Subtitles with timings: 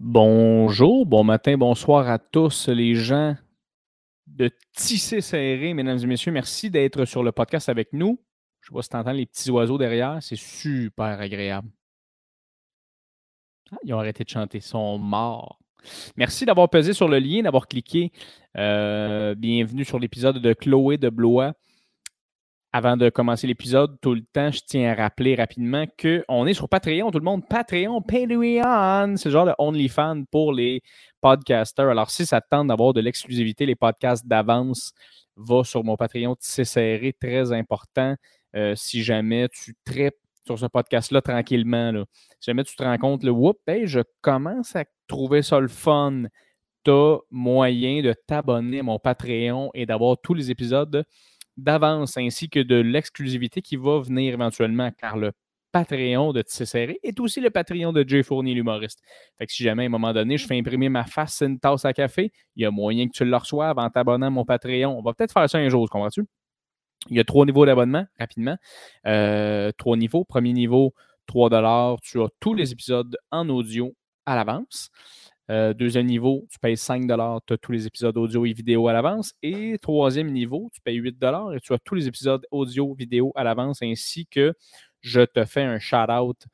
[0.00, 3.36] Bonjour, bon matin, bonsoir à tous les gens
[4.28, 6.30] de Tisser Serré, mesdames et messieurs.
[6.30, 8.22] Merci d'être sur le podcast avec nous.
[8.60, 11.68] Je vois si tu entends les petits oiseaux derrière, c'est super agréable.
[13.72, 15.58] Ah, ils ont arrêté de chanter, ils sont morts.
[16.16, 18.12] Merci d'avoir pesé sur le lien, d'avoir cliqué.
[18.56, 21.54] Euh, bienvenue sur l'épisode de Chloé de Blois.
[22.70, 26.68] Avant de commencer l'épisode, tout le temps, je tiens à rappeler rapidement qu'on est sur
[26.68, 27.48] Patreon, tout le monde.
[27.48, 30.82] Patreon, Patreon, c'est le genre de OnlyFans pour les
[31.22, 31.88] podcasters.
[31.88, 34.92] Alors, si ça te tente d'avoir de l'exclusivité, les podcasts d'avance,
[35.34, 38.14] va sur mon Patreon, c'est serré, très important.
[38.54, 42.04] Euh, si jamais tu traites sur ce podcast-là tranquillement,
[42.38, 46.24] si jamais tu te rends compte, le whoop, je commence à trouver ça le fun.
[46.84, 51.02] Tu as moyen de t'abonner à mon Patreon et d'avoir tous les épisodes
[51.58, 55.32] d'avance ainsi que de l'exclusivité qui va venir éventuellement car le
[55.72, 59.00] Patreon de Serré est aussi le Patreon de Jay Fournier, l'humoriste.
[59.36, 61.84] Fait que si jamais à un moment donné, je fais imprimer ma face une tasse
[61.84, 64.98] à café, il y a moyen que tu le reçoives en t'abonnant à mon Patreon.
[64.98, 66.24] On va peut-être faire ça un jour, comprends-tu?
[67.10, 68.56] Il y a trois niveaux d'abonnement, rapidement.
[69.06, 70.24] Euh, trois niveaux.
[70.24, 70.94] Premier niveau,
[71.28, 73.94] 3 Tu as tous les épisodes en audio
[74.26, 74.90] à l'avance.
[75.50, 78.92] Euh, deuxième niveau, tu payes 5 tu as tous les épisodes audio et vidéo à
[78.92, 79.32] l'avance.
[79.42, 81.16] Et troisième niveau, tu payes 8
[81.54, 84.54] et tu as tous les épisodes audio, vidéo à l'avance, ainsi que
[85.00, 86.46] je te fais un shout-out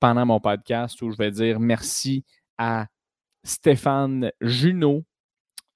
[0.00, 2.24] pendant mon podcast où je vais dire merci
[2.56, 2.86] à
[3.44, 5.04] Stéphane Junot.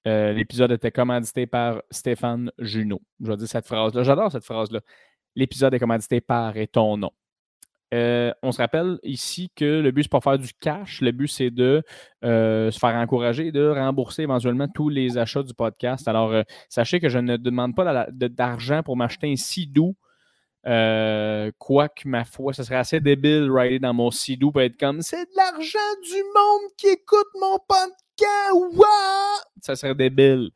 [0.07, 3.01] Euh, l'épisode était commandité par Stéphane Junot.
[3.21, 4.03] Je vais dire cette phrase-là.
[4.03, 4.81] J'adore cette phrase-là.
[5.35, 7.11] L'épisode est commandité par et ton nom.
[7.93, 11.01] Euh, on se rappelle ici que le but, c'est pas faire du cash.
[11.01, 11.83] Le but, c'est de
[12.25, 16.07] euh, se faire encourager et de rembourser éventuellement tous les achats du podcast.
[16.07, 19.95] Alors, euh, sachez que je ne demande pas d'argent pour m'acheter un sidou.
[20.63, 25.25] quoique, ma foi, ce serait assez débile rider dans mon sidou pour être comme c'est
[25.25, 28.87] de l'argent du monde qui écoute mon podcast.
[29.61, 30.49] Ça serait débile.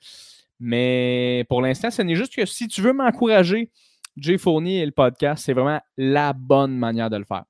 [0.59, 3.69] Mais pour l'instant, ce n'est juste que si tu veux m'encourager,
[4.17, 7.43] Jay Fournier et le podcast, c'est vraiment la bonne manière de le faire.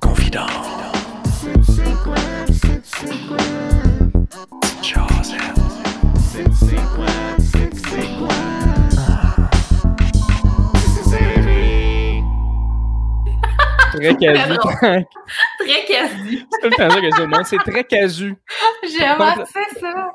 [0.00, 0.46] Confident.
[14.14, 14.56] Très casu.
[15.58, 16.46] très casu.
[16.50, 18.34] C'est tout le temps ça que je C'est très casu.
[18.82, 20.12] J'ai remarqué ça.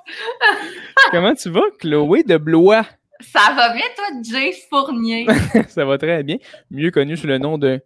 [1.12, 2.86] Comment tu vas, Chloé de Blois?
[3.20, 5.28] Ça va bien, toi, Jay Fournier?
[5.68, 6.38] ça va très bien.
[6.72, 7.82] Mieux connu sous le nom de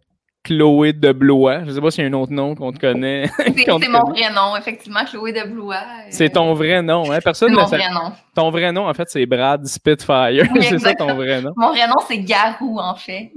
[0.45, 1.61] Chloé de Blois.
[1.63, 3.25] Je ne sais pas s'il y a un autre nom qu'on te connaît.
[3.55, 5.81] C'est mon vrai nom, effectivement, Chloé de Blois.
[6.11, 7.19] C'est ton vrai nom, hein?
[7.23, 8.11] Personne ne mon vrai nom.
[8.35, 10.45] Ton vrai nom, en fait, c'est Brad Spitfire.
[10.61, 11.51] c'est ça ton vrai nom.
[11.57, 13.31] Mon vrai nom, c'est Garou, en fait.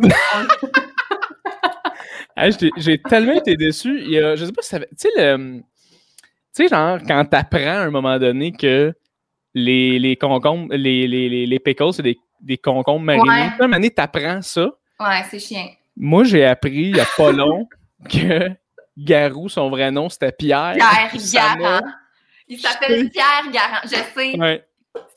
[2.76, 4.00] J'ai tellement été déçu.
[4.00, 5.60] Il y a, je sais pas si ça Tu sais, le.
[6.54, 8.94] Tu sais, genre, quand t'apprends à un moment donné que
[9.54, 13.28] les, les concombres, les, les, les, pickles, c'est des, des concombres marinés.
[13.28, 13.41] Ouais.
[13.41, 14.69] À un moment donné, t'apprends ça.
[15.00, 15.69] Ouais, c'est chiant.
[15.97, 17.69] Moi, j'ai appris il y a pas long
[18.09, 18.50] que
[18.97, 20.75] Garou, son vrai nom, c'était Pierre.
[20.75, 21.87] Pierre Garant.
[22.48, 23.81] Il s'appelle Pierre Garant.
[23.84, 24.38] Je sais.
[24.38, 24.65] Ouais.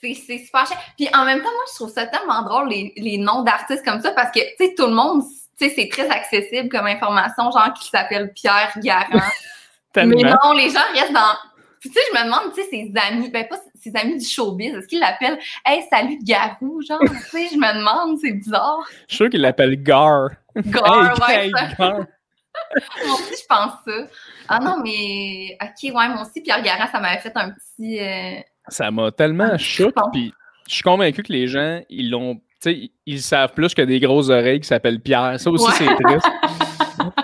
[0.02, 0.78] C'est super chiant.
[0.98, 4.02] Puis en même temps, moi, je trouve ça tellement drôle, les, les noms d'artistes comme
[4.02, 5.24] ça, parce que, tu sais, tout le monde
[5.70, 9.20] c'est très accessible comme information, genre qui s'appelle Pierre Garant.
[9.96, 11.36] Mais non, les gens restent dans.
[11.82, 14.76] tu sais, je me demande, tu sais, ses amis, ben pas ses amis du showbiz,
[14.76, 18.80] est-ce qu'ils l'appellent Hey, salut Garou, genre, tu sais, je me demande, c'est bizarre.
[19.08, 20.30] Je suis sûr qu'il l'appelle Gar.
[20.56, 21.98] Gar, ouais, ça.
[23.06, 24.08] Moi aussi, je pense ça.
[24.48, 28.00] Ah non, mais ok, ouais, moi aussi, Pierre Garant, ça m'avait fait un petit.
[28.00, 30.34] Euh, ça m'a tellement choqué, puis
[30.68, 34.30] je suis convaincu que les gens, ils l'ont sais, ils savent plus que des grosses
[34.30, 35.40] oreilles qui s'appellent Pierre.
[35.40, 36.28] Ça aussi, c'est triste.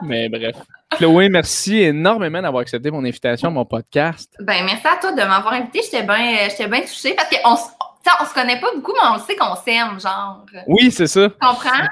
[0.04, 0.56] Mais bref.
[0.92, 4.34] Chloé, merci énormément d'avoir accepté mon invitation à mon podcast.
[4.40, 5.82] Ben, merci à toi de m'avoir invité.
[5.84, 7.74] J'étais bien bien touchée parce qu'on
[8.22, 10.46] on se connaît pas beaucoup, mais on sait qu'on s'aime, genre.
[10.68, 11.30] Oui, c'est ça.
[11.30, 11.88] Tu comprends?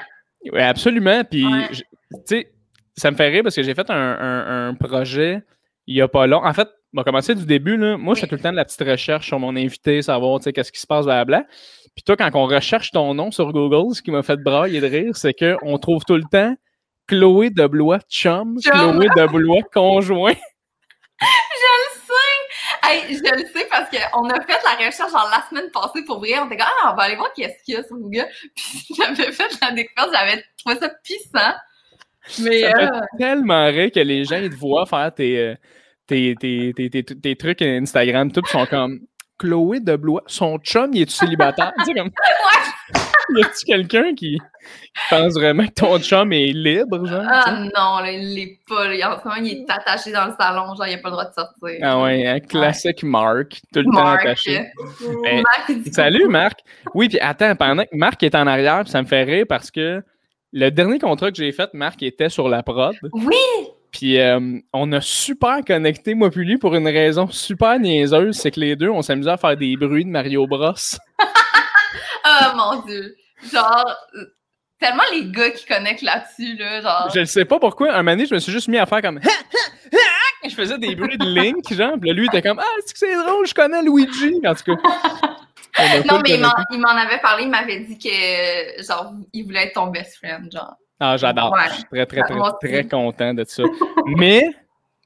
[0.52, 1.24] Oui, absolument.
[1.24, 2.52] Puis, tu sais,
[2.96, 5.44] ça me fait rire parce que j'ai fait un, projet
[5.88, 6.48] il y a pas longtemps.
[6.48, 7.78] En fait, on va commencer du début.
[7.78, 7.98] Là.
[7.98, 10.72] Moi, je fais tout le temps de la petite recherche sur mon invité, savoir qu'est-ce
[10.72, 11.46] qui se passe, blabla.
[11.96, 14.88] Puis toi, quand on recherche ton nom sur Google, ce qui m'a fait brailler de
[14.88, 16.54] rire, c'est qu'on trouve tout le temps
[17.08, 20.34] Chloé de Blois chum, Chloé de Blois conjoint.
[20.34, 22.84] je le sais!
[22.84, 26.20] Hey, je le sais parce qu'on a fait la recherche genre la semaine passée pour
[26.20, 26.38] vrai.
[26.40, 28.28] On était comme, ah, on va aller voir qu'est-ce qu'il y a sur Google.
[28.56, 31.54] Puis j'avais fait la découverte, j'avais trouvé ça puissant.
[32.40, 35.56] Mais, ça fait euh, tellement rire que les gens, ils te voient faire tes, euh,
[36.08, 39.00] tes, tes, tes, tes, trucs Instagram, tout, ils sont comme
[39.38, 41.74] Chloé de Blois, son chum, il est célibataire?
[41.80, 42.10] tu sais, comme...
[43.36, 44.40] y a-tu quelqu'un qui
[45.10, 47.26] pense vraiment que ton chum est libre, genre?
[47.28, 48.86] Ah non, là, il l'est pas.
[48.86, 51.26] En ce moment, il est attaché dans le salon, genre, il a pas le droit
[51.26, 51.80] de sortir.
[51.82, 54.72] Ah ouais, un classique Marc, tout le temps attaché.
[55.24, 55.44] Ben,
[55.92, 56.60] salut, Marc.
[56.94, 60.02] Oui, puis attends, pendant que Marc est en arrière, ça me fait rire parce que
[60.54, 62.96] le dernier contrat que j'ai fait, Marc était sur la prod.
[63.12, 63.36] Oui!
[63.96, 68.52] Puis euh, on a super connecté, moi puis lui, pour une raison super niaiseuse, c'est
[68.52, 70.74] que les deux, on s'amusait à faire des bruits de Mario Bros.
[71.18, 71.24] oh
[72.58, 73.16] mon dieu!
[73.54, 73.96] Genre,
[74.82, 77.10] tellement les gars qui connectent là-dessus, là, genre...
[77.14, 79.02] Je ne sais pas pourquoi, un moment donné, je me suis juste mis à faire
[79.02, 79.22] comme...
[80.44, 83.48] je faisais des bruits de Link, genre, puis lui, il était comme «Ah, c'est drôle,
[83.48, 84.82] je connais Luigi!» En tout cas...
[86.06, 86.40] Non, mais
[86.72, 90.50] il m'en avait parlé, il m'avait dit que, genre, il voulait être ton best friend,
[90.50, 90.76] genre.
[91.00, 91.54] Ah, j'adore.
[91.68, 93.64] Je suis très, très, très, très content de ça.
[94.18, 94.44] mais,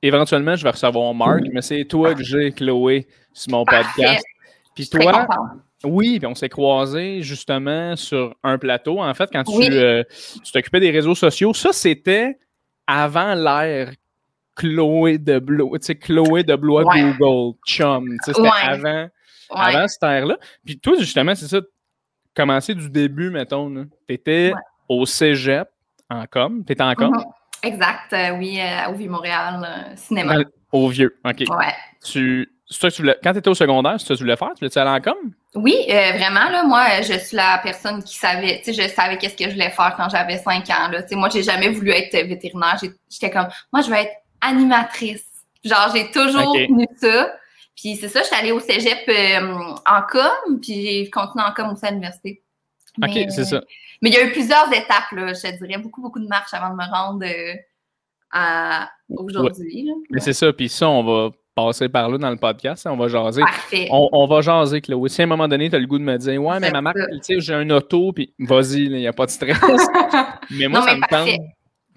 [0.01, 4.23] éventuellement, je vais recevoir Marc, mais c'est toi que j'ai, Chloé, sur mon podcast.
[4.75, 5.27] Puis toi,
[5.83, 9.01] oui, puis on s'est croisés justement sur un plateau.
[9.01, 10.03] En fait, quand euh,
[10.43, 12.37] tu t'occupais des réseaux sociaux, ça, c'était
[12.85, 13.91] avant l'ère
[14.55, 18.15] Chloé de Blois, tu sais, Chloé de Blois Google, Chum.
[18.23, 19.07] C'était avant,
[19.49, 20.37] avant cette ère-là.
[20.65, 21.61] Puis toi, justement, c'est ça,
[22.35, 23.85] commencer du début, mettons.
[24.07, 24.53] Tu étais
[24.89, 25.69] au cégep
[26.09, 26.63] en com.
[26.65, 27.11] Tu étais en com?
[27.11, 27.23] Mhm.
[27.63, 30.37] Exact, euh, oui, euh, au Vieux-Montréal, cinéma.
[30.71, 31.39] Au Vieux, OK.
[31.49, 31.73] Ouais.
[32.03, 34.51] Tu, tu voulais, quand tu étais au secondaire, c'est ça que tu voulais faire?
[34.57, 35.17] Tu voulais aller en com?
[35.55, 39.17] Oui, euh, vraiment, là, moi, je suis la personne qui savait, tu sais, je savais
[39.17, 41.01] qu'est-ce que je voulais faire quand j'avais 5 ans, là.
[41.01, 42.77] Tu sais, moi, j'ai jamais voulu être vétérinaire.
[43.09, 45.25] J'étais comme, moi, je veux être animatrice.
[45.65, 47.33] Genre, j'ai toujours tenu ça.
[47.75, 49.09] Puis c'est ça, je suis allée au cégep
[49.85, 52.41] en com, puis j'ai continué en com aussi à l'université.
[53.01, 53.61] OK, c'est ça.
[54.01, 56.53] Mais il y a eu plusieurs étapes, là, je te dirais, beaucoup, beaucoup de marches
[56.53, 57.55] avant de me rendre euh,
[58.31, 59.89] à aujourd'hui.
[60.09, 63.07] Mais c'est ça, puis ça, on va passer par là dans le podcast, on va
[63.07, 63.43] jaser.
[63.91, 65.09] On, on, va jaser, Chloé.
[65.09, 66.81] Si à un moment donné, tu as le goût de me dire Ouais, mais ma
[66.81, 69.59] marque, tu sais, j'ai un auto, puis vas-y, il n'y a pas de stress.
[70.51, 71.41] mais moi, ça me tente.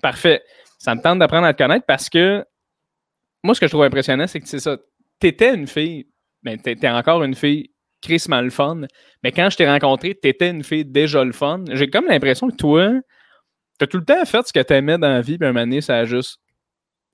[0.00, 0.42] Parfait.
[0.78, 2.44] Ça me tente d'apprendre à te connaître parce que
[3.44, 4.76] moi, ce que je trouve impressionnant, c'est que c'est ça.
[5.20, 6.08] Tu étais une fille,
[6.42, 7.70] mais tu étais encore une fille
[8.02, 8.82] crissement le fun.
[9.22, 11.64] Mais quand je t'ai rencontré, tu étais une fille déjà le fun.
[11.70, 12.90] J'ai comme l'impression que toi,
[13.78, 15.52] tu as tout le temps fait ce que tu aimais dans la vie, puis un
[15.52, 16.38] moment donné, ça a juste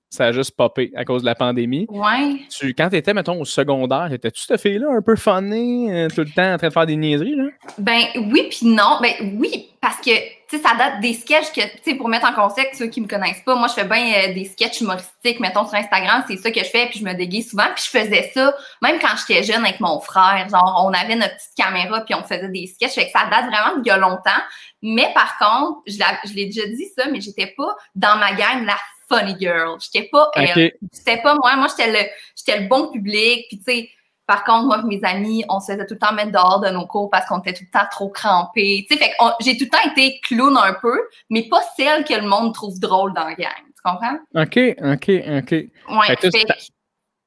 [0.09, 1.85] ça a juste popé à cause de la pandémie.
[1.89, 2.41] Ouais.
[2.49, 6.21] Tu, quand tu étais, mettons, au secondaire, étais-tu cette fille-là un peu funny, euh, tout
[6.21, 7.43] le temps en train de faire des niaiseries, là?
[7.77, 8.97] Ben oui, puis non.
[9.01, 10.09] Ben oui, parce que,
[10.57, 13.07] sais, ça date des sketchs que, tu sais, pour mettre en contexte, ceux qui me
[13.07, 16.51] connaissent pas, moi, je fais bien euh, des sketchs humoristiques, mettons, sur Instagram, c'est ça
[16.51, 19.43] que je fais, puis je me déguise souvent, puis je faisais ça, même quand j'étais
[19.43, 20.47] jeune avec mon frère.
[20.49, 23.45] Genre, on avait notre petite caméra, puis on faisait des sketchs, fait que ça date
[23.45, 24.41] vraiment d'il y a longtemps.
[24.81, 28.77] Mais par contre, je l'ai déjà dit ça, mais j'étais pas dans ma gang la
[29.09, 29.77] funny girl.
[29.79, 30.71] J'étais pas elle.
[30.91, 31.55] C'était pas moi.
[31.55, 33.45] Moi, j'étais le, j'étais le bon public.
[33.49, 33.89] Puis, tu sais,
[34.29, 36.69] par contre, moi et mes amis, on se faisait tout le temps mettre dehors de
[36.69, 38.85] nos cours parce qu'on était tout le temps trop crampés.
[38.87, 40.95] Tu sais, fait j'ai tout le temps été clown un peu,
[41.31, 43.49] mais pas celle que le monde trouve drôle dans la gang.
[43.65, 44.19] Tu comprends?
[44.35, 45.09] OK, OK,
[45.39, 45.51] OK.
[45.51, 46.31] Ouais,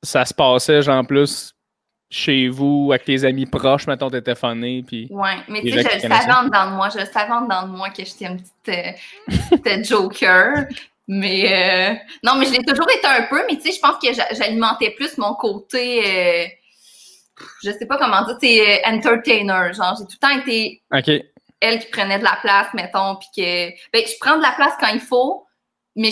[0.05, 1.53] ça, se passait, genre, plus
[2.09, 5.09] chez vous, avec tes amis proches, mettons, t'étais funny, puis...
[5.11, 7.41] Ouais, mais tu sais, je le savais en dedans de moi, je le savais en
[7.41, 10.67] de moi que j'étais une petite, euh, joker,
[11.09, 13.97] mais euh, non, mais je l'ai toujours été un peu, mais tu sais, je pense
[13.99, 16.47] que j'alimentais plus mon côté, euh,
[17.65, 19.73] je sais pas comment dire, c'est euh, entertainer.
[19.73, 20.83] Genre, j'ai tout le temps été
[21.63, 24.75] elle qui prenait de la place, mettons, puis que, ben, je prends de la place
[24.81, 25.47] quand il faut,
[25.95, 26.11] mais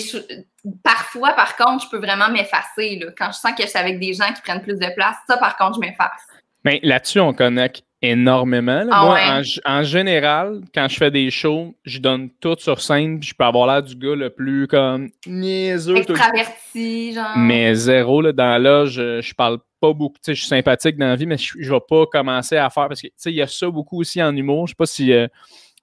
[0.85, 3.01] parfois, par contre, je peux vraiment m'effacer.
[3.19, 5.37] Quand je sens que je suis avec des gens qui prennent plus de place, ça,
[5.39, 6.23] par contre, je m'efface.
[6.65, 8.85] Mais là-dessus, on connecte énormément.
[8.93, 13.35] Ah Moi, en, général, quand je fais des shows, je donne tout sur scène, je
[13.35, 15.97] peux avoir l'air du gars le plus comme niaiseux.
[15.97, 17.37] Extraverti, genre.
[17.37, 20.17] Mais zéro, là, dans là, je, je parle pas beaucoup.
[20.17, 22.69] Tu sais, je suis sympathique dans la vie, mais je, je vais pas commencer à
[22.71, 24.67] faire parce que, tu sais, il y a ça beaucoup aussi en humour.
[24.67, 25.27] Je sais pas si, euh,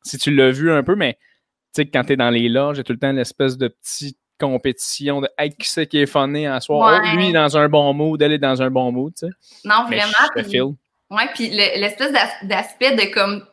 [0.04, 1.13] si tu l'as vu un peu, mais
[1.74, 4.18] tu sais, quand tu es dans les loges, j'ai tout le temps l'espèce de petite
[4.39, 7.01] compétition de hey, qui c'est qui est funné en soi?
[7.01, 9.34] Oh, lui dans un bon mood, elle est dans un bon mood, tu sais.
[9.66, 10.62] Non, vraiment.
[11.10, 12.12] Ouais, puis l'espèce
[12.44, 13.46] d'aspect de comme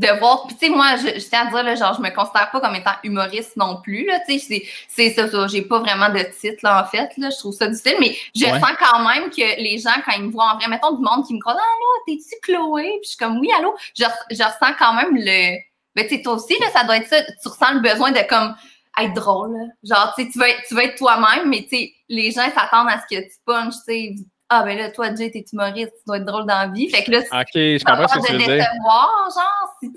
[0.00, 0.46] de voir.
[0.46, 2.74] Puis tu sais, moi, je, tiens à dire, là, genre, je me considère pas comme
[2.74, 5.46] étant humoriste non plus, là, tu sais, c'est ça, ça.
[5.46, 8.46] J'ai pas vraiment de titre, là, en fait, là, je trouve ça difficile, mais je
[8.46, 11.26] sens quand même que les gens, quand ils me voient en vrai, mettons du monde
[11.26, 12.82] qui me croit, ah, là, t'es-tu Chloé?
[12.82, 13.74] Puis je suis comme, oui, allô?
[13.94, 15.58] Je, je ressens quand même le.
[15.94, 17.22] Ben, tu sais, toi aussi, là, ça doit être ça.
[17.22, 18.54] Tu ressens le besoin de, comme,
[18.98, 19.66] être drôle, là.
[19.82, 22.48] Genre, tu sais, tu vas être, tu vas être toi-même, mais tu sais, les gens
[22.54, 24.14] s'attendent à ce que tu punches, tu sais,
[24.52, 26.90] ah, ben là, toi, Jay, t'es humoriste, tu dois être drôle dans la vie.
[26.90, 28.58] Fait que là, OK, je comprends ce que tu veux dire.
[28.58, 29.92] genre, si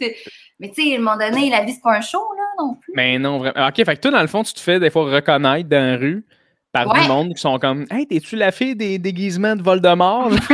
[0.60, 2.76] Mais tu sais, à un moment donné, la vie, c'est pas un show, là, non
[2.76, 2.94] plus.
[2.96, 3.68] Mais non, vraiment.
[3.68, 5.98] OK, fait que toi, dans le fond, tu te fais des fois reconnaître dans la
[5.98, 6.24] rue,
[6.74, 10.32] par du monde qui sont comme Hey, t'es-tu la fille des déguisements de Voldemort?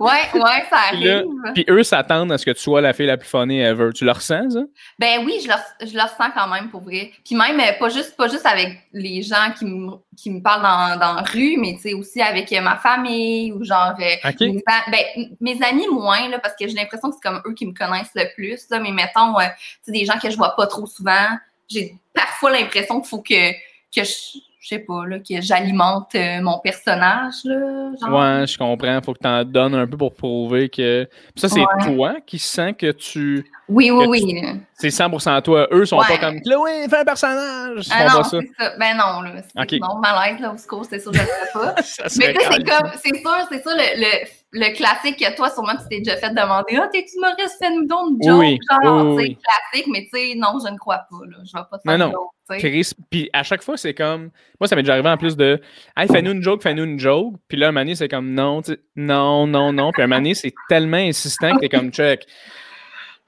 [0.00, 1.26] ouais, ouais, ça arrive.
[1.54, 3.90] Puis, eux s'attendent à ce que tu sois la fille la plus funny ever.
[3.94, 4.60] Tu le ressens, ça?
[4.98, 7.12] Ben oui, je le, je le ressens quand même pour vrai.
[7.24, 10.62] Puis même, euh, pas juste, pas juste avec les gens qui me, qui me parlent
[10.62, 13.94] dans, dans la rue, mais aussi avec euh, ma famille ou genre.
[14.00, 17.52] Euh, mes, ben, mes amis moins, là, parce que j'ai l'impression que c'est comme eux
[17.52, 18.66] qui me connaissent le plus.
[18.70, 19.34] Là, mais mettons,
[19.82, 21.36] sais des gens que je vois pas trop souvent,
[21.68, 23.52] j'ai parfois l'impression qu'il faut que,
[23.94, 27.34] que je je sais pas, là, que j'alimente euh, mon personnage.
[27.44, 28.98] Là, Ouais, je comprends.
[29.04, 31.06] Faut que tu en donnes un peu pour prouver que.
[31.36, 33.44] ça, c'est toi qui sens que tu.
[33.68, 34.42] Oui, oui, oui.
[34.72, 35.68] C'est 100% toi.
[35.70, 37.88] Eux sont pas comme Chloé, fais un personnage.
[37.90, 38.72] Ah non, c'est ça.
[38.78, 39.42] Ben non, là.
[39.62, 39.78] Okay.
[39.80, 41.74] Non, malaise, là, au secours, c'est sûr, je ne sais pas.
[42.16, 45.72] Mais tu sais, c'est comme, c'est sûr, c'est le, le, le, classique que toi, sûrement,
[45.72, 48.40] tu t'es déjà fait demander Ah, t'es-tu Maurice, fais-nous donc une joke.
[48.40, 51.38] Oui, genre, oui, classique, mais tu sais, non, je ne crois pas, là.
[51.44, 52.58] Je vais pas te faire non, non.
[52.58, 54.30] Chris, puis à chaque fois, c'est comme.
[54.60, 55.60] Moi, ça m'est déjà arrivé en plus de
[55.96, 57.34] Hey, fais-nous une joke, fais-nous une joke.
[57.48, 58.60] Puis là, un c'est comme non,
[58.96, 59.92] non, non, non.
[59.92, 62.26] Puis un moment c'est tellement insistant que t'es comme check.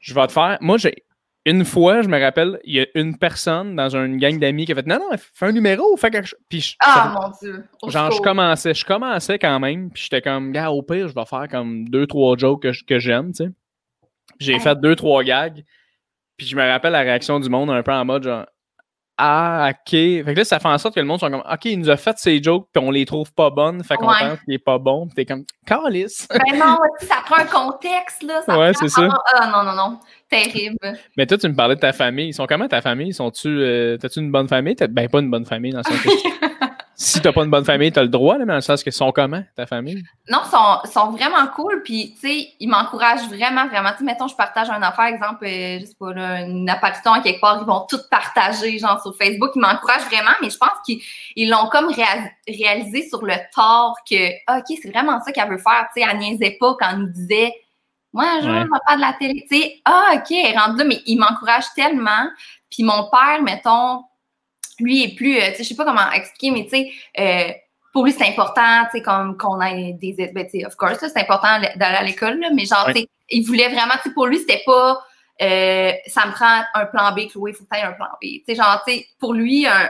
[0.00, 0.58] Je vais te faire.
[0.60, 1.05] Moi, j'ai.
[1.46, 4.72] Une fois, je me rappelle, il y a une personne dans une gang d'amis qui
[4.72, 6.40] a fait Non, non, fais un numéro, fais quelque chose.
[6.48, 7.64] Puis ah, mon Dieu.
[7.86, 11.24] genre, je commençais, je commençais quand même, puis j'étais comme, gars, au pire, je vais
[11.24, 13.50] faire comme deux, trois jokes que, que j'aime, tu sais.
[14.40, 15.64] J'ai fait deux, trois gags,
[16.36, 18.44] puis je me rappelle la réaction du monde un peu en mode genre,
[19.18, 19.90] ah, OK.
[19.90, 21.88] Fait que là, ça fait en sorte que le monde soit comme OK, il nous
[21.88, 24.58] a fait ces jokes, puis on les trouve pas bonnes, fait qu'on pense qu'il est
[24.58, 26.28] pas bon, puis t'es comme Calice.
[26.30, 28.42] Ben non, ça prend un contexte, là.
[28.44, 29.08] Ça ouais, c'est ça.
[29.34, 29.98] Ah non, non, non.
[30.28, 30.76] Terrible.
[31.16, 32.28] Mais toi, tu me parlais de ta famille.
[32.28, 33.14] Ils sont comment ta famille?
[33.14, 33.48] Sont-tu.
[33.48, 34.76] Euh, T'as-tu une bonne famille?
[34.90, 35.96] Ben, pas une bonne famille dans le sens
[36.98, 39.12] si t'as pas une bonne famille, t'as le droit, mais dans le sens qu'ils sont
[39.12, 40.02] comment, ta famille?
[40.30, 41.82] Non, ils sont, sont, vraiment cool.
[41.82, 43.90] Puis, tu sais, ils m'encouragent vraiment, vraiment.
[43.92, 47.12] Tu sais, mettons, je partage un affaire, exemple, euh, je sais pas, là, une apparition
[47.12, 49.50] à quelque part, ils vont tout partager, genre, sur Facebook.
[49.54, 51.92] Ils m'encouragent vraiment, mais je pense qu'ils l'ont comme
[52.48, 55.88] réalisé sur le tort que, ah, OK, c'est vraiment ça qu'elle veut faire.
[55.94, 57.52] Tu sais, elle niaisait pas quand elle nous disait,
[58.14, 59.44] moi, je ne vais pas de la télé.
[59.50, 62.30] Tu sais, ah, OK, elle est rendue là, mais ils m'encouragent tellement.
[62.70, 64.04] Puis mon père, mettons,
[64.78, 67.52] lui est plus, euh, tu sais, je sais pas comment expliquer, mais tu sais, euh,
[67.92, 70.98] pour lui, c'est important, tu sais, comme qu'on ait des, ben, tu sais, of course,
[70.98, 74.26] c'est important d'aller à l'école, mais genre, tu sais, il voulait vraiment, tu sais, pour
[74.26, 75.02] lui, c'était pas,
[75.42, 78.24] euh, ça me prend un plan B, Chloé, il faut que un plan B.
[78.24, 79.88] Tu sais, genre, tu sais, pour lui, un,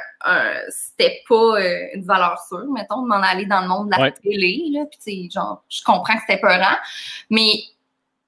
[0.71, 1.61] c'était pas
[1.95, 4.99] une valeur sûre, mettons, de m'en aller dans le monde de la télé, là, puis
[4.99, 6.77] tu sais, genre, je comprends que c'était peurant,
[7.31, 7.55] mais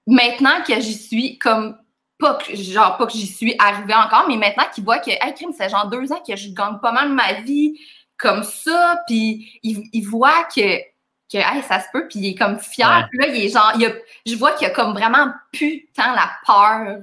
[0.09, 1.77] maintenant que j'y suis comme
[2.19, 5.35] pas que, genre, pas que j'y suis arrivée encore, mais maintenant qu'il voit que, hey,
[5.35, 7.79] crime, c'est genre deux ans que je gagne pas mal ma vie
[8.17, 10.79] comme ça, puis il, il voit que,
[11.33, 13.09] que hey, ça se peut, puis il est comme fier.
[13.11, 13.91] Puis là, il est genre, il a,
[14.27, 16.99] je vois qu'il y a comme vraiment plus tant la peur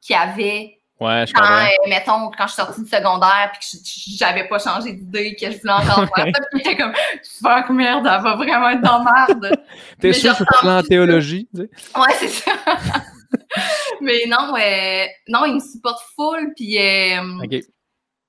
[0.00, 4.16] qu'il avait Ouais, je quand, euh, mettons, quand je suis sortie du secondaire puis que
[4.18, 6.92] j'avais pas changé d'idée, que je voulais encore faire ça, puis j'étais comme,
[7.40, 9.60] fuck merde, elle va vraiment être dans merde.
[10.00, 11.48] T'es sûr que tu en théologie?
[11.54, 11.70] Tu sais?
[12.00, 12.50] Ouais, c'est ça.
[14.00, 16.78] mais non, euh, non, il me supporte full, puis.
[16.78, 17.60] Euh,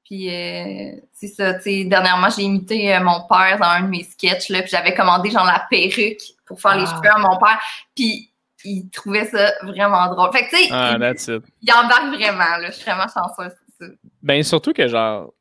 [0.06, 3.90] Puis euh, c'est ça, tu sais, dernièrement, j'ai imité euh, mon père dans un de
[3.90, 7.38] mes sketchs, là, puis j'avais commandé genre la perruque pour faire les cheveux à mon
[7.38, 7.60] père,
[7.96, 8.32] puis
[8.66, 10.32] il trouvait ça vraiment drôle.
[10.32, 13.56] Fait que, tu sais, ah, il, il, embarque vraiment, là, je suis vraiment chanceuse.
[14.22, 15.32] Ben, surtout que, genre,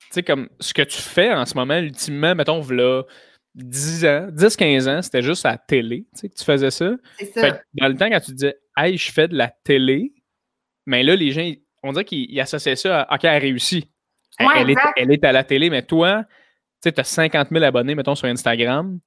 [0.00, 3.02] tu sais, comme ce que tu fais en ce moment, ultimement, mettons, là,
[3.54, 6.90] 10 ans, 10-15 ans, c'était juste à la télé, tu sais, que tu faisais ça.
[7.74, 10.12] Dans le temps, quand tu disais, hey, je fais de la télé,
[10.86, 11.48] mais là, les gens,
[11.82, 13.88] on dirait qu'ils associaient ça à, OK, elle réussit.
[14.38, 16.24] Elle, est, elle, est, à la télé, mais toi,
[16.82, 18.98] tu sais, as 50 000 abonnés, mettons, sur Instagram,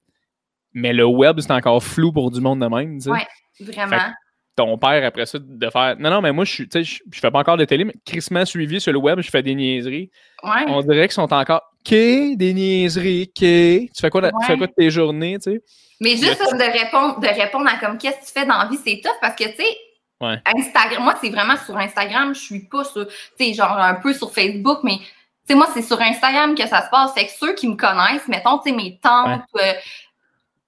[0.73, 3.11] mais le web, c'est encore flou pour du monde de même, tu sais.
[3.11, 4.13] Oui, vraiment.
[4.57, 7.31] Ton père, après ça, de faire Non, non, mais moi, je suis, je, je fais
[7.31, 10.09] pas encore de télé, mais crissement suivi sur le web, je fais des niaiseries.
[10.43, 10.65] Ouais.
[10.67, 14.73] On dirait qu'ils sont encore des niaiseries, Tu fais quoi, de, tu fais quoi de
[14.73, 15.61] tes journées, tu sais?
[15.99, 18.77] Mais juste de répondre, de répondre à comme qu'est-ce que tu fais dans la vie,
[18.83, 19.77] c'est tough parce que, tu sais,
[20.21, 24.13] Instagram, moi, c'est vraiment sur Instagram, je suis pas sur, tu sais, genre un peu
[24.13, 25.05] sur Facebook, mais, tu
[25.47, 27.11] sais, moi, c'est sur Instagram que ça se passe.
[27.15, 29.73] C'est que ceux qui me connaissent, mettons, tu sais, mes tantes, euh,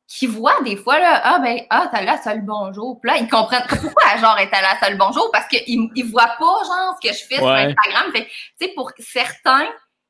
[0.09, 2.99] qui voient des fois, là, ah, ben, ah, t'as là, salut, bonjour.
[2.99, 6.63] Puis là, ils comprennent pourquoi, genre, est là, salut, bonjour, parce qu'ils ils voient pas,
[6.65, 8.11] genre, ce que je fais sur Instagram.
[8.11, 9.67] Fait tu sais, pour certains,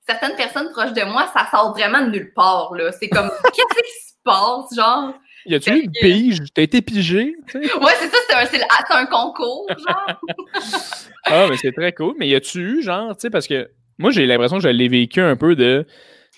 [0.08, 2.74] certaines personnes proches de moi, ça sort vraiment de nulle part.
[2.76, 2.94] Là.
[2.94, 5.14] C'est comme, qu'est-ce qui se passe, genre?
[5.46, 6.40] Y a-tu eu une pige?
[6.54, 7.36] T'as été pigé?
[7.54, 10.22] Ouais, c'est ça, c'est un, un, concours, genre.
[11.26, 12.16] ah, mais c'est très cool.
[12.18, 14.88] Mais y a-tu eu, genre, tu sais, parce que moi, j'ai l'impression que je l'ai
[14.88, 15.86] vécu un peu de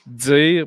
[0.08, 0.66] dire,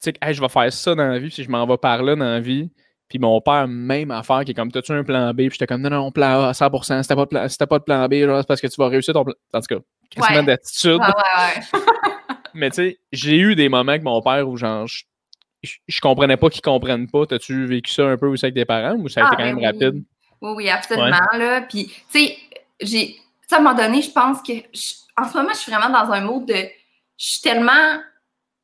[0.00, 2.16] sais, hey, je vais faire ça dans la vie, puis je m'en vais par là
[2.16, 2.70] dans la vie.
[3.08, 5.36] Puis mon père, même affaire, qui est comme, t'as-tu un plan B?
[5.36, 7.78] Puis j'étais comme, non, non, plan A à 100%, si t'as pas, de plan, pas
[7.78, 9.34] de plan B, genre, c'est parce que tu vas réussir ton plan.
[9.54, 11.00] En tout cas, quasiment d'attitude.
[11.00, 11.80] Ouais, ouais, ouais.
[12.54, 15.04] mais tu sais, j'ai eu des moments avec mon père où genre, je,
[15.62, 17.26] je, comprenais pas qu'ils comprennent pas.
[17.26, 19.44] T'as-tu vécu ça un peu aussi avec tes parents ou ça a été ah, quand
[19.44, 20.04] même rapide?
[20.40, 21.18] Oui, oui, absolument.
[21.32, 21.62] Là.
[21.62, 22.36] Puis, tu sais,
[22.80, 23.16] j'ai.
[23.50, 24.52] à un moment donné, je pense que.
[25.16, 26.54] en ce moment, je suis vraiment dans un mode de.
[26.54, 28.00] Je suis tellement.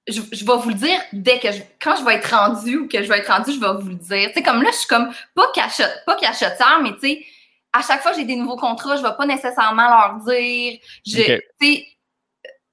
[0.07, 3.03] Je, vais vous le dire dès que je, quand je vais être rendue ou que
[3.03, 4.29] je vais être rendue, je vais vous le dire.
[4.29, 6.19] Tu sais, comme là, je suis comme pas, cachette, pas
[6.83, 7.25] mais tu sais,
[7.73, 10.79] à chaque fois que j'ai des nouveaux contrats, je vais pas nécessairement leur dire.
[11.07, 11.87] Je, tu sais,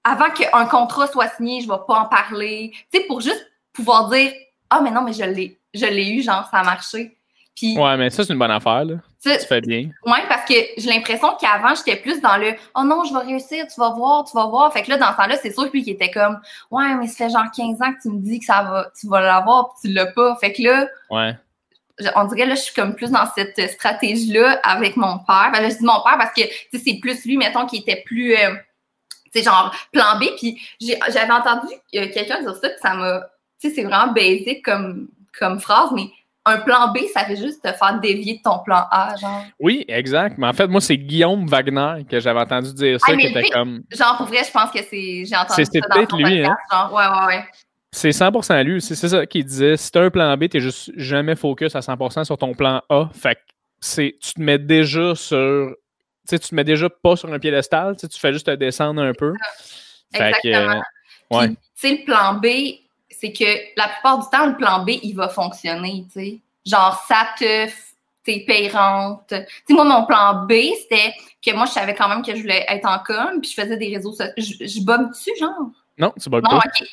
[0.03, 2.71] avant qu'un contrat soit signé, je vais pas en parler.
[2.91, 4.33] Tu sais, pour juste pouvoir dire
[4.69, 7.17] Ah, mais non, mais je l'ai, je l'ai eu, genre, ça a marché.
[7.55, 8.96] Puis, ouais, mais ça, c'est une bonne affaire, là.
[9.22, 9.89] Tu fais bien.
[10.05, 13.67] Ouais, parce que j'ai l'impression qu'avant, j'étais plus dans le Oh non, je vais réussir,
[13.67, 14.74] tu vas voir, tu vas voir.
[14.74, 16.39] Fait que là, dans ce temps-là, c'est sûr que lui qui était comme
[16.72, 19.08] Ouais, mais ça fait genre 15 ans que tu me dis que ça va, tu
[19.08, 20.36] vas l'avoir, puis tu l'as pas.
[20.38, 21.36] Fait que là, ouais.
[22.15, 25.51] on dirait là, je suis comme plus dans cette stratégie-là avec mon père.
[25.53, 26.41] Ben là, je dis mon père parce que
[26.74, 28.34] c'est plus lui, mettons, qui était plus.
[28.34, 28.55] Euh,
[29.31, 30.24] tu sais, genre plan B.
[30.36, 33.22] Puis j'avais entendu euh, quelqu'un dire ça, puis ça m'a.
[33.60, 36.10] Tu sais, c'est vraiment basique comme, comme phrase, mais
[36.45, 39.43] un plan B, ça fait juste te faire dévier de ton plan A, genre.
[39.60, 40.38] Oui, exact.
[40.38, 43.50] Mais en fait, moi, c'est Guillaume Wagner que j'avais entendu dire ça, ah, qui était
[43.50, 43.83] comme.
[43.91, 45.25] Genre, pour vrai, je pense que c'est.
[45.25, 45.71] J'ai entendu ça.
[45.71, 46.57] C'est peut-être lui, hein.
[46.71, 47.45] Genre, ouais, ouais, ouais.
[47.91, 48.81] C'est 100% lui.
[48.81, 49.77] C'est ça qu'il disait.
[49.77, 53.10] Si t'as un plan B, t'es juste jamais focus à 100% sur ton plan A.
[53.13, 55.75] Fait que tu te mets déjà sur.
[56.27, 57.95] Tu sais, tu te mets déjà pas sur un piédestal.
[57.98, 59.33] Tu fais juste te descendre un peu.
[60.13, 60.81] Fait Exactement.
[61.29, 61.50] Que, ouais.
[61.50, 62.48] Tu sais, le plan B,
[63.21, 63.45] c'est que
[63.77, 66.39] la plupart du temps, le plan B, il va fonctionner, tu sais.
[66.65, 67.69] Genre, ça te
[68.23, 69.23] t'es payante.
[69.29, 71.13] Tu sais, moi, mon plan B, c'était
[71.43, 73.77] que moi, je savais quand même que je voulais être en com, puis je faisais
[73.77, 74.33] des réseaux sociaux.
[74.37, 75.69] Je, je dessus, genre?
[75.97, 76.87] Non, c'est pas non, OK.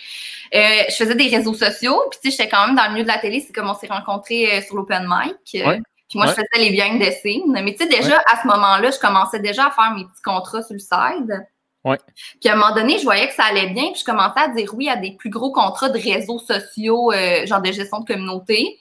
[0.55, 3.03] Euh, je faisais des réseaux sociaux, puis tu sais, j'étais quand même dans le milieu
[3.03, 5.63] de la télé, c'est comme on s'est rencontrés euh, sur l'open mic.
[5.63, 7.53] Euh, puis moi, je faisais les biens de scene.
[7.63, 10.63] Mais tu sais, déjà, à ce moment-là, je commençais déjà à faire mes petits contrats
[10.63, 11.47] sur le side.
[11.85, 14.49] Puis à un moment donné, je voyais que ça allait bien, puis je commençais à
[14.49, 18.05] dire oui à des plus gros contrats de réseaux sociaux, euh, genre de gestion de
[18.05, 18.81] communauté.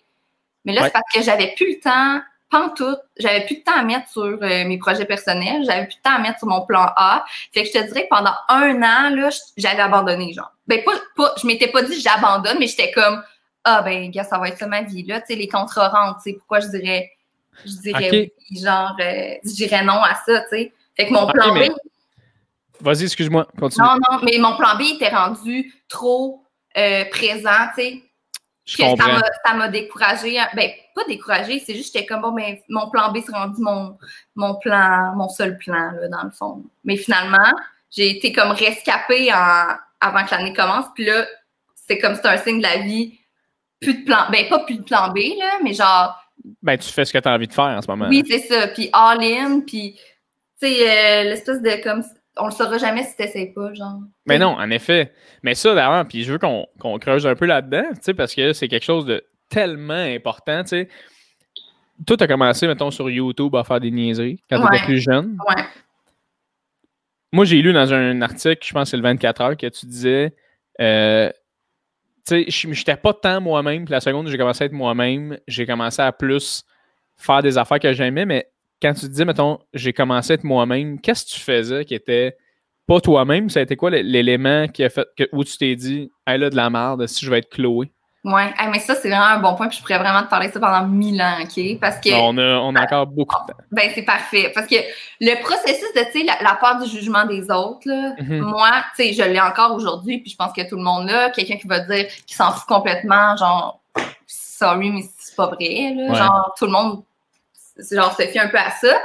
[0.65, 2.21] Mais là, c'est parce que j'avais plus le temps,
[2.75, 6.01] tout, j'avais plus de temps à mettre sur euh, mes projets personnels, j'avais plus de
[6.01, 7.25] temps à mettre sur mon plan A.
[7.53, 10.51] Fait que je te dirais que pendant un an, là, j'avais abandonné, genre.
[10.67, 13.23] Ben, pas, pas je m'étais pas dit j'abandonne, mais j'étais comme,
[13.63, 16.21] ah, ben, gars, ça va être ça ma vie, là, tu sais, les contrats rentrent,
[16.23, 17.11] tu sais, pourquoi je dirais,
[17.65, 20.73] je dirais oui, genre, euh, je dirais non à ça, tu sais.
[20.95, 21.69] Fait que mon plan B,
[22.81, 23.85] Vas-y, excuse-moi, continue.
[23.85, 26.43] Non, non, mais mon plan B était rendu trop
[26.77, 28.03] euh, présent, tu sais.
[28.67, 29.19] Je comprends.
[29.45, 30.37] Ça m'a découragé.
[30.53, 33.61] Ben, pas découragé, c'est juste que j'étais comme, bon, ben, mon plan B s'est rendu
[33.61, 33.97] mon,
[34.35, 36.63] mon plan, mon seul plan, là, dans le fond.
[36.83, 37.53] Mais finalement,
[37.89, 39.67] j'ai été comme rescapée en,
[40.01, 40.85] avant que l'année commence.
[40.93, 41.25] Puis là,
[41.75, 43.17] c'est comme c'est un signe de la vie.
[43.79, 46.19] Plus de plan, ben, pas plus de plan B, là, mais genre.
[46.61, 48.07] Ben, tu fais ce que tu as envie de faire en ce moment.
[48.09, 48.67] Oui, c'est ça.
[48.67, 49.93] Puis all in, puis,
[50.61, 52.03] tu sais, euh, l'espèce de comme
[52.39, 53.99] on le saura jamais si t'essayes pas, genre.
[54.25, 55.13] Mais non, en effet.
[55.43, 58.53] Mais ça, d'ailleurs, puis je veux qu'on creuse un peu là-dedans, tu sais, parce que
[58.53, 60.89] c'est quelque chose de tellement important, tu sais.
[62.05, 65.37] Toi, t'as commencé, mettons, sur YouTube à faire des niaiseries quand tu t'étais plus jeune.
[65.47, 65.63] Ouais.
[67.31, 69.85] Moi, j'ai lu dans un article, je pense que c'est le 24 heures, que tu
[69.85, 70.35] disais,
[70.79, 71.29] euh,
[72.27, 74.73] tu sais, je n'étais pas tant moi-même, puis la seconde où j'ai commencé à être
[74.73, 76.63] moi-même, j'ai commencé à plus
[77.17, 78.47] faire des affaires que j'aimais, mais
[78.81, 82.37] quand tu dis, mettons, j'ai commencé à être moi-même, qu'est-ce que tu faisais qui était
[82.87, 83.49] pas toi-même?
[83.49, 86.49] Ça a été quoi l'élément qui a fait que, où tu t'es dit, elle a
[86.49, 87.91] de la merde, si je vais être Chloé?
[88.23, 89.69] Oui, mais ça, c'est vraiment un bon point.
[89.69, 91.79] Puis je pourrais vraiment te parler de ça pendant mille ans, OK?
[91.79, 92.09] Parce que.
[92.13, 93.59] on, a, on a encore beaucoup de temps.
[93.71, 94.51] Ben, c'est parfait.
[94.53, 94.75] Parce que
[95.21, 98.41] le processus de, tu sais, la, part du jugement des autres, là, mm-hmm.
[98.41, 101.29] moi, tu sais, je l'ai encore aujourd'hui, puis je pense que tout le monde là,
[101.29, 103.79] quelqu'un qui va dire qu'il s'en fout complètement, genre,
[104.25, 106.13] sorry, mais c'est pas vrai, là.
[106.13, 107.03] Genre, tout le monde
[107.91, 109.01] genre se fie un peu à ça.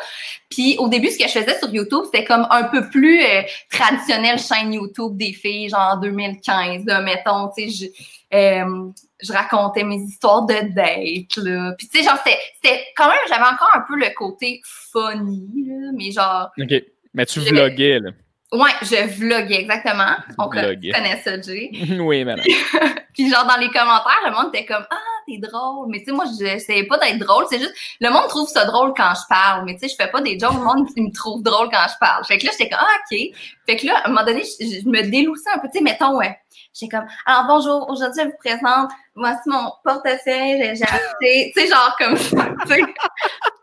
[0.51, 3.43] Puis au début, ce que je faisais sur YouTube, c'était comme un peu plus euh,
[3.71, 7.91] traditionnel chaîne YouTube des filles, genre 2015, là, mettons, tu sais,
[8.33, 8.91] je, euh,
[9.23, 11.73] je racontais mes histoires de date, là.
[11.79, 15.91] Puis tu sais, genre, c'était quand même, j'avais encore un peu le côté funny, là,
[15.95, 16.51] mais genre...
[16.59, 16.83] OK,
[17.15, 18.11] mais tu vloguais, là.
[18.53, 20.15] Ouais, je vloguais, exactement.
[20.39, 21.71] On connaît ça, Jay?
[22.01, 22.45] oui, madame.
[23.15, 25.89] puis genre, dans les commentaires, le monde était comme «Ah, t'es drôle.
[25.89, 27.47] Mais tu sais, moi, j'essayais pas d'être drôle.
[27.49, 29.65] C'est juste, le monde trouve ça drôle quand je parle.
[29.65, 30.53] Mais tu sais, je fais pas des jokes.
[30.53, 32.25] Le monde me trouve drôle quand je parle.
[32.25, 33.19] Fait que là, j'étais comme, ah, OK.
[33.67, 35.69] Fait que là, à un moment donné, je, me déloussais un peu.
[35.73, 36.37] Tu sais, mettons, ouais.
[36.75, 41.69] J'étais comme, alors bonjour, aujourd'hui, je vous présente, voici mon portefeuille, j'ai acheté, tu sais,
[41.69, 42.49] genre comme ça,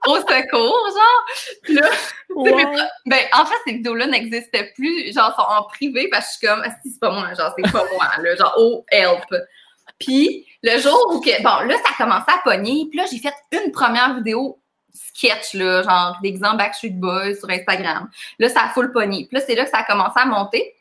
[0.10, 1.60] au secours, genre.
[1.64, 1.90] Puis là,
[3.06, 6.48] ben, en fait, ces vidéos-là n'existaient plus, genre, sont en privé, parce que je suis
[6.48, 9.26] comme, ah, si, c'est pas moi, genre, c'est pas moi, là, genre, oh, help.
[10.00, 12.88] Puis le jour où que, bon, là, ça a commencé à pogner.
[12.90, 14.60] Puis là, j'ai fait une première vidéo
[14.94, 18.10] sketch, là, genre d'exemple Backstreet Boys sur Instagram.
[18.40, 19.26] Là, ça a full pogné.
[19.28, 20.74] Puis là, c'est là que ça a commencé à monter.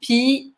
[0.00, 0.54] Puis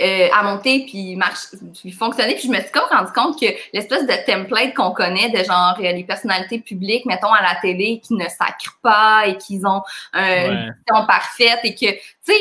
[0.00, 1.46] euh, à monter puis, marche,
[1.80, 2.34] puis fonctionner.
[2.34, 5.76] Puis je me suis comme rendu compte que l'espèce de template qu'on connaît de genre
[5.78, 9.82] euh, les personnalités publiques, mettons à la télé, qui ne sacrent pas et qui ont
[10.14, 12.40] euh, une vision parfaite et que, tu sais.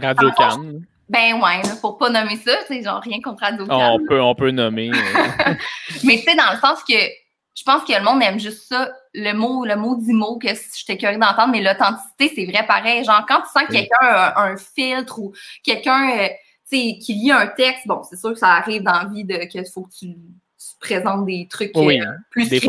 [0.00, 0.84] Radio Cannes.
[1.08, 4.00] Ben ouais, pour pas nommer ça, tu sais, genre rien contre Radio Cannes.
[4.00, 4.90] on, peut, on peut nommer.
[6.04, 6.94] Mais tu sais, dans le sens que
[7.54, 10.48] je pense que le monde aime juste ça, le mot, le mot dit mot que
[10.48, 13.04] j'étais curieux d'entendre, mais l'authenticité, c'est vrai pareil.
[13.04, 16.28] Genre, quand tu sens que quelqu'un a un, filtre ou quelqu'un
[16.68, 19.64] qui lit un texte, bon, c'est sûr que ça arrive dans la vie de qu'il
[19.66, 20.16] faut que tu,
[20.80, 22.60] présentes des trucs euh, plus des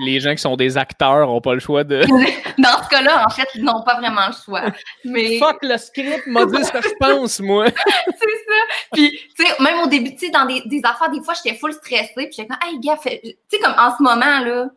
[0.00, 2.00] les gens qui sont des acteurs n'ont pas le choix de.
[2.58, 4.62] dans ce cas-là, en fait, ils n'ont pas vraiment le choix.
[5.04, 5.38] Mais...
[5.40, 7.66] Fuck, le script m'a dit ce que je pense, moi.
[7.66, 8.60] c'est ça.
[8.92, 11.56] Puis, tu sais, même au début, tu sais, dans des, des, affaires, des fois, j'étais
[11.56, 12.12] full stressée.
[12.14, 14.68] Puis j'étais comme, hey, gars, tu sais, comme en ce moment, là,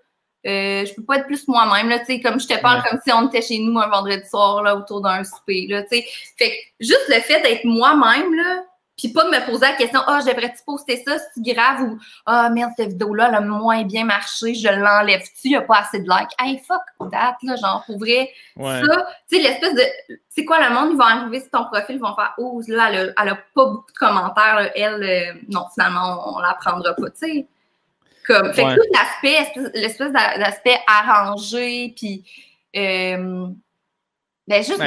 [0.45, 2.99] euh, je peux pas être plus moi-même, là, tu sais, comme je te parle comme
[3.03, 6.05] si on était chez nous un vendredi soir, là, autour d'un souper, là, tu sais.
[6.37, 8.63] Fait que juste le fait d'être moi-même, là,
[8.97, 11.99] puis pas de me poser la question, ah, oh, devrais-tu poster ça, c'est grave, ou
[12.25, 15.61] ah, oh, merde, cette vidéo-là, elle a moins bien marché, je l'enlève-tu, il n'y a
[15.61, 16.31] pas assez de likes.
[16.39, 18.31] Hey, fuck that, là, genre, pour vrai.
[18.57, 18.81] Ça,
[19.29, 19.83] tu sais, l'espèce de.
[20.29, 22.89] C'est quoi le monde, ils vont arriver sur ton profil, ils vont faire, oh, là,
[22.91, 26.95] elle a, elle a pas beaucoup de commentaires, elle, euh, non, finalement, on, la prendra
[26.95, 27.47] pas, tu sais.
[28.27, 32.23] Comme, fait que tout l'aspect, l'espèce d'aspect arrangé, puis.
[32.75, 33.47] Euh,
[34.47, 34.81] ben, juste.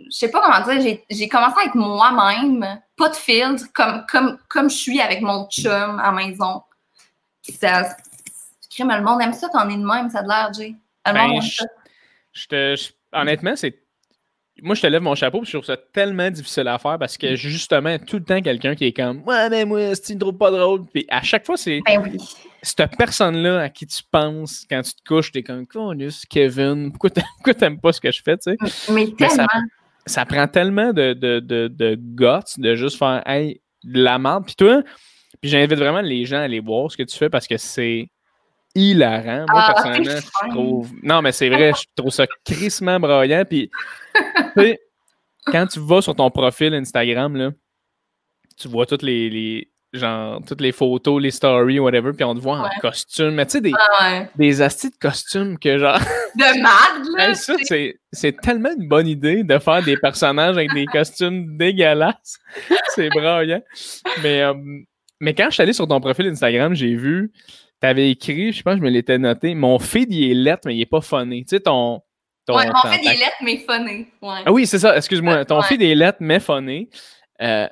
[0.00, 4.38] Je sais pas comment dire, j'ai commencé à être moi-même, pas de filtre, comme, comme,
[4.48, 6.62] comme je suis avec mon chum à maison.
[7.42, 7.96] ça.
[8.78, 10.76] Le monde aime ça quand on est de même, ça a l'air, Jay.
[11.04, 11.42] Le ben, monde
[12.32, 12.76] Je te,
[13.12, 13.76] honnêtement, c'est
[14.62, 17.36] moi, je te lève mon chapeau, je trouve ça tellement difficile à faire parce que
[17.36, 20.50] justement, tout le temps, quelqu'un qui est comme Ouais, mais moi, c'est une drôle pas
[20.50, 20.84] drôle.
[20.86, 22.18] Puis à chaque fois, c'est ben oui.
[22.62, 25.66] Cette personne-là à qui tu penses quand tu te couches, t'es comme
[26.28, 28.92] Kevin, pourquoi t'aimes pas ce que je fais, tu sais?
[28.92, 29.46] Mais tellement.
[30.06, 34.46] Ça, prend tellement de, de, de, de guts de juste faire Hey, de la merde.
[34.46, 34.82] Puis toi,
[35.40, 38.10] puis j'invite vraiment les gens à aller voir ce que tu fais parce que c'est
[38.74, 39.44] hilarant.
[39.48, 40.92] Moi, ah, personnellement, je trouve.
[41.02, 43.44] Non, mais c'est vrai, je trouve ça crissement broyant.
[43.48, 43.70] Puis,
[44.14, 44.80] tu sais,
[45.46, 47.50] quand tu vas sur ton profil Instagram, là,
[48.56, 52.40] tu vois toutes les, les, genre, toutes les photos, les stories, whatever, puis on te
[52.40, 53.34] voit en costume.
[53.34, 55.98] Mais tu sais, des, ah, des astis de costumes que genre.
[56.36, 57.34] De mad, là!
[57.34, 57.54] ça,
[58.12, 62.38] c'est tellement une bonne idée de faire des personnages avec des costumes dégueulasses.
[62.94, 63.62] c'est broyant.
[64.22, 64.54] Mais, euh,
[65.20, 67.32] mais quand je suis allé sur ton profil Instagram, j'ai vu
[67.80, 70.74] T'avais écrit, je pense que je me l'étais noté, mon feed, il est lettre, mais
[70.74, 71.44] il n'est pas funné.
[71.44, 72.02] Tu sais, ton.
[72.44, 74.08] ton ouais, mon feed, il est lettre, mais funné.
[74.20, 74.42] Ouais.
[74.44, 75.44] Ah oui, c'est ça, excuse-moi.
[75.44, 76.88] Ton feed est lettre, mais funné.
[77.40, 77.68] Euh,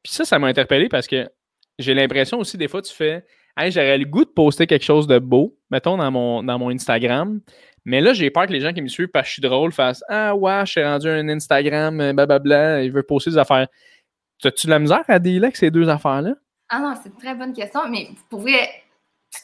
[0.00, 1.28] puis ça, ça m'a interpellé parce que
[1.82, 3.24] j'ai l'impression aussi, des fois, tu fais
[3.56, 7.40] j'aurais le goût de poster quelque chose de beau, mettons, dans mon, dans mon Instagram.
[7.84, 9.72] Mais là, j'ai peur que les gens qui me suivent parce que je suis drôle
[9.72, 13.66] fassent Ah, ouais, je suis rendu un Instagram, euh, blablabla, il veut poster des affaires.
[14.44, 16.34] As-tu de la misère à dealer avec ces deux affaires-là?
[16.68, 18.68] Ah non, c'est une très bonne question, mais pour vrai,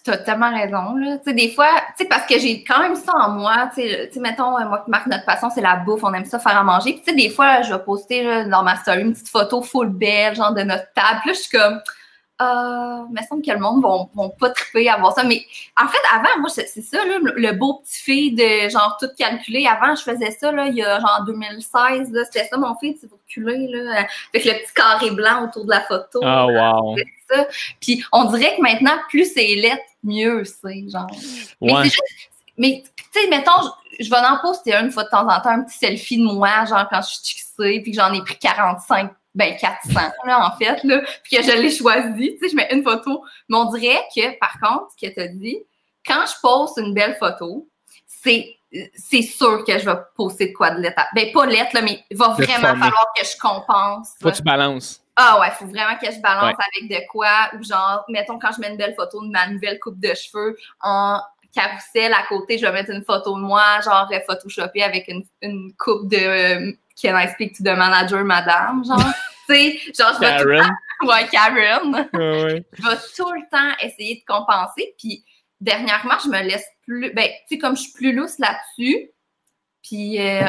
[0.05, 0.95] tu as tellement raison.
[0.97, 1.19] Là.
[1.25, 1.69] sais, des fois,
[2.09, 3.71] parce que j'ai quand même ça en moi.
[3.75, 6.05] Tu sais, mettons, euh, moi qui marque notre passion, c'est la bouffe.
[6.05, 7.01] On aime ça faire à manger.
[7.05, 10.55] Puis, des fois, je vais poster dans ma story une petite photo full belle, genre
[10.55, 11.21] de notre table.
[11.21, 11.81] Puis là, je suis comme,
[12.41, 15.25] euh, il me semble que le monde ne va pas triper à voir ça.
[15.25, 15.45] Mais
[15.77, 19.67] en fait, avant, moi, c'est ça, là, le beau petit fille de genre tout calculé.
[19.67, 22.13] Avant, je faisais ça, là, il y a genre 2016.
[22.31, 23.67] C'était ça, mon fille, c'est pour culer.
[23.69, 26.21] Là, avec le petit carré blanc autour de la photo.
[26.23, 26.97] Ah, wow.
[27.81, 30.89] Puis on dirait que maintenant, plus c'est lettre, mieux c'est.
[30.89, 31.11] Genre.
[32.57, 33.53] Mais tu sais, mettons,
[33.99, 36.65] je, vais en poster une fois de temps en temps, un petit selfie de moi,
[36.67, 39.93] genre quand je suis fixée, puis que j'en ai pris 45 ben 400
[40.25, 42.35] là, en fait, là, puis que je l'ai choisi.
[42.35, 43.23] Tu sais, je mets une photo.
[43.49, 45.59] Mais on dirait que, par contre, ce que tu as dit,
[46.07, 47.69] quand je poste une belle photo,
[48.07, 48.55] c'est
[48.95, 51.03] c'est sûr que je vais poster de quoi de lettre.
[51.15, 54.11] Ben, pas lettre, là, mais il va vraiment falloir que je compense.
[54.21, 55.03] Faut que tu balances.
[55.17, 57.51] Ah ouais, il faut vraiment que je balance avec de quoi.
[57.55, 60.57] Ou genre, mettons, quand je mets une belle photo de ma nouvelle coupe de cheveux
[60.83, 61.21] en
[61.55, 65.73] carrousel à côté, je vais mettre une photo de moi, genre photoshopée avec une, une
[65.77, 68.85] coupe de Can I speak to the manager, madame?
[68.85, 68.99] Genre,
[69.49, 70.75] tu sais, genre, je vais tout le temps.
[71.07, 72.09] Ouais, Karen.
[72.13, 74.95] Je vais tout le temps essayer de compenser.
[74.99, 75.25] Puis,
[75.61, 77.13] dernièrement, je me laisse plus.
[77.13, 79.11] Ben, tu sais, comme je suis plus lousse là-dessus.
[79.83, 80.49] Puis, euh,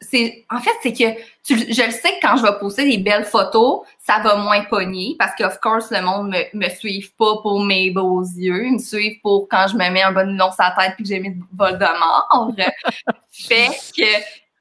[0.00, 3.24] c'est en fait, c'est que je le sais que quand je vais poster des belles
[3.24, 7.36] photos, ça va moins pogner parce que, of course, le monde me, me suive pas
[7.42, 8.66] pour mes beaux yeux.
[8.66, 11.04] Ils me suivent pour quand je me mets un bon nom sur la tête puis
[11.04, 12.52] que j'ai mis de mort.
[13.32, 14.04] fait que.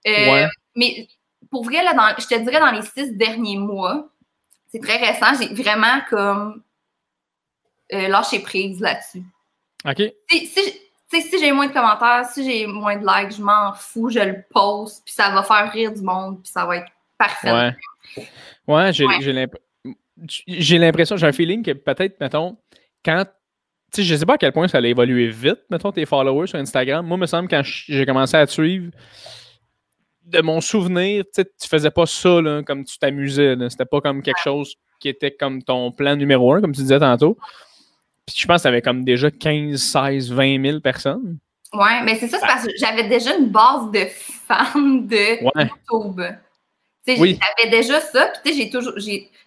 [0.07, 1.07] Euh, mais
[1.51, 4.09] pour vrai, là, dans, je te dirais dans les six derniers mois,
[4.71, 6.63] c'est très récent, j'ai vraiment comme
[7.93, 9.23] euh, lâché prise là-dessus.
[9.87, 10.01] OK.
[10.29, 14.09] Si, si, si j'ai moins de commentaires, si j'ai moins de likes, je m'en fous,
[14.09, 17.75] je le poste, puis ça va faire rire du monde, puis ça va être parfait.
[18.67, 19.05] Ouais, j'ai
[20.47, 22.57] j'ai l'impression, j'ai un feeling que peut-être, mettons,
[23.03, 23.25] quand.
[23.93, 26.47] Tu sais, je sais pas à quel point ça allait évoluer vite, mettons, tes followers
[26.47, 27.05] sur Instagram.
[27.05, 28.91] Moi, il me semble, quand j'ai commencé à te suivre,
[30.25, 33.55] de mon souvenir, tu faisais pas ça là, comme tu t'amusais.
[33.69, 36.99] C'était pas comme quelque chose qui était comme ton plan numéro un, comme tu disais
[36.99, 37.37] tantôt.
[38.25, 41.37] Puis je pense que tu avais comme déjà 15, 16, 20 000 personnes.
[41.73, 46.21] Ouais, mais c'est ça, c'est parce que j'avais déjà une base de fans de YouTube.
[47.05, 48.93] Tu sais, j'avais déjà ça, puis tu sais, j'ai toujours.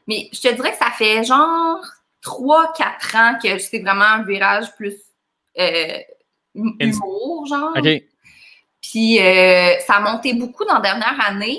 [0.07, 1.85] Mais je te dirais que ça fait genre
[2.25, 4.95] 3-4 ans que c'est vraiment un virage plus
[5.59, 5.99] euh,
[6.55, 7.73] humour, genre.
[7.77, 8.03] OK.
[8.91, 11.59] Puis euh, ça a monté beaucoup dans la dernière année,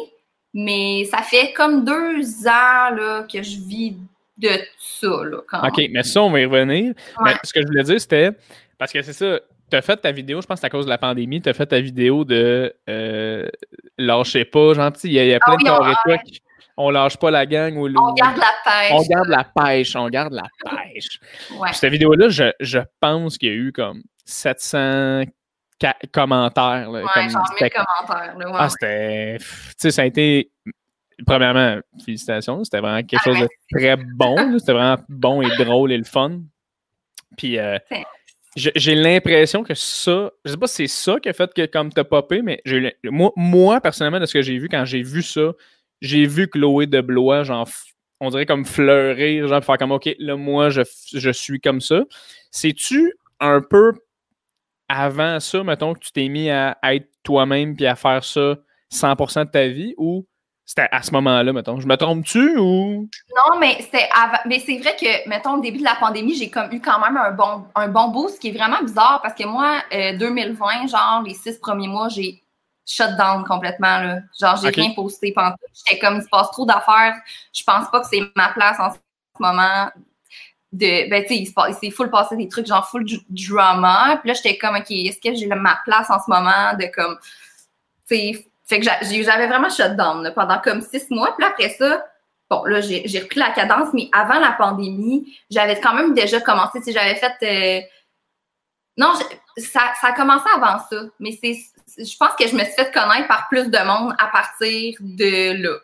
[0.53, 3.95] mais ça fait comme deux ans là, que je vis
[4.37, 5.07] de ça.
[5.23, 6.93] Là, OK, mais ça, on va y revenir.
[7.23, 8.31] Mais ce que je voulais dire, c'était
[8.79, 9.39] parce que c'est ça.
[9.69, 11.49] Tu as fait ta vidéo, je pense que c'est à cause de la pandémie, tu
[11.49, 13.47] as fait ta vidéo de euh,
[13.99, 15.09] lâchez pas, gentil.
[15.09, 16.41] Il y, a, plein ah de oui, qui
[16.77, 17.77] on lâche pas la gang.
[17.77, 18.91] Ou, on garde la pêche.
[18.91, 21.19] On garde la pêche, on garde la pêche.
[21.73, 25.25] cette vidéo-là, je, je, pense qu'il y a eu comme 700
[26.11, 26.89] commentaires.
[26.89, 28.37] Là, ouais, genre 1000 commentaires.
[28.37, 29.37] Là, ah, c'était.
[29.39, 29.45] Tu
[29.77, 30.51] sais, ça a été.
[31.25, 32.63] Premièrement, félicitations.
[32.63, 34.57] C'était vraiment quelque chose de très bon.
[34.59, 36.41] C'était vraiment bon et drôle et le fun.
[37.37, 37.57] Puis.
[37.57, 37.77] Euh,
[38.55, 41.93] j'ai l'impression que ça, je sais pas si c'est ça qui a fait que comme
[41.93, 42.61] t'as popé, mais
[43.03, 45.53] moi, moi, personnellement, de ce que j'ai vu, quand j'ai vu ça,
[46.01, 47.69] j'ai vu Chloé de Blois, genre,
[48.19, 50.81] on dirait comme fleurir, genre, faire comme, OK, là, moi, je,
[51.13, 52.03] je suis comme ça.
[52.51, 53.93] C'est-tu un peu
[54.89, 58.55] avant ça, mettons, que tu t'es mis à, être toi-même puis à faire ça
[58.91, 60.25] 100% de ta vie ou
[60.65, 61.79] c'était à ce moment-là, mettons?
[61.79, 63.09] Je me trompe-tu ou?
[63.35, 64.37] Non, mais c'est avant...
[64.45, 67.17] mais c'est vrai que, mettons, au début de la pandémie, j'ai comme eu quand même
[67.17, 71.23] un bon, un bon boost, qui est vraiment bizarre parce que moi, 2020, euh, genre,
[71.25, 72.43] les six premiers mois, j'ai
[72.85, 73.97] shut down complètement.
[73.97, 74.19] Là.
[74.39, 77.15] Genre, j'ai rien posté pendant J'étais comme, il se passe trop d'affaires.
[77.51, 78.97] Je pense pas que c'est ma place en ce
[79.39, 79.89] moment.
[80.71, 84.17] De, ben, tu sais, il s'est full passé des trucs, genre full drama.
[84.17, 87.17] Puis là, j'étais comme, OK, est-ce que j'ai ma place en ce moment de comme,
[88.07, 91.35] tu sais, fait que j'avais vraiment shut down pendant comme six mois.
[91.35, 92.05] Puis après ça,
[92.51, 96.79] bon, là, j'ai repris la cadence, mais avant la pandémie, j'avais quand même déjà commencé,
[96.81, 97.33] sais, j'avais fait.
[97.41, 97.81] Euh,
[98.95, 99.13] non,
[99.57, 101.57] ça, ça a commencé avant ça, mais c'est
[101.97, 105.63] je pense que je me suis fait connaître par plus de monde à partir de
[105.63, 105.77] là.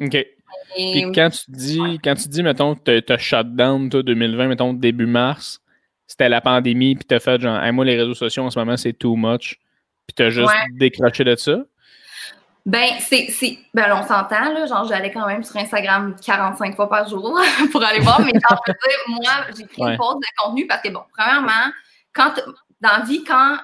[0.00, 0.26] OK.
[0.74, 4.48] Puis quand tu dis, quand tu dis, mettons, que tu as shut down, toi, 2020,
[4.48, 5.60] mettons, début mars,
[6.06, 8.76] c'était la pandémie, puis tu as fait genre, moi, les réseaux sociaux en ce moment,
[8.76, 9.58] c'est too much,
[10.06, 11.58] puis tu as juste décroché de ça?
[12.64, 13.26] Ben, c'est.
[13.74, 14.66] Ben, on s'entend, là.
[14.66, 17.40] Genre, j'allais quand même sur Instagram 45 fois par jour
[17.72, 20.66] pour aller voir, mais genre, je veux dire, moi, j'ai pris une pause de contenu
[20.66, 21.72] parce que, bon, premièrement,
[22.12, 22.34] quand,
[22.80, 23.56] dans la vie, quand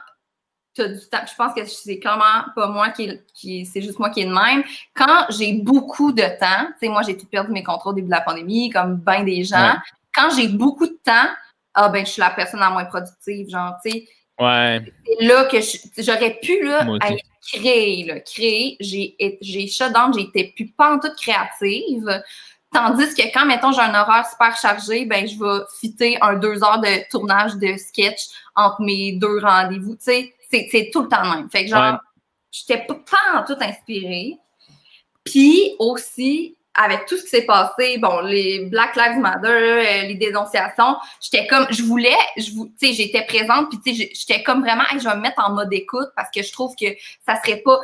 [0.78, 4.32] je pense que c'est clairement pas moi qui, qui c'est juste moi qui est de
[4.32, 4.62] même.
[4.94, 8.08] Quand j'ai beaucoup de temps, tu sais, moi, j'ai tout perdu mes contrôles au début
[8.08, 9.74] de la pandémie, comme bien des gens.
[10.14, 11.28] Quand j'ai beaucoup de temps,
[11.74, 14.08] ah ben, je suis la personne la moins productive, genre, tu sais.
[14.40, 14.80] Ouais.
[15.04, 15.58] C'est là que
[15.98, 16.86] j'aurais pu, là,
[17.52, 18.76] créer, là, créer.
[18.80, 22.22] J'ai, j'ai shut down, j'étais plus pas en toute créative.
[22.72, 26.62] Tandis que quand, mettons, j'ai un horaire super chargé, ben, je vais fitter un deux
[26.62, 29.94] heures de tournage de sketch entre mes deux rendez-vous.
[29.96, 31.50] Tu sais, c'est tout le temps même.
[31.50, 31.98] Fait que genre,
[32.50, 34.38] j'étais pas, en tout inspirée.
[35.24, 40.14] Puis aussi, avec tout ce qui s'est passé, bon, les Black Lives Matter, euh, les
[40.14, 44.60] dénonciations, j'étais comme, je voulais, je tu sais, j'étais présente, puis tu sais, j'étais comme
[44.60, 46.86] vraiment, je vais me mettre en mode écoute parce que je trouve que
[47.26, 47.80] ça serait pas,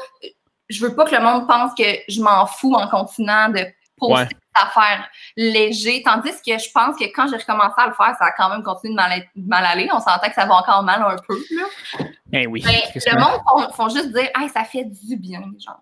[0.69, 3.67] je veux pas que le monde pense que je m'en fous en continuant de
[3.99, 8.15] poster des affaires légères, tandis que je pense que quand j'ai recommencé à le faire,
[8.17, 9.89] ça a quand même continué de mal, mal aller.
[9.93, 12.07] On s'entend que ça va encore mal un peu, là.
[12.35, 12.63] Ben oui.
[12.63, 15.81] Ben, le monde font, juste dire, hey, ça fait du bien, genre.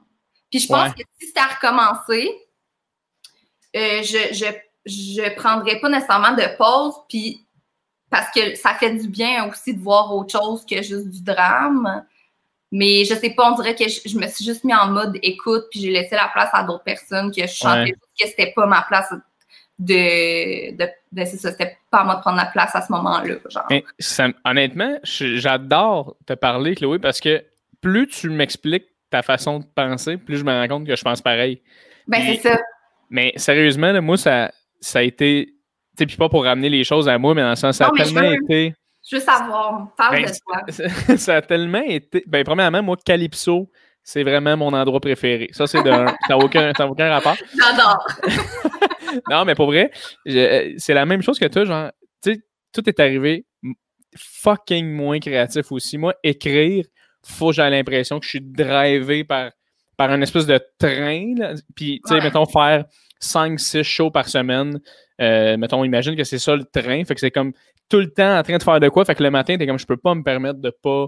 [0.51, 2.31] Puis je pense que si c'était à recommencer,
[3.75, 4.45] euh, je, je,
[4.85, 7.47] je prendrais pas nécessairement de pause, puis
[8.11, 12.05] parce que ça fait du bien aussi de voir autre chose que juste du drame.
[12.71, 15.65] Mais je sais pas, on dirait que je, me suis juste mis en mode écoute,
[15.71, 18.83] puis j'ai laissé la place à d'autres personnes que je chantais que c'était pas ma
[18.83, 19.11] place
[19.83, 23.35] de, de, c'est ça, c'était pas à moi de prendre la place à ce moment-là.
[24.45, 27.45] honnêtement, j'adore te parler, Chloé, parce que
[27.81, 31.21] plus tu m'expliques ta façon de penser, plus je me rends compte que je pense
[31.21, 31.61] pareil.
[32.07, 32.59] Ben, c'est ça.
[33.11, 35.47] Mais sérieusement, moi, ça, ça a été.
[35.47, 35.55] Tu
[35.99, 37.91] sais, puis pas pour ramener les choses à moi, mais dans le sens, ça a
[37.91, 38.75] tellement été.
[39.09, 41.17] Je veux savoir, parle ben, de toi.
[41.17, 42.23] Ça a tellement été.
[42.25, 43.69] Ben, premièrement, moi, Calypso,
[44.05, 45.49] c'est vraiment mon endroit préféré.
[45.53, 45.91] Ça, c'est de.
[45.91, 47.37] ça n'a aucun, aucun rapport.
[47.61, 48.07] J'adore.
[49.31, 49.91] non, mais pour vrai,
[50.25, 51.91] c'est la même chose que toi, genre,
[52.23, 52.41] tu sais,
[52.73, 53.47] tout est arrivé
[54.17, 55.99] fucking moins créatif aussi.
[55.99, 56.85] Moi, écrire,
[57.25, 59.53] faut j'ai l'impression que je suis drivé par,
[59.97, 61.35] par un espèce de train,
[61.75, 62.85] puis, tu sais, mettons, faire
[63.21, 64.81] 5-6 shows par semaine.
[65.21, 67.53] Euh, mettons, imagine que c'est ça le train, fait que c'est comme
[67.89, 69.79] tout le temps en train de faire de quoi, fait que le matin, t'es comme,
[69.79, 71.07] je peux pas me permettre de pas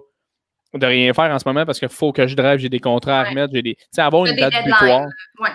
[0.79, 3.21] de rien faire en ce moment parce qu'il faut que je drive, j'ai des contrats
[3.21, 3.75] à remettre, j'ai des.
[3.77, 5.07] Tu sais, avoir une date butoir.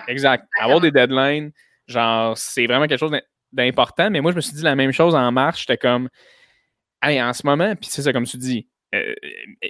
[0.08, 0.46] Exact.
[0.58, 1.52] Avoir des deadlines,
[1.90, 3.16] genre, c'est vraiment quelque chose
[3.52, 4.10] d'important.
[4.10, 5.60] Mais moi, je me suis dit la même chose en marche.
[5.60, 6.08] J'étais comme,
[7.02, 9.14] hey, en ce moment, puis c'est ça, comme tu dis, euh,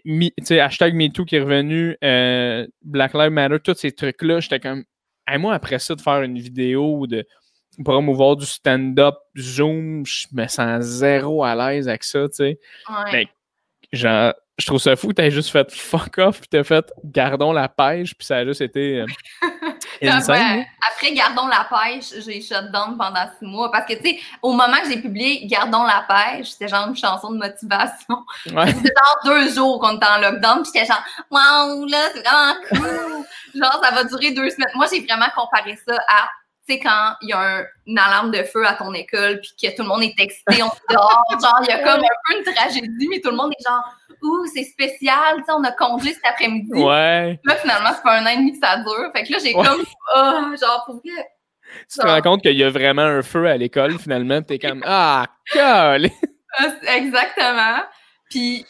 [0.05, 4.61] tu sais, hashtag MeToo qui est revenu, euh, Black Lives Matter, tous ces trucs-là, j'étais
[4.61, 4.85] comme,
[5.27, 7.27] hey, moi, après ça, de faire une vidéo ou de
[7.85, 12.59] promouvoir du stand-up Zoom, je me sens zéro à l'aise avec ça, tu sais.
[13.13, 13.27] Mais,
[13.93, 17.69] genre, je trouve ça fou, t'as juste fait fuck off, puis t'as fait gardons la
[17.69, 19.01] pêche, puis ça a juste été.
[19.01, 19.07] Euh,
[20.09, 23.71] après, gardons la pêche, j'ai shut down pendant six mois.
[23.71, 26.97] Parce que, tu sais, au moment que j'ai publié Gardons la pêche, c'était genre une
[26.97, 28.25] chanson de motivation.
[28.45, 32.55] C'était genre deux jours qu'on était en lockdown, puis j'étais genre, waouh, là, c'est vraiment
[32.69, 33.27] cool.
[33.55, 34.71] genre, ça va durer deux semaines.
[34.75, 36.29] Moi, j'ai vraiment comparé ça à
[36.69, 39.75] tu sais, quand il y a une alarme de feu à ton école, puis que
[39.75, 42.55] tout le monde est excité, on dehors, genre, il y a comme un peu une
[42.55, 43.83] tragédie, mais tout le monde est genre,
[44.23, 46.73] ouh, c'est spécial, tu sais, on a congé cet après-midi.
[46.73, 47.39] Ouais.
[47.45, 49.11] Là, finalement, c'est pas un an et demi que ça dure.
[49.15, 49.85] Fait que là, j'ai comme,
[50.17, 51.09] oh, genre, pour que.
[51.89, 54.83] Tu te rends compte qu'il y a vraiment un feu à l'école, finalement, t'es comme,
[54.87, 56.09] ah, colle!
[56.87, 57.83] Exactement.
[58.29, 58.67] Puis,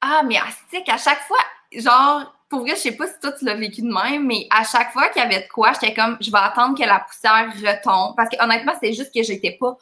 [0.00, 1.38] ah, mais astique, à chaque fois,
[1.72, 4.64] genre, pour vrai, je sais pas si toi tu l'as vécu de même, mais à
[4.64, 7.52] chaque fois qu'il y avait de quoi, j'étais comme, je vais attendre que la poussière
[7.54, 8.14] retombe.
[8.16, 9.76] Parce que honnêtement, c'est juste que j'étais pas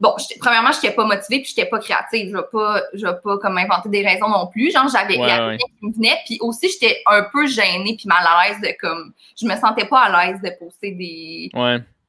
[0.00, 2.30] bon, premièrement, je n'étais pas motivée puis je n'étais pas créative.
[2.30, 4.70] Je vais pas, je vais pas comme inventer des raisons non plus.
[4.72, 6.18] Genre, j'avais, rien qui me venait.
[6.26, 9.86] Puis aussi, j'étais un peu gênée puis mal à l'aise de comme, je me sentais
[9.86, 11.50] pas à l'aise de poster des,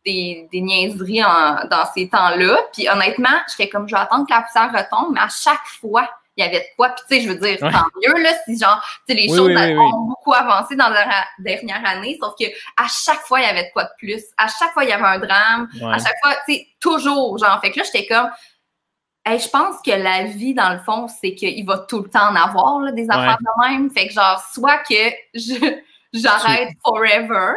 [0.05, 2.57] des, des, niaiseries dans ces temps-là.
[2.73, 6.09] Puis honnêtement, j'étais comme, je vais attendre que la poussière retombe, mais à chaque fois,
[6.37, 6.89] il y avait de quoi.
[6.89, 9.49] Puis, tu sais, je veux dire, tant mieux, là, si genre, tu sais, les choses
[9.49, 12.45] ont beaucoup avancé dans la dernière année, sauf que
[12.77, 14.23] à chaque fois, il y avait de quoi de plus.
[14.37, 15.69] À chaque fois, il y avait un drame.
[15.81, 17.59] À chaque fois, tu sais, toujours, genre.
[17.59, 18.29] Fait que là, j'étais comme,
[19.25, 22.29] hey, je pense que la vie, dans le fond, c'est qu'il va tout le temps
[22.29, 23.89] en avoir, là, des affaires de même.
[23.89, 24.93] Fait que, genre, soit que
[25.33, 25.81] je,
[26.13, 27.55] j'arrête forever,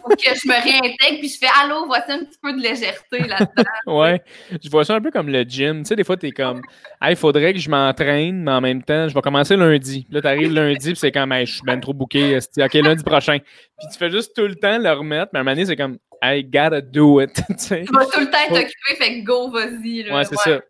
[0.00, 3.18] pour que je me réintègre puis je fais allô, voici un petit peu de légèreté
[3.20, 3.64] là-dedans.
[3.98, 4.22] ouais,
[4.62, 5.82] je vois ça un peu comme le gym.
[5.82, 6.62] Tu sais, des fois, tu es comme,
[7.06, 10.04] il faudrait que je m'entraîne, mais en même temps, je vais commencer lundi.
[10.04, 12.38] Puis là, tu arrives lundi, puis c'est comme, hey, je suis bien trop bouqué.
[12.38, 13.38] OK, lundi prochain.
[13.38, 15.76] Puis tu fais juste tout le temps le remettre, mais à un moment donné, c'est
[15.76, 17.34] comme, I gotta do it.
[17.48, 20.10] tu vas tout le temps être occupé, fait go, vas-y.
[20.10, 20.60] Ouais, c'est ça.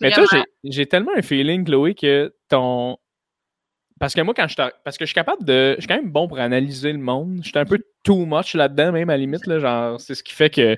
[0.00, 0.24] Mais toi,
[0.64, 2.96] j'ai tellement un feeling, Chloé, que ton,
[3.98, 5.74] parce que moi, quand je parce que je suis capable de.
[5.76, 7.40] Je suis quand même bon pour analyser le monde.
[7.42, 9.46] Je suis un peu too much là-dedans, même à la limite.
[9.46, 10.76] Là, genre, c'est ce qui fait que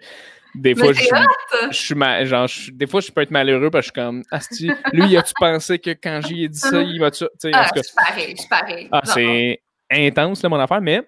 [0.55, 1.03] des fois, je,
[1.71, 1.95] je, suis
[2.27, 5.33] genre, des fois, je peux être malheureux parce que je suis comme Asti, lui, as-tu
[5.39, 8.49] pensé que quand j'ai dit ça, il va tu ah, je suis pareil, je suis
[8.49, 8.89] pareil.
[8.91, 11.03] Ah, c'est intense, là, mon affaire, mais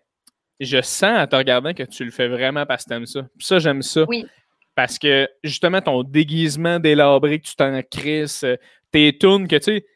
[0.61, 3.22] je sens en te regardant que tu le fais vraiment parce que t'aimes ça.
[3.38, 4.05] ça, j'aime ça.
[4.07, 4.27] Oui.
[4.75, 8.44] Parce que justement, ton déguisement délabré, que tu t'en crisses,
[8.90, 9.87] tes tunes, que tu sais,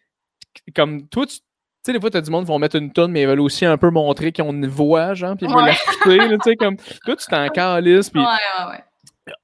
[0.74, 1.38] comme toi, tu
[1.86, 3.64] sais, des fois, t'as du monde qui vont mettre une tonne, mais ils veulent aussi
[3.64, 6.76] un peu montrer qu'ils ont une voix, genre, puis ils veulent la tu sais, comme,
[6.76, 8.20] toi, tu t'en calisses, puis...
[8.20, 9.34] Ouais, ouais, ouais.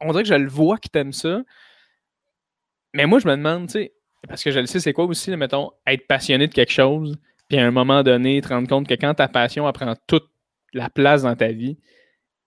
[0.00, 1.40] On dirait que je le vois qui t'aime ça.
[2.94, 3.92] Mais moi, je me demande, tu sais,
[4.28, 7.16] parce que je le sais, c'est quoi aussi, mettons, être passionné de quelque chose,
[7.48, 10.28] puis à un moment donné, te rendre compte que quand ta passion prend toute
[10.72, 11.78] la place dans ta vie,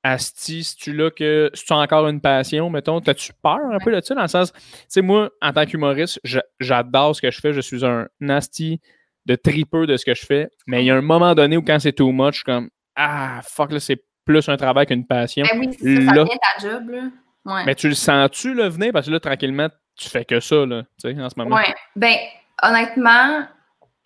[0.03, 3.77] Asti, si tu là que si tu as encore une passion, mettons, as-tu peur un
[3.77, 6.19] peu de ça dans le sens, tu sais, moi, en tant qu'humoriste,
[6.59, 8.81] j'adore ce que je fais, je suis un nasty
[9.25, 11.61] de tripeux de ce que je fais, mais il y a un moment donné où
[11.61, 15.05] quand c'est too much, je suis comme Ah, fuck, là, c'est plus un travail qu'une
[15.05, 15.45] passion.
[15.51, 15.73] Ben oui,
[16.05, 17.01] ça, là, ta job, là.
[17.45, 17.65] Ouais.
[17.65, 18.91] Mais tu le sens-tu, le venir?
[18.93, 21.55] Parce que là, tranquillement, tu fais que ça, là, tu sais, en ce moment.
[21.55, 21.73] Ouais.
[21.95, 22.15] Ben,
[22.61, 23.45] honnêtement,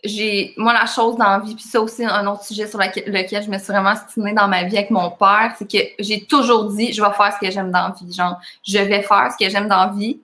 [0.04, 3.43] j'ai, moi, la chose dans la vie, puis ça aussi, un autre sujet sur lequel
[3.43, 6.71] je me suis vraiment stimulée dans ma vie avec mon père, c'est que j'ai toujours
[6.71, 8.13] dit, je vais faire ce que j'aime dans la vie.
[8.13, 10.21] Genre, je vais faire ce que j'aime dans la vie.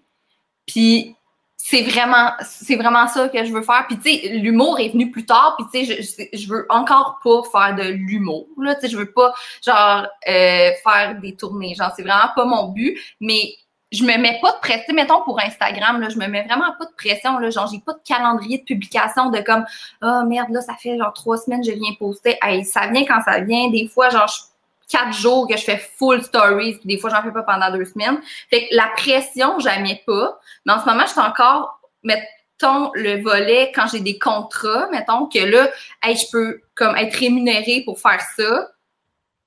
[0.65, 1.15] Puis,
[1.63, 3.85] c'est vraiment c'est vraiment ça que je veux faire.
[3.87, 5.55] Puis tu sais l'humour est venu plus tard.
[5.57, 8.73] Puis tu sais je, je, veux encore pas faire de l'humour là.
[8.75, 9.31] Tu sais je veux pas
[9.63, 11.75] genre euh, faire des tournées.
[11.75, 12.99] Genre c'est vraiment pas mon but.
[13.19, 13.53] Mais
[13.91, 14.93] je me mets pas de pression.
[14.95, 17.51] Mettons pour Instagram là je me mets vraiment pas de pression là.
[17.51, 19.63] Genre j'ai pas de calendrier de publication de comme
[20.01, 23.21] oh merde là ça fait genre trois semaines je viens poster hey, ça vient quand
[23.23, 23.69] ça vient.
[23.69, 24.50] Des fois genre je
[24.91, 27.85] quatre jours que je fais full stories, puis des fois, j'en fais pas pendant deux
[27.85, 28.19] semaines.
[28.49, 30.37] Fait que la pression, jamais pas.
[30.65, 35.27] Mais en ce moment, je suis encore, mettons, le volet quand j'ai des contrats, mettons,
[35.27, 35.69] que là,
[36.03, 38.69] hey, je peux comme être rémunérée pour faire ça.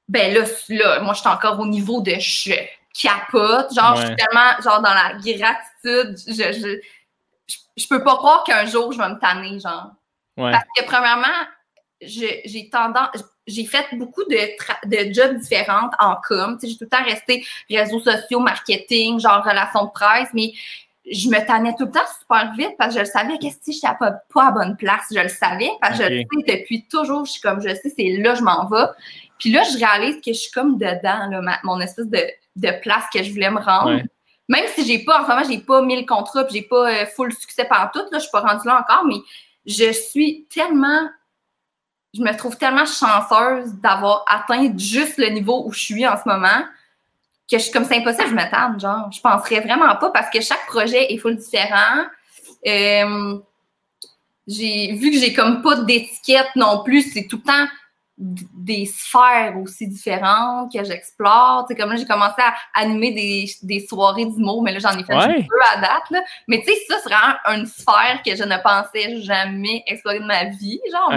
[0.09, 2.55] Ben là, là, moi, je suis encore au niveau de je
[3.01, 3.75] capote.
[3.75, 6.17] Genre, je suis tellement genre dans la gratitude.
[6.27, 6.81] Je, je,
[7.77, 9.93] je, peux pas croire qu'un jour je vais me tanner, genre.
[10.37, 11.27] Parce que premièrement,
[12.01, 13.09] j'ai tendance
[13.47, 14.39] j'ai fait beaucoup de,
[14.87, 16.59] de jobs différents en com.
[16.63, 20.53] J'ai tout le temps resté réseaux sociaux, marketing, genre relations de presse, mais
[21.11, 23.73] je me tannais tout le temps super vite parce que je le savais que si
[23.73, 26.57] je n'étais pas, pas à bonne place, je le savais parce que je le sais
[26.57, 28.87] depuis toujours, je suis comme je sais, c'est là je m'en vais.
[29.39, 32.21] Puis là, je réalise que je suis comme dedans, là, mon espèce de,
[32.57, 34.01] de, place que je voulais me rendre.
[34.49, 37.07] Même si j'ai pas, en ce moment, j'ai pas mis le contrat, j'ai pas euh,
[37.07, 39.17] full succès partout, là, je suis pas rendue là encore, mais
[39.67, 41.09] je suis tellement
[42.15, 46.29] je me trouve tellement chanceuse d'avoir atteint juste le niveau où je suis en ce
[46.29, 46.65] moment
[47.51, 49.11] que je suis comme c'est impossible, je m'attends, genre.
[49.13, 52.07] Je penserais vraiment pas parce que chaque projet est full différent.
[52.67, 53.39] Euh,
[54.47, 57.67] j'ai vu que j'ai comme pas d'étiquette non plus, c'est tout le temps
[58.17, 61.67] des sphères aussi différentes que j'explore.
[61.67, 64.97] Tu sais, comme là, j'ai commencé à animer des, des soirées d'humour, mais là, j'en
[64.97, 66.11] ai fait un peu à date.
[66.11, 66.23] Là.
[66.47, 70.27] Mais tu sais, ça, c'est vraiment une sphère que je ne pensais jamais explorer de
[70.27, 70.81] ma vie.
[70.93, 71.13] Genre,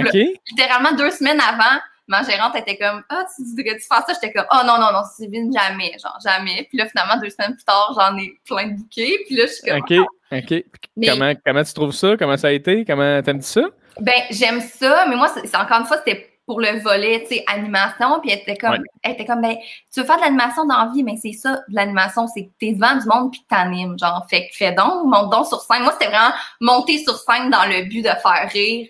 [0.49, 4.13] littéralement deux semaines avant, ma gérante était comme Ah, tu que tu fasses ça?
[4.13, 6.65] J'étais comme Oh non, non, non, c'est jamais, genre jamais.
[6.69, 9.19] Puis là, finalement, deux semaines plus tard, j'en ai plein de bouquets.
[9.27, 9.79] Puis là, je suis comme.
[9.79, 10.63] OK, OK.
[11.05, 12.17] comment, comment tu trouves ça?
[12.17, 12.85] Comment ça a été?
[12.85, 13.61] Comment t'aimes ça?
[13.99, 17.43] Ben, j'aime ça, mais moi, c'est encore une fois, c'était pour le volet, tu sais,
[17.47, 19.57] animation, puis elle était comme, elle était comme, ben,
[19.93, 22.51] tu veux faire de l'animation dans la vie, mais c'est ça, de l'animation, c'est que
[22.57, 25.83] t'es devant du monde puis t'animes, genre, fait que fais donc, monte donc sur scène.
[25.83, 28.87] Moi, c'était vraiment monter sur scène dans le but de faire rire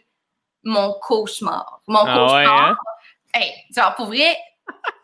[0.64, 1.82] mon cauchemar.
[1.88, 2.70] Mon ah cauchemar.
[2.70, 2.78] Hein?
[3.34, 4.38] Hey, genre, pour vrai,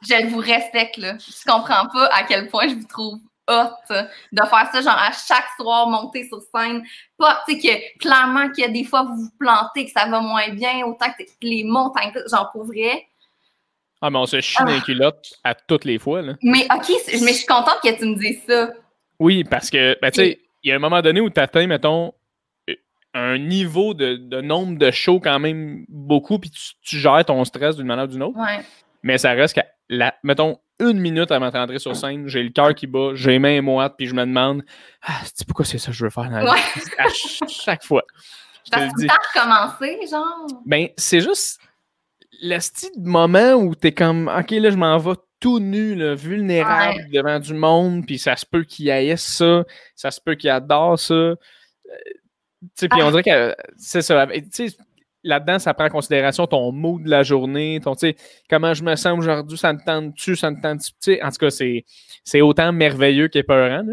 [0.03, 1.15] je vous respecte, là.
[1.17, 3.93] Je comprends pas à quel point je vous trouve hot
[4.31, 6.83] de faire ça, genre à chaque soir, monter sur scène.
[7.17, 10.07] Pas, tu sais, que clairement qu'il y a des fois vous vous plantez, que ça
[10.07, 13.07] va moins bien, autant que les montagnes, genre pour vrai.
[14.01, 14.83] Ah, mais on se chie les ah.
[14.83, 16.33] culottes à toutes les fois, là.
[16.41, 18.71] Mais OK, mais je suis contente que tu me dises ça.
[19.19, 21.67] Oui, parce que, ben, tu sais, il y a un moment donné où tu atteins,
[21.67, 22.13] mettons,
[23.13, 27.85] un niveau de, nombre de shows quand même beaucoup, puis tu, gères ton stress d'une
[27.85, 28.39] manière ou d'une autre.
[28.39, 28.59] Ouais.
[29.03, 30.59] Mais ça reste qu'à, mettons,
[30.89, 33.61] une minute avant de rentrer sur scène, j'ai le cœur qui bat, j'ai les mains
[33.61, 34.63] moites, puis je me demande
[35.01, 36.61] ah, pourquoi c'est ça que je veux faire dans la vie?
[36.97, 37.07] À
[37.47, 38.03] chaque fois.
[38.71, 40.47] Parce que t'as recommencé, genre.
[40.65, 41.59] Ben, c'est juste
[42.41, 46.15] le style de moment où t'es comme OK, là, je m'en vais tout nu, là,
[46.15, 49.65] vulnérable devant du monde, puis ça se peut qu'il haïsse ça,
[49.95, 51.13] ça se peut qu'il adore ça.
[51.13, 51.35] Euh,
[52.61, 53.11] tu sais, puis on ah.
[53.11, 54.25] dirait que c'est ça.
[54.27, 54.77] Tu sais,
[55.23, 57.95] là-dedans, ça prend en considération ton mood de la journée, ton,
[58.49, 61.37] comment je me sens aujourd'hui, ça me tente-tu, ça me tente-tu, tu sais, en tout
[61.37, 63.83] cas, c'est, autant merveilleux qu'épeurant.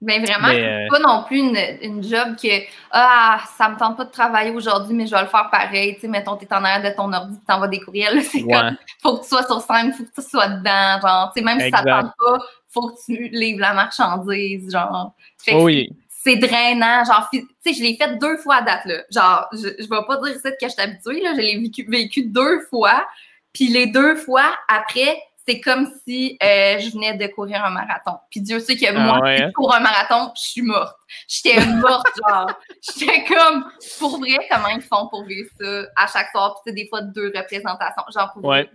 [0.00, 3.96] Mais vraiment, c'est euh, pas non plus une, une, job que Ah, ça me tente
[3.96, 5.94] pas de travailler aujourd'hui, mais je vais le faire pareil.
[5.94, 8.20] Tu sais, mettons, t'es en arrière de ton ordi tu t'envoies des courriels.
[8.22, 11.00] C'est comme faut que tu sois sur scène, faut que tu sois dedans.
[11.00, 14.70] Genre, tu sais, même si ça te tente pas, faut que tu livres la marchandise.
[14.70, 15.14] Genre.
[15.52, 15.88] oui
[16.24, 17.04] c'est drainant.
[17.04, 19.02] Genre, tu sais, je l'ai fait deux fois à date, là.
[19.10, 21.34] Genre, je, je vais pas dire ça que je suis habituée, là.
[21.34, 23.06] Je l'ai vécu, vécu deux fois.
[23.52, 28.18] Puis les deux fois, après, c'est comme si euh, je venais de courir un marathon.
[28.30, 29.52] Puis Dieu sait que moi, ah si je hein?
[29.52, 30.96] cours un marathon, je suis morte.
[31.28, 32.50] J'étais morte, genre.
[32.80, 36.54] J'étais comme, pour vrai, comment ils font pour vivre ça à chaque soir?
[36.54, 38.02] Puis c'est des fois deux représentations.
[38.12, 38.68] Genre, pour ouais.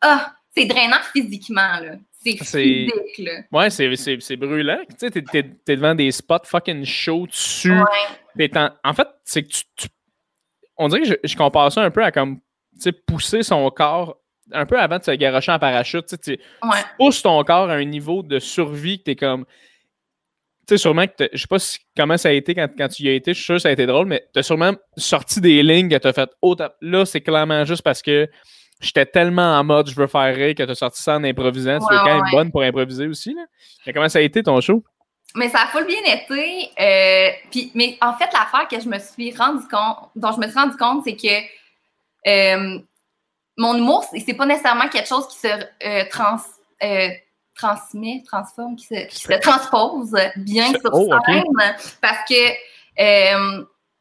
[0.00, 1.92] Ah, c'est drainant physiquement, là.
[2.24, 3.42] C'est physique, là.
[3.52, 4.80] Ouais, c'est brûlant.
[4.88, 7.78] Tu sais, t'es es, devant des spots fucking chauds dessus.
[8.36, 8.50] Ouais.
[8.56, 9.88] En, en, fait, c'est que tu,
[10.76, 12.36] On dirait que je, compare ça un peu à comme,
[12.74, 14.16] tu sais, pousser son corps
[14.52, 16.06] un peu avant de se garocher en parachute.
[16.06, 16.42] Tu, sais, tu
[16.98, 19.44] pousses ton corps à un niveau de survie que t'es comme...
[20.66, 21.58] Tu sais, sûrement que je sais pas
[21.94, 23.68] comment ça a été quand, quand tu y as été, je suis sûr que ça
[23.68, 27.20] a été drôle, mais t'as sûrement sorti des lignes que t'as fait oh, là, c'est
[27.20, 28.26] clairement juste parce que
[28.84, 31.78] j'étais tellement en mode je veux faire rire que tu as sorti ça en improvisant.
[31.78, 33.34] tu es quand même bonne pour improviser aussi.
[33.34, 33.42] Là.
[33.86, 34.84] Mais comment ça a été ton show?
[35.36, 36.70] Mais ça a full bien été.
[36.80, 40.46] Euh, puis, mais en fait, l'affaire que je me suis rendu compte, dont je me
[40.46, 42.78] suis rendu compte, c'est que euh,
[43.56, 46.36] mon humour, c'est pas nécessairement quelque chose qui se euh, trans,
[47.56, 51.42] transmet, transforme, qui se, qui se transpose bien sur oh, scène.
[52.00, 53.54] Parce que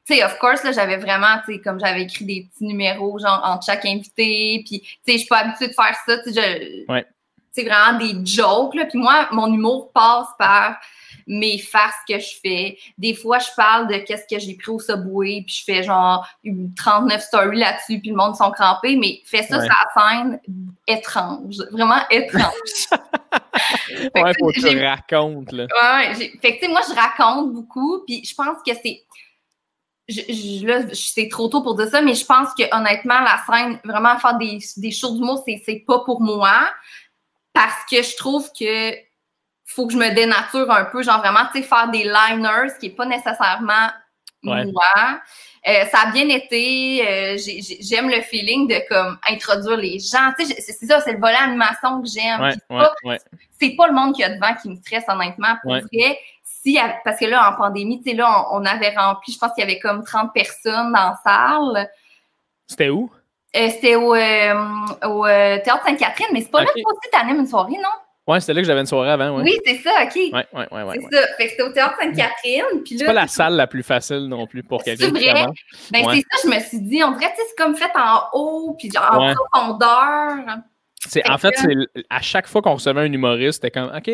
[0.06, 3.20] tu sais, of course, là, j'avais vraiment, tu sais, comme j'avais écrit des petits numéros,
[3.20, 6.34] genre, entre chaque invité, puis, tu sais, je suis pas habituée de faire ça, tu
[6.34, 7.06] sais, ouais.
[7.54, 10.78] c'est vraiment des jokes, là, puis moi, mon humour passe par
[11.26, 12.78] mes farces que je fais.
[12.98, 16.28] Des fois, je parle de qu'est-ce que j'ai pris au Subway, puis je fais genre
[16.76, 20.40] 39 stories là-dessus, puis le monde sont crampés, mais fais ça sur la scène
[20.88, 22.44] étrange, vraiment étrange.
[22.92, 25.64] ouais, faut que tu racontes, là.
[25.64, 29.02] Ouais, fait que, tu sais, moi, je raconte beaucoup, puis je pense que c'est
[30.14, 33.80] je, là, c'est trop tôt pour dire ça, mais je pense que honnêtement, la scène,
[33.84, 36.70] vraiment faire des, des shows d'humour, c'est, c'est pas pour moi.
[37.54, 38.94] Parce que je trouve que
[39.66, 42.80] faut que je me dénature un peu, genre vraiment, tu sais, faire des liners, ce
[42.80, 43.90] qui est pas nécessairement
[44.44, 45.22] moi.
[45.66, 47.08] Euh, ça a bien été.
[47.08, 47.38] Euh,
[47.80, 50.32] j'aime le feeling de comme introduire les gens.
[50.38, 52.50] c'est ça, c'est le volet animation que j'aime.
[53.60, 55.56] c'est pas le monde qui a devant qui me stresse honnêtement.
[55.62, 56.20] Pour vrai,
[56.64, 59.64] si parce que là en pandémie, tu sais là, on, avait rempli, je pense qu'il
[59.64, 61.90] y avait comme 30 personnes dans la salle.
[62.68, 63.10] C'était où?
[63.56, 67.78] Euh, c'était au, au théâtre Sainte-Catherine, mais c'est pas là que tu t'animes une soirée,
[67.82, 67.90] non?
[68.26, 69.38] Ouais, c'était là que j'avais une soirée avant.
[69.38, 69.44] Ouais.
[69.44, 70.12] Oui, c'est ça, OK.
[70.16, 70.82] Oui, oui, oui.
[70.82, 71.28] Ouais, c'est ça.
[71.36, 72.64] Fait que c'était au Théâtre Sainte-Catherine.
[72.86, 75.46] C'est pas la salle la plus facile non plus pour quelqu'un qui vrai?
[75.92, 77.04] Ben, c'est ça, je me suis dit.
[77.04, 80.58] On dirait que c'est comme fait en haut, puis genre en profondeur.
[81.10, 84.12] C'est, en fait, c'est, à chaque fois qu'on recevait un humoriste, c'était comme OK,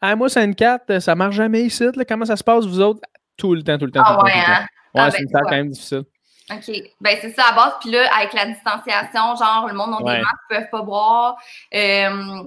[0.00, 1.84] ah, moi, c'est une 4, ça marche jamais ici.
[1.94, 3.00] Là, comment ça se passe, vous autres?
[3.36, 4.02] Tout le temps, tout le temps.
[4.04, 4.52] Ah, tout ouais, le temps.
[4.52, 4.66] Hein?
[4.94, 6.04] Ouais, ah, c'est ben, une salle quand même difficile.
[6.50, 6.82] OK.
[7.00, 7.72] Ben, c'est ça à base.
[7.80, 10.16] Puis là, avec la distanciation, genre, le monde n'a ouais.
[10.16, 11.36] des masques, ils peuvent pas boire.
[11.74, 12.42] Euh,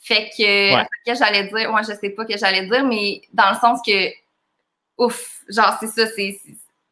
[0.00, 3.56] fait que, que j'allais dire, moi, je sais pas que j'allais dire, mais dans le
[3.56, 4.10] sens que,
[4.98, 6.38] ouf, genre, c'est ça, c'est.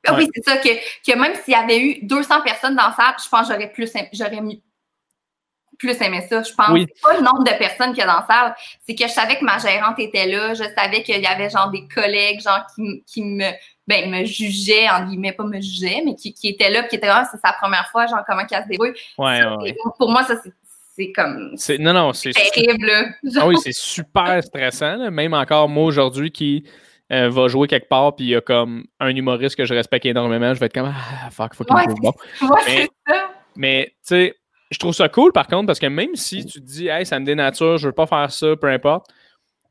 [0.06, 2.94] Ah oui, c'est ça, que, que même s'il y avait eu 200 personnes dans la
[2.94, 4.40] salle, je pense que j'aurais plus, j'aurais
[5.78, 6.42] plus aimé ça.
[6.42, 6.86] Je pense oui.
[6.88, 8.54] c'est pas le nombre de personnes qu'il y a dans la salle,
[8.86, 11.70] c'est que je savais que ma gérante était là, je savais qu'il y avait genre
[11.70, 13.50] des collègues, genre, qui, qui me,
[13.86, 17.06] ben, me jugeaient, en guillemets, pas me jugeaient, mais qui, qui étaient là, qui étaient
[17.06, 18.94] là, c'est sa première fois, genre, comment qu'elle se débrouille.
[19.18, 19.76] Ouais, ouais.
[19.98, 20.52] Pour moi, ça, c'est
[20.96, 21.56] c'est comme.
[21.80, 22.30] Non, non, c'est.
[22.30, 25.10] Terrible, Ah oui, c'est super stressant.
[25.10, 26.64] Même encore, moi, aujourd'hui, qui
[27.12, 30.06] euh, va jouer quelque part, puis il y a comme un humoriste que je respecte
[30.06, 32.12] énormément, je vais être comme Ah, fuck, faut qu'il ouais, bon.
[32.66, 32.88] mais,
[33.56, 34.34] mais tu sais,
[34.74, 37.18] je trouve ça cool par contre, parce que même si tu te dis, hey, ça
[37.20, 39.06] me dénature, je veux pas faire ça, peu importe,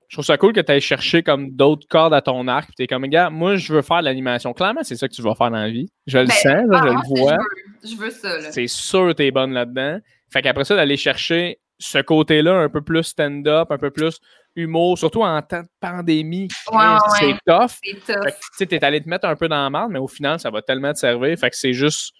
[0.07, 2.69] je trouve ça cool que tu ailles chercher comme d'autres cordes à ton arc.
[2.77, 4.53] Tu es comme, gars, moi, je veux faire de l'animation.
[4.53, 5.89] Clairement, c'est ça que tu vas faire dans la vie.
[6.05, 7.37] Je le ben, sens, je le vois.
[7.83, 8.51] Je veux, ça.
[8.51, 9.97] C'est sûr que tu es bonne là-dedans.
[10.31, 14.19] Fait qu'après ça, d'aller chercher ce côté-là un peu plus stand-up, un peu plus
[14.55, 16.47] humour, surtout en temps de pandémie.
[17.19, 17.71] c'est tough.
[17.81, 20.61] Tu es allé te mettre un peu dans la merde, mais au final, ça va
[20.61, 21.35] tellement te servir.
[21.39, 22.13] Fait que c'est juste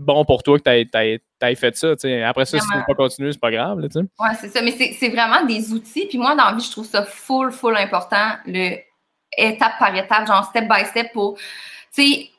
[0.00, 1.92] bon pour toi que tu aies, fait ça.
[2.26, 3.78] Après ça, si tu ne veux pas continuer, c'est pas grave.
[3.80, 4.62] Oui, c'est ça.
[4.62, 6.06] Mais c'est vraiment des outils.
[6.06, 8.76] Puis moi, dans la vie, je trouve ça full, full important, le
[9.36, 11.36] étape par étape, genre step by step pour.
[11.94, 12.30] Tu sais,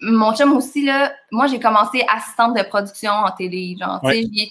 [0.00, 3.76] mon chum aussi, là, moi, j'ai commencé assistante de production en télé.
[3.78, 4.00] Genre,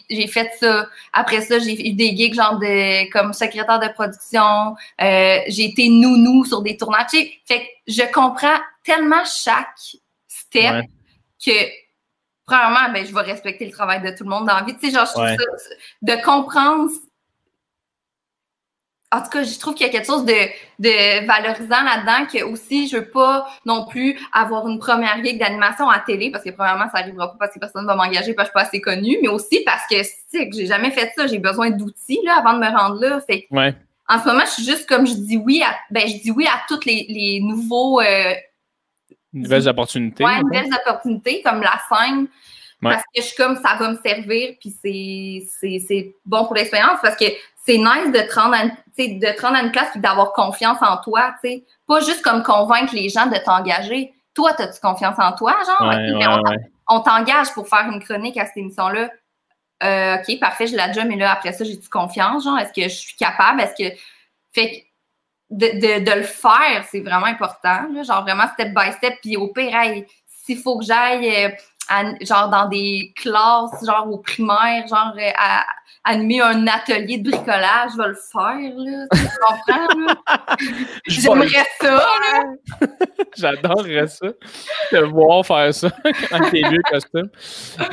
[0.10, 0.88] j'ai fait ça.
[1.14, 4.76] Après ça, j'ai eu des gigs, genre, de, comme secrétaire de production.
[5.02, 7.12] Euh, j'ai été nounou sur des tournages.
[7.12, 9.80] Fait que je comprends tellement chaque
[10.28, 10.86] step
[11.44, 11.52] que,
[12.46, 14.76] premièrement, ben, je vais respecter le travail de tout le monde dans la vie.
[14.78, 16.90] Tu sais, genre, je trouve ça, de comprendre
[19.14, 20.34] en tout cas, je trouve qu'il y a quelque chose de,
[20.80, 25.90] de valorisant là-dedans que aussi, je veux pas non plus avoir une première gig d'animation
[25.90, 28.58] à télé parce que premièrement, ça arrivera pas parce que personne va m'engager parce que
[28.58, 31.28] je suis pas assez connue, mais aussi parce que, tu que j'ai jamais fait ça,
[31.28, 33.20] j'ai besoin d'outils, là, avant de me rendre là.
[33.20, 33.76] Fait ouais.
[34.08, 36.48] en ce moment, je suis juste comme je dis oui à, ben, je dis oui
[36.48, 38.34] à toutes les, les nouveaux, euh,
[39.34, 40.24] nouvelles opportunités.
[40.24, 42.28] Ouais, nouvelles opportunités comme la scène.
[42.82, 44.74] Parce que je suis comme ça va me servir, puis
[45.62, 47.26] c'est bon pour l'expérience parce que
[47.64, 50.80] c'est nice de te rendre à, de te rendre à une place et d'avoir confiance
[50.82, 51.36] en toi.
[51.88, 54.14] Pas juste comme convaincre les gens de t'engager.
[54.34, 55.94] Toi, as-tu confiance en toi, genre?
[56.90, 59.10] on, t'engage pour faire une chronique à cette émission-là.
[59.84, 62.58] Euh, OK, parfait, je l'ai déjà, mais là, après ça, j'ai-tu confiance, genre?
[62.58, 63.62] Est-ce que je suis capable?
[63.62, 63.96] Est-ce que.
[64.54, 64.86] Fait
[65.52, 69.16] de, de, de le faire, c'est vraiment important, genre vraiment step by step.
[69.22, 69.78] Puis au pire,
[70.28, 71.46] s'il faut que j'aille.
[71.46, 71.50] Euh,
[72.22, 75.66] genre dans des classes, genre au primaire, genre euh, à,
[76.04, 79.08] animer un atelier de bricolage, je vais le faire, là.
[79.14, 80.58] Tu comprends, là?
[81.08, 82.88] J'aimerais ça, là.
[83.38, 84.28] J'adorerais ça.
[84.92, 85.90] De voir faire ça
[86.32, 87.30] avec tes vieux costumes.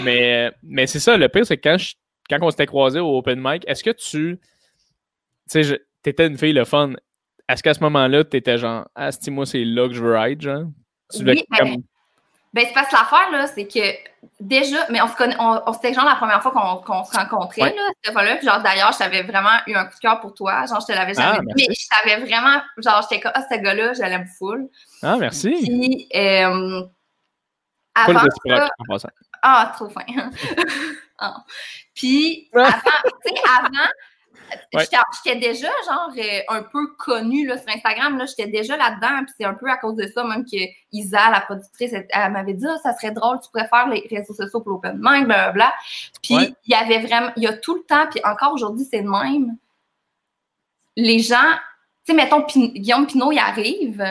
[0.03, 1.77] Mais, mais c'est ça, le pire, c'est que quand,
[2.31, 4.41] quand on s'était croisés au open mic, est-ce que tu.
[5.51, 6.93] Tu sais, t'étais une fille le fun.
[7.49, 10.65] Est-ce qu'à ce, moment-là, t'étais genre, ah, moi, c'est là que je veux être, genre?
[11.11, 11.83] Tu oui, comme...
[12.55, 13.79] Ben, c'est parce que l'affaire, là, c'est que
[14.41, 17.91] déjà, mais on se connaît, on, c'était genre la première fois qu'on se rencontrait, là,
[18.03, 18.37] cette fois-là.
[18.37, 20.65] Puis genre, d'ailleurs, j'avais vraiment eu un coup de cœur pour toi.
[20.67, 21.67] Genre, je te l'avais jamais ah, dit.
[21.69, 24.69] Mais je t'avais vraiment, genre, j'étais comme, ah, ce gars-là, je l'aime full.
[25.03, 25.55] Ah, merci.
[25.63, 26.83] Puis, euh,
[27.95, 29.09] avant ça,
[29.43, 30.05] Ah, trop fin.
[31.19, 31.45] ah.
[31.95, 32.71] Puis, avant,
[33.27, 33.33] tu
[34.75, 34.85] avant,
[35.25, 38.23] J'étais déjà genre euh, un peu connue là, sur Instagram.
[38.27, 39.25] J'étais déjà là-dedans.
[39.25, 40.57] Puis c'est un peu à cause de ça même que
[40.93, 44.35] Isa, la productrice, elle, m'avait dit ah, ça serait drôle, tu pourrais faire les réseaux
[44.35, 45.73] sociaux pour l'open mind, blablabla.
[46.23, 49.03] Puis il y avait vraiment, il y a tout le temps, puis encore aujourd'hui, c'est
[49.03, 49.57] le même.
[50.97, 51.37] Les gens,
[52.05, 54.05] tu sais, mettons, Guillaume Pinot, il arrive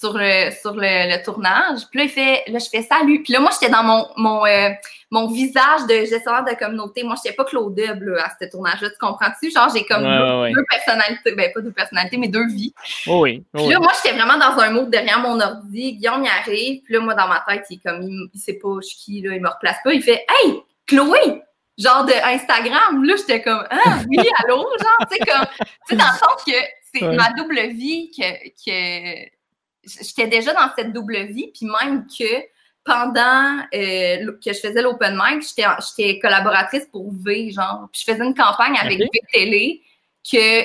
[0.00, 1.80] sur le, sur le, tournage.
[1.90, 3.22] Puis là, il fait, là, je fais salut.
[3.22, 4.70] Puis là, moi, j'étais dans mon, mon, euh,
[5.10, 7.02] mon visage de gestionnaire de communauté.
[7.02, 8.88] Moi, je n'étais pas Claude là, à ce tournage-là.
[8.88, 9.50] Tu comprends-tu?
[9.50, 11.34] Genre, j'ai comme deux, personnalités.
[11.34, 12.72] Ben, pas deux personnalités, mais deux vies.
[13.06, 13.44] Oh oui.
[13.52, 15.92] puis là, moi, j'étais vraiment dans un mode derrière mon ordi.
[15.92, 16.80] Guillaume y arrive.
[16.82, 19.20] Puis là, moi, dans ma tête, il est comme, il, sait pas je suis qui,
[19.20, 19.92] là, il me replace pas.
[19.92, 21.42] Il fait, hey, Chloé!
[21.76, 23.04] Genre de Instagram.
[23.04, 24.56] Là, j'étais comme, ah, oui, allô?
[24.56, 26.52] Genre, tu sais, comme, tu sais, dans le sens que
[26.92, 29.39] c'est ma double vie que, que
[29.84, 32.44] j'étais déjà dans cette double vie, puis même que
[32.84, 37.88] pendant euh, que je faisais l'open mic, j'étais collaboratrice pour V, genre.
[37.92, 39.82] Puis je faisais une campagne avec V Télé
[40.30, 40.62] que,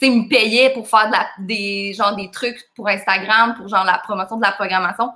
[0.00, 4.36] tu me payait pour faire des, genre, des trucs pour Instagram, pour genre la promotion
[4.36, 5.10] de la programmation,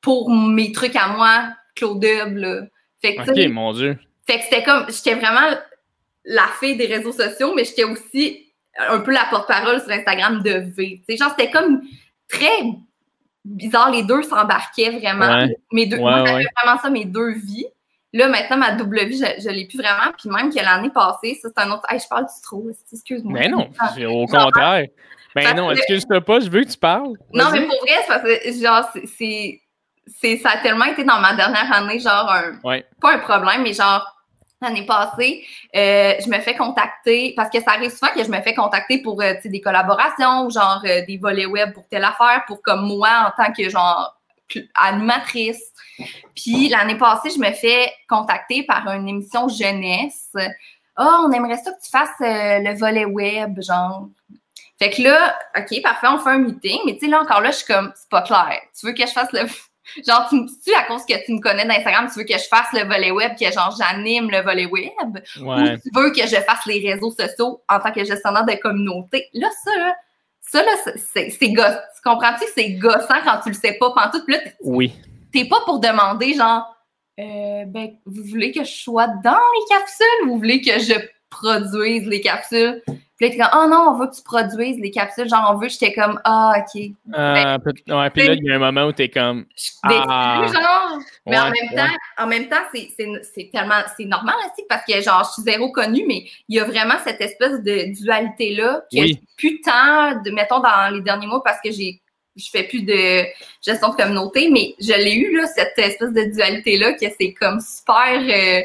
[0.00, 2.62] pour mes trucs à moi, Claude là.
[3.00, 3.98] Fait que, ok, mon Dieu.
[4.26, 5.56] Fait que c'était comme, j'étais vraiment
[6.24, 10.64] la fille des réseaux sociaux, mais j'étais aussi un peu la porte-parole sur Instagram de
[10.76, 11.02] V.
[11.08, 11.82] sais genre, c'était comme
[12.28, 12.62] très
[13.44, 13.90] bizarre.
[13.90, 15.46] Les deux s'embarquaient vraiment.
[15.72, 17.66] Mes deux, moi, j'avais vraiment ça, mes deux vies.
[18.12, 20.12] Là, maintenant, ma double vie, je ne l'ai plus vraiment.
[20.18, 21.82] Puis même que l'année passée, ça, c'est un autre.
[21.90, 23.40] Hey, je parle du trop, excuse-moi.
[23.40, 23.68] Mais non,
[24.08, 24.86] au contraire.
[25.34, 27.12] Mais non, excuse-toi pas, je veux que tu parles.
[27.34, 29.60] Non, mais pour vrai, c'est parce que, genre, c'est.
[30.42, 32.58] Ça a tellement été dans ma dernière année, genre, un,
[33.00, 34.15] pas un problème, mais genre,
[34.66, 35.44] l'année passée,
[35.74, 38.98] euh, je me fais contacter, parce que ça arrive souvent que je me fais contacter
[38.98, 43.28] pour euh, des collaborations genre euh, des volets web pour telle affaire, pour comme moi
[43.28, 44.16] en tant que genre
[44.74, 45.62] animatrice.
[46.34, 50.30] Puis l'année passée, je me fais contacter par une émission jeunesse.
[50.96, 54.08] Ah, oh, on aimerait ça que tu fasses le volet web, genre.
[54.78, 57.50] Fait que là, OK, parfait, on fait un meeting, mais tu sais, là encore là,
[57.50, 58.60] je suis comme, c'est pas clair.
[58.78, 59.46] Tu veux que je fasse le
[60.06, 62.72] Genre, tu, tu à cause que tu me connais d'Instagram, tu veux que je fasse
[62.72, 66.66] le volet web, que genre j'anime le volet web, ou tu veux que je fasse
[66.66, 69.28] les réseaux sociaux en tant que gestionnaire de communauté?
[69.32, 69.94] Là, ça, là,
[70.40, 70.72] ça, là,
[71.04, 71.78] c'est gossant.
[71.96, 72.44] Tu comprends-tu?
[72.54, 74.24] C'est gossant quand tu le sais pas pantoute?
[74.26, 74.92] Puis là, oui.
[75.32, 76.74] T'es pas pour demander, genre,
[77.18, 80.24] euh, ben, vous voulez que je sois dans les capsules?
[80.24, 80.94] Ou vous voulez que je
[81.30, 82.82] produise les capsules?
[83.16, 85.26] Puis là, t'es comme, oh non, on veut que tu produises les capsules.
[85.26, 86.82] Genre, on veut, j'étais comme, ah, OK.
[87.16, 87.58] Euh,
[87.88, 89.46] ouais, puis là, il y a un moment où t'es comme.
[89.82, 90.98] Ah, genre.
[91.24, 93.80] Mais en, même temps, en même temps, c'est tellement.
[93.96, 96.96] C'est normal aussi parce que, genre, je suis zéro connue, mais il y a vraiment
[97.04, 99.18] cette espèce de dualité-là que oui.
[99.38, 102.02] plus tant, de, mettons, dans les derniers mois parce que j'ai
[102.36, 103.24] je fais plus de
[103.64, 107.60] gestion de communauté, mais je l'ai eu, là, cette espèce de dualité-là, que c'est comme
[107.60, 108.20] super.
[108.20, 108.60] Euh,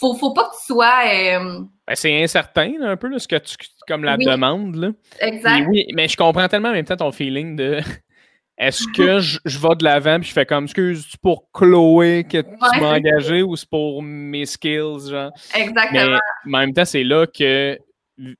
[0.00, 1.02] faut, faut pas que tu sois.
[1.08, 3.56] Euh, ben, c'est incertain, un peu, ce que tu,
[3.86, 4.76] comme la demande.
[4.76, 4.90] Là.
[5.20, 5.66] Exact.
[5.68, 7.80] oui, mais je comprends tellement en même temps ton feeling de
[8.58, 12.24] est-ce que je, je, vais de l'avant puis je fais comme excuse tu pour Chloé
[12.24, 15.30] que tu m'as engagé ou c'est pour mes skills, genre?
[15.54, 16.18] Exactement.
[16.44, 17.78] Mais en même temps, c'est là que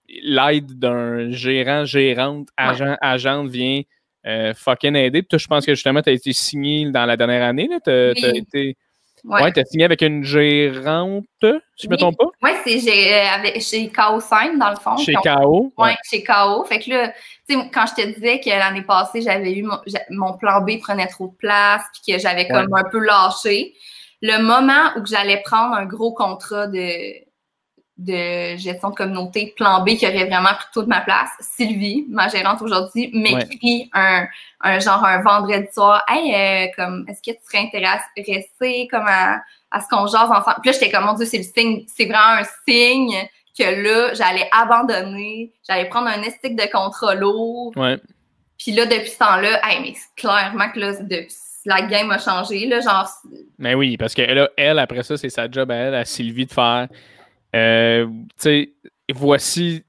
[0.09, 3.83] l'aide d'un gérant, gérante, agent, agente vient
[4.27, 5.23] euh, fucking aider.
[5.23, 7.69] Puis toi, je pense que justement, tu as été signé dans la dernière année.
[7.85, 8.77] Tu as, été
[9.27, 11.49] Ouais, tu as signé avec une gérante, si
[11.83, 12.27] je ne me trompe pas?
[12.43, 14.97] Oui, c'est euh, chez KO 5, dans le fond.
[14.99, 15.73] Chez KO?
[15.77, 16.65] Oui, chez KO.
[16.65, 17.09] Fait que là,
[17.49, 19.67] tu sais, quand je te disais que l'année passée, j'avais eu
[20.11, 23.75] mon, plan B prenait trop de place, puis que j'avais comme un peu lâché,
[24.23, 27.26] le moment où j'allais prendre un gros contrat de,
[27.99, 31.31] de gestion de communauté plan B qui aurait vraiment pris toute ma place.
[31.41, 34.27] Sylvie, ma gérante aujourd'hui, m'écrit un,
[34.61, 36.05] un genre un vendredi soir.
[36.09, 39.41] Hey, euh, comme est-ce que tu serais intéressé comme à,
[39.71, 40.57] à ce qu'on jase ensemble?
[40.63, 43.29] Puis là, j'étais comme mon Dieu, c'est le signe, c'est vraiment un signe
[43.59, 47.73] que là, j'allais abandonner, j'allais prendre un estique de contrat lourd.
[47.77, 47.99] Ouais.
[48.59, 50.93] Puis là, depuis ce temps-là, hey, mais clairement que là,
[51.65, 53.09] la game a changé, là, genre.
[53.59, 56.47] Mais oui, parce que là, elle, après ça, c'est sa job à elle, à Sylvie,
[56.47, 56.89] de faire
[57.57, 58.07] euh,
[59.15, 59.85] voici.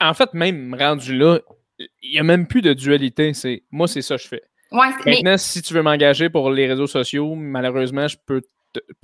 [0.00, 1.38] En fait, même rendu là,
[1.78, 3.34] il n'y a même plus de dualité.
[3.34, 4.42] C'est moi, c'est ça que je fais.
[4.72, 8.42] Maintenant, si tu veux m'engager pour les réseaux sociaux, malheureusement, je peux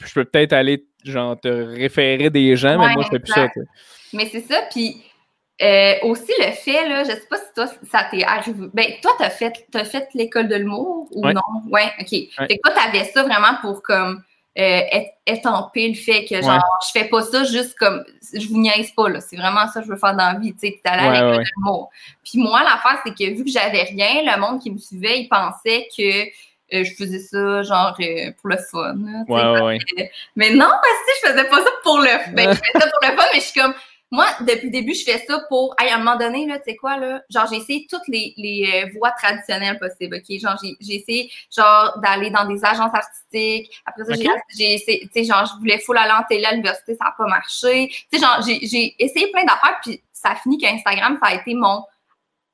[0.04, 3.48] je peux peut-être aller genre te référer des gens, mais moi je fais plus ça.
[4.12, 5.02] Mais c'est ça, puis
[5.62, 8.66] euh, aussi le fait, là, je sais pas si toi ça t'est arrivé.
[8.74, 11.40] Ben, toi, tu as fait, as fait l'école de l'humour ou non?
[11.70, 12.08] Ouais, ok.
[12.08, 14.22] Fait que toi, tu avais ça vraiment pour comme
[14.54, 19.08] étamper le fait que genre je fais pas ça juste comme je vous niaise pas
[19.08, 19.20] là.
[19.20, 20.80] C'est vraiment ça que je veux faire dans la vie tu sais.
[20.84, 21.44] À ouais,
[22.22, 25.28] puis moi l'affaire c'est que vu que j'avais rien le monde qui me suivait il
[25.28, 26.26] pensait que
[26.74, 28.94] euh, je faisais ça genre euh, pour le fun
[30.36, 33.08] mais non si je faisais pas ça pour le fun ben, je faisais ça pour
[33.08, 33.74] le fun mais je suis comme
[34.12, 36.76] moi, depuis le début, je fais ça pour, à un moment donné, là, tu sais
[36.76, 40.38] quoi, là, genre, j'ai essayé toutes les, les euh, voies traditionnelles possibles, OK?
[40.38, 43.72] Genre, j'ai essayé, genre, d'aller dans des agences artistiques.
[43.86, 44.12] Après ça,
[44.54, 47.14] j'ai essayé, tu sais, genre, je voulais full aller en télé à l'université, ça n'a
[47.16, 47.88] pas marché.
[47.88, 51.54] Tu sais, genre, j'ai essayé plein d'affaires, puis ça a fini qu'Instagram, ça a été
[51.54, 51.82] mon,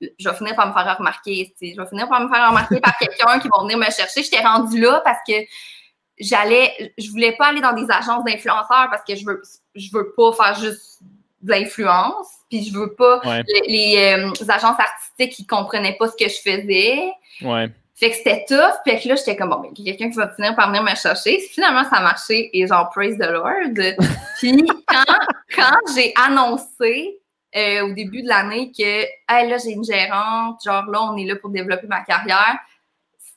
[0.00, 1.52] je vais finir par me faire remarquer.
[1.60, 4.22] Je vais finir par me faire remarquer par quelqu'un qui va venir me chercher.
[4.22, 5.34] J'étais rendue là parce que
[6.20, 9.42] j'allais, je voulais pas aller dans des agences d'influenceurs parce que je veux,
[9.74, 11.00] je veux pas faire juste
[11.42, 13.20] de l'influence, puis je veux pas
[13.66, 17.12] les, euh, agences artistiques qui comprenaient pas ce que je faisais.
[17.42, 17.68] Ouais.
[17.94, 20.54] Fait que c'était tough, puis que là, j'étais comme, bon, ben, quelqu'un qui va finir
[20.54, 21.40] par venir me chercher.
[21.50, 23.74] Finalement, ça a marché, et genre, praise the Lord.
[24.38, 25.14] puis quand,
[25.54, 27.18] quand j'ai annoncé
[27.56, 31.24] euh, au début de l'année que, hey, là, j'ai une gérante, genre, là, on est
[31.24, 32.58] là pour développer ma carrière,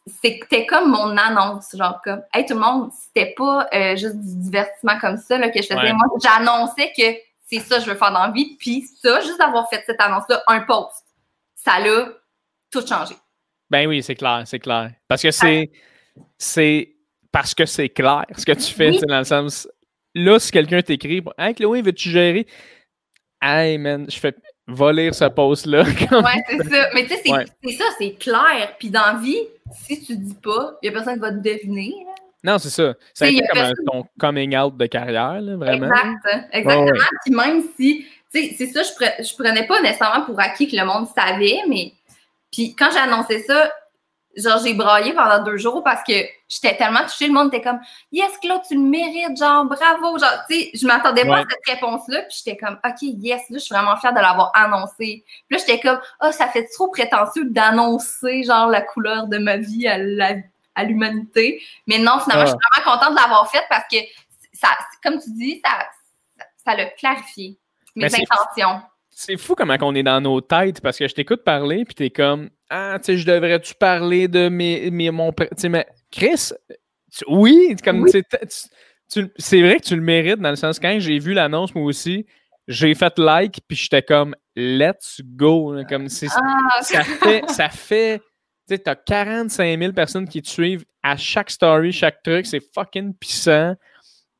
[0.07, 4.35] c'était comme mon annonce, genre comme, hey tout le monde, c'était pas euh, juste du
[4.41, 5.93] divertissement comme ça là, que je faisais.
[5.93, 7.15] Moi, j'annonçais que
[7.51, 9.99] c'est ça que je veux faire dans la vie, puis ça, juste d'avoir fait cette
[9.99, 11.03] annonce-là, un post,
[11.55, 12.07] ça l'a
[12.71, 13.15] tout changé.
[13.69, 14.91] Ben oui, c'est clair, c'est clair.
[15.07, 15.71] Parce que c'est,
[16.37, 16.95] c'est
[17.31, 19.67] parce que c'est clair ce que tu fais, dans le sens.
[20.13, 22.47] Là, si quelqu'un t'écrit, hey Chloé, veux-tu gérer?
[23.41, 24.35] Hey man, je fais
[24.67, 25.83] va lire ce post-là.
[26.11, 26.89] Ouais, c'est ça.
[26.93, 27.21] Mais tu sais,
[27.63, 28.75] c'est ça, c'est clair.
[28.79, 29.39] Puis dans la vie,
[29.85, 31.93] si tu dis pas, il n'y a personne qui va te deviner.
[32.43, 32.95] Non, c'est ça.
[33.13, 35.87] C'est un peu comme un, ton coming out de carrière, là, vraiment.
[35.87, 36.99] Exact, exactement.
[37.23, 40.69] Puis même si, tu sais, c'est ça, je, pre je prenais pas nécessairement pour acquis
[40.69, 41.93] que le monde savait, mais
[42.51, 43.71] puis quand j'ai annoncé ça,
[44.35, 46.13] genre, j'ai braillé pendant deux jours parce que
[46.47, 47.27] j'étais tellement touchée.
[47.27, 47.79] Le monde était comme,
[48.11, 50.17] yes, Claude, tu le mérites, genre, bravo.
[50.17, 52.21] Genre, tu sais, je m'attendais pas à cette réponse-là.
[52.23, 55.23] Puis j'étais comme, OK, yes, là, je suis vraiment fière de l'avoir annoncé.
[55.25, 59.57] Puis là, j'étais comme, oh, ça fait trop prétentieux d'annoncer, genre, la couleur de ma
[59.57, 59.97] vie à
[60.75, 61.61] à l'humanité.
[61.87, 62.81] Mais non, finalement, je suis ah.
[62.81, 63.97] vraiment contente de l'avoir fait parce que,
[64.53, 64.69] ça,
[65.03, 65.87] comme tu dis, ça,
[66.63, 67.57] ça l'a clarifié,
[67.95, 68.81] mes intentions.
[69.09, 72.09] C'est fou comment on est dans nos têtes parce que je t'écoute parler puis t'es
[72.09, 75.33] comme ah, tu sais, je devrais-tu parler de mes, mes mon.
[75.33, 76.51] Tu sais, mais Chris,
[77.27, 81.75] oui, comme c'est vrai que tu le mérites dans le sens quand j'ai vu l'annonce,
[81.75, 82.25] moi aussi,
[82.69, 85.75] j'ai fait like, puis j'étais comme let's go.
[85.89, 87.43] comme ah, ça fait.
[87.49, 88.21] Ça fait
[88.71, 92.61] tu sais, t'as 45 000 personnes qui te suivent à chaque story, chaque truc, c'est
[92.73, 93.75] fucking puissant.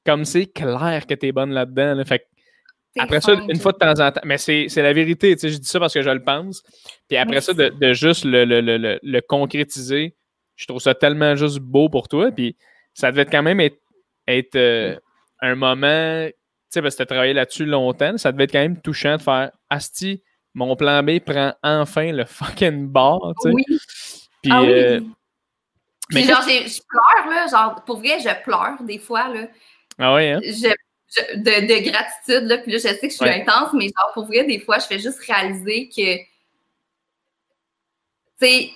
[0.05, 2.01] Comme c'est clair que t'es bonne là-dedans.
[2.05, 2.25] Fait
[2.97, 5.57] après ça, une fois de temps en temps, mais c'est la vérité, tu sais, je
[5.57, 6.63] dis ça parce que je le pense.
[7.07, 10.15] Puis après ça, de, juste le, le, le, concrétiser,
[10.55, 12.31] je trouve ça tellement juste beau pour toi.
[12.31, 12.57] Puis
[12.93, 13.79] ça devait quand même être,
[14.27, 14.97] être euh,
[15.41, 16.33] un moment, tu
[16.69, 19.21] sais, parce que tu as travaillé là-dessus longtemps, ça devait être quand même touchant de
[19.21, 20.21] faire Asti,
[20.53, 23.55] mon plan B prend enfin le fucking bar, tu sais.
[23.55, 23.63] Oui.
[24.41, 24.69] Puis, ah oui.
[24.69, 25.01] Euh,
[26.13, 29.47] mais genre, je pleure, là, genre, pour vrai, je pleure des fois, là.
[29.97, 30.39] Ah oui, hein?
[31.35, 32.47] de, gratitude.
[32.47, 32.57] Là.
[32.57, 34.85] Puis là, je sais que je suis intense, mais genre, pour vrai, des fois, je
[34.85, 36.25] fais juste réaliser que, tu
[38.39, 38.71] sais,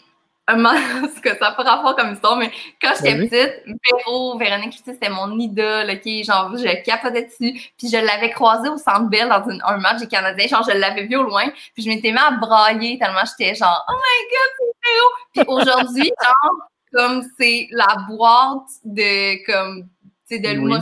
[1.15, 5.39] ce que ça peut rapport comme histoire, mais quand j'étais petite, Véro, Véronique, c'était mon
[5.39, 6.23] idole, OK?
[6.23, 7.59] Genre, je capotais dessus.
[7.77, 10.47] Puis je l'avais croisé au Centre Bell dans un match des Canadiens.
[10.47, 11.45] Genre, je l'avais vu au loin.
[11.73, 15.07] Puis je m'étais mis à brailler tellement j'étais genre, oh my God, c'est Véro!
[15.33, 19.89] Puis aujourd'hui, genre, comme c'est la boîte de, comme,
[20.29, 20.79] tu sais, de oui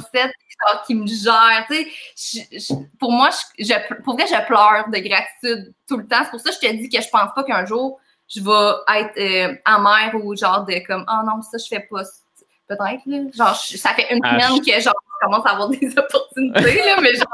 [0.86, 1.68] qui me gère.
[2.99, 6.24] pour moi, je, pour vrai, je pleure de gratitude tout le temps.
[6.24, 8.99] C'est pour ça que je te dis que je pense pas qu'un jour, je vais
[8.99, 12.03] être euh, amère ou genre de comme, oh non, ça, je fais pas.
[12.65, 16.78] Peut-être, Genre, ça fait une ah, semaine que genre, je commence à avoir des opportunités,
[16.78, 17.28] là, mais genre.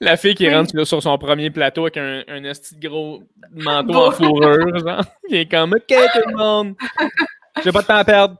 [0.00, 2.42] La fille qui rentre sur son premier plateau avec un, un
[2.78, 3.22] gros
[3.52, 6.74] manteau en fourrure, genre, qui est comme, OK, tout le monde,
[7.64, 8.36] j'ai pas de temps à perdre.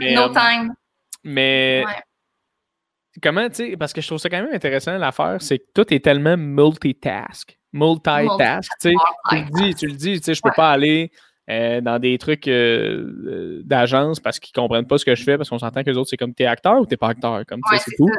[0.00, 0.74] no euh, time.
[1.22, 1.84] Mais
[3.22, 5.92] comment, tu sais, parce que je trouve ça quand même intéressant l'affaire, c'est que tout
[5.92, 7.58] est tellement multitask.
[7.76, 11.10] Multitask, tu le dis, tu le dis, tu sais, je peux pas aller
[11.50, 15.36] euh, dans des trucs euh, euh, d'agence parce qu'ils comprennent pas ce que je fais,
[15.36, 17.60] parce qu'on s'entend que les autres, c'est comme t'es acteur ou t'es pas acteur, comme
[17.68, 18.10] tu sais, c'est tout.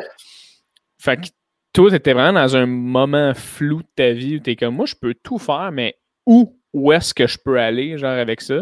[1.00, 1.28] Fait que
[1.74, 4.96] toi, t'étais vraiment dans un moment flou de ta vie où t'es comme, moi, je
[4.96, 5.96] peux tout faire, mais
[6.26, 8.62] où, où est-ce que je peux aller, genre, avec ça?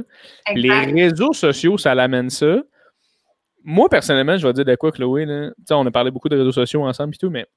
[0.54, 2.58] Les réseaux sociaux, ça l'amène ça
[3.66, 5.26] moi, personnellement, je vais dire de quoi, Chloé.
[5.26, 5.52] Là.
[5.72, 7.48] On a parlé beaucoup de réseaux sociaux ensemble et tout, mais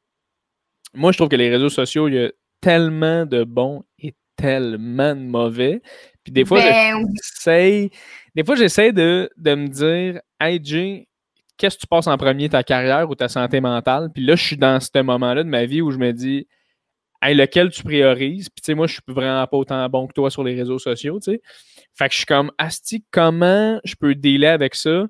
[0.94, 2.30] moi, je trouve que les réseaux sociaux, il y a
[2.60, 5.82] tellement de bons et tellement de mauvais.
[6.24, 7.90] Puis des fois, ben j'essaie,
[8.34, 11.08] des fois, j'essaie de, me dire Hey Jay,
[11.56, 14.10] qu'est-ce que tu passes en premier, ta carrière ou ta santé mentale?
[14.14, 16.46] Puis là, je suis dans ce moment-là de ma vie où je me dis
[17.20, 18.48] Hey, lequel tu priorises?
[18.48, 20.78] Puis tu sais, moi, je suis vraiment pas autant bon que toi sur les réseaux
[20.78, 21.42] sociaux, tu sais.
[21.94, 25.06] Fait que je suis comme Asti, comment je peux dealer avec ça?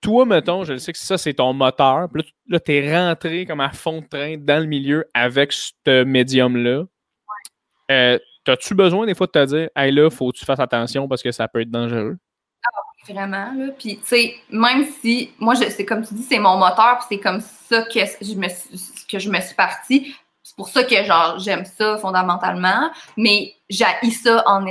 [0.00, 2.08] Toi, mettons, je sais que ça, c'est ton moteur.
[2.12, 6.04] Puis là, tu es rentré comme à fond de train dans le milieu avec ce
[6.04, 6.84] médium-là.
[7.90, 11.06] Euh, T'as-tu besoin des fois de te dire, hey là, faut que tu fasses attention
[11.06, 12.16] parce que ça peut être dangereux?
[12.64, 13.72] Ah, vraiment, là.
[13.78, 17.20] Puis, tu sais, même si, moi, c'est comme tu dis, c'est mon moteur, puis c'est
[17.20, 18.48] comme ça que je me,
[19.10, 20.14] que je me suis partie.
[20.42, 24.66] c'est pour ça que genre j'aime ça fondamentalement, mais j'ai ça en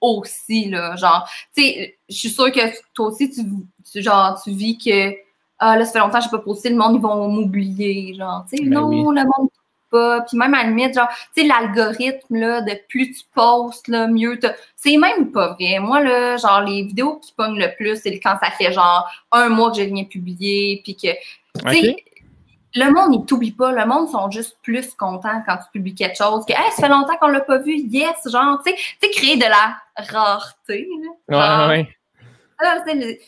[0.00, 2.60] aussi là, genre tu sais, je suis sûre que
[2.94, 5.14] toi aussi tu, genre tu vis que
[5.58, 8.44] ah là ça fait longtemps que j'ai pas posté, le monde ils vont m'oublier, genre
[8.48, 9.48] tu sais ben non le monde
[9.90, 13.88] pas, puis même à la limite genre tu sais l'algorithme là de plus tu postes
[13.88, 14.38] là mieux
[14.76, 15.78] c'est même pas vrai.
[15.80, 19.48] Moi là genre les vidéos qui pognent le plus c'est quand ça fait genre un
[19.48, 22.04] mois que j'ai rien publié puis que tu sais
[22.74, 23.72] le monde, il t'oublie pas.
[23.72, 26.44] Le monde sont juste plus contents quand tu publies quelque chose.
[26.46, 27.76] Que, hey, ça fait longtemps qu'on l'a pas vu.
[27.76, 30.88] Yes, genre, tu sais, créer de la rareté.
[31.28, 31.86] Là, ouais,
[32.62, 33.20] ouais.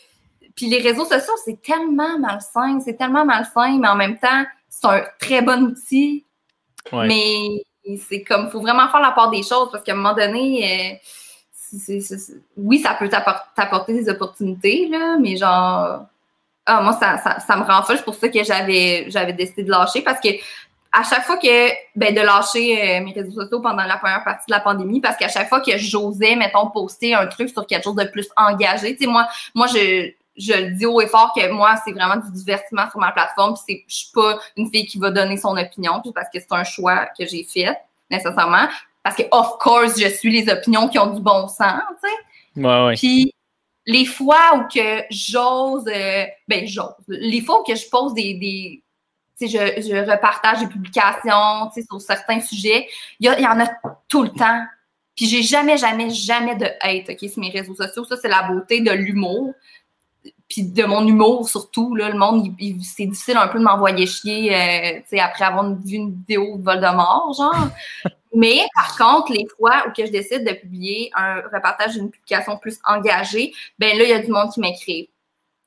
[0.55, 2.79] Puis les réseaux sociaux, c'est tellement malsain.
[2.79, 6.25] C'est tellement malsain, mais en même temps, c'est un très bon outil.
[6.91, 7.63] Mais
[7.97, 10.93] c'est comme, il faut vraiment faire la part des choses parce qu'à un moment donné,
[10.93, 10.95] euh,
[12.55, 16.05] oui, ça peut t'apporter des opportunités, là, mais genre
[16.65, 17.97] ah, moi, ça, ça, ça, me rend folle.
[17.97, 20.29] C'est pour ça que j'avais, j'avais décidé de lâcher parce que
[20.93, 24.45] à chaque fois que, ben, de lâcher euh, mes réseaux sociaux pendant la première partie
[24.47, 27.83] de la pandémie, parce qu'à chaque fois que j'osais, mettons, poster un truc sur quelque
[27.83, 31.33] chose de plus engagé, tu sais, moi, moi, je, je le dis haut et fort
[31.35, 33.55] que moi, c'est vraiment du divertissement sur ma plateforme.
[33.67, 36.51] Puis je suis pas une fille qui va donner son opinion, puis parce que c'est
[36.51, 37.75] un choix que j'ai fait,
[38.11, 38.67] nécessairement.
[39.01, 42.61] Parce que, of course, je suis les opinions qui ont du bon sens, tu sais.
[42.61, 42.93] Ouais, ouais.
[42.93, 43.33] Puis
[43.85, 48.33] les fois où que j'ose, euh, ben j'ose, les fois où que je pose des,
[48.35, 48.83] des
[49.41, 52.87] je, je repartage des publications sur certains sujets,
[53.19, 53.67] il y, y, en a
[54.07, 54.63] tout le temps.
[55.15, 58.05] Puis j'ai jamais, jamais, jamais de hate OK, sur mes réseaux sociaux.
[58.05, 59.53] Ça, c'est la beauté de l'humour.
[60.47, 61.95] Puis de mon humour surtout.
[61.95, 66.11] Là, le monde, c'est difficile un peu de m'envoyer chier euh, après avoir vu une
[66.11, 67.67] vidéo de Voldemort, genre.
[68.33, 72.57] Mais par contre, les fois où que je décide de publier un repartage d'une publication
[72.57, 75.09] plus engagée, ben là, il y a du monde qui m'écrit.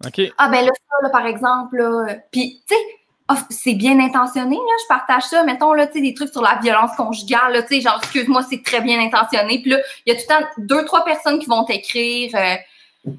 [0.04, 0.20] OK.
[0.36, 2.80] Ah ben là, ça, là, par exemple, là, puis tu sais,
[3.28, 6.42] ah, c'est bien intentionné, là, je partage ça, mettons, là, tu sais, des trucs sur
[6.42, 9.60] la violence conjugale, là, tu sais, genre, excuse-moi, c'est très bien intentionné.
[9.60, 13.10] Puis là, il y a tout le temps deux, trois personnes qui vont t'écrire euh,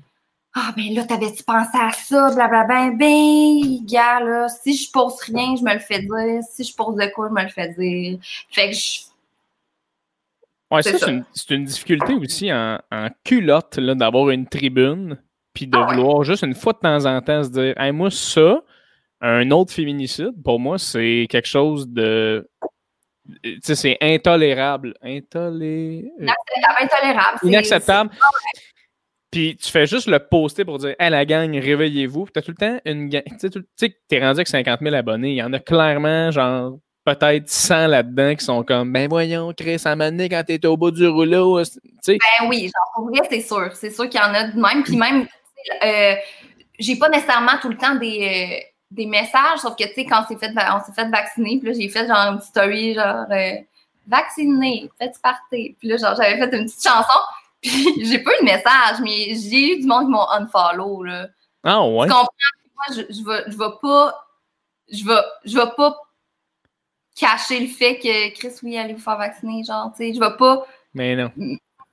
[0.55, 2.91] Ah, ben là, t'avais-tu pensé à ça, blablabla.
[2.91, 6.41] Ben, ben, gars, là, si je pose rien, je me le fais dire.
[6.53, 8.19] Si je pose de quoi, je me le fais dire.
[8.51, 9.06] Fait que je
[10.69, 10.97] Ouais, ça,
[11.33, 12.79] c'est une, difficulté aussi en,
[13.23, 15.17] culotte d'avoir une tribune,
[15.53, 18.11] puis de ah vouloir juste une fois de temps en temps se dire hey, moi,
[18.11, 18.61] ça,
[19.21, 22.49] un autre féminicide, pour moi, c'est quelque chose de.
[23.43, 24.93] Tu sais, c'est intolérable.
[25.01, 26.09] Intolé...
[26.19, 26.77] Inacceptable.
[26.81, 27.39] Intolérable.
[27.43, 28.09] Inacceptable.
[29.31, 32.25] Puis tu fais juste le poster pour dire Hey, la gang, réveillez-vous.
[32.25, 33.23] Puis tu as tout le temps une gang.
[33.39, 35.31] Tu sais, tu es rendu avec 50 000 abonnés.
[35.31, 36.77] Il y en a clairement, genre,
[37.07, 40.91] peut-être 100 là-dedans qui sont comme ben voyons Chris à un quand t'es au bout
[40.91, 41.55] du rouleau
[42.05, 42.17] ben
[42.49, 43.71] oui genre pour vrai c'est sûr.
[43.75, 44.83] C'est sûr qu'il y en a de même.
[44.83, 45.25] Puis même
[45.85, 46.15] euh,
[46.77, 50.23] j'ai pas nécessairement tout le temps des, euh, des messages sauf que tu sais quand
[50.23, 52.93] on s'est fait on s'est fait vacciner puis là j'ai fait genre une petite story
[52.93, 53.51] genre euh,
[54.05, 57.19] vacciné faites partir puis là genre j'avais fait une petite chanson.
[57.61, 61.27] Puis j'ai pas eu de message mais j'ai eu du monde qui m'ont unfollow là.
[61.63, 62.07] Ah ouais.
[62.07, 62.27] Tu comprends?
[62.75, 64.25] Moi je, je vais je vais pas
[64.91, 65.95] je vais je vais pas
[67.17, 70.37] cacher le fait que Chris, oui, allez vous faire vacciner, genre, tu sais, je vais
[70.37, 70.65] pas.
[70.93, 71.31] Mais non.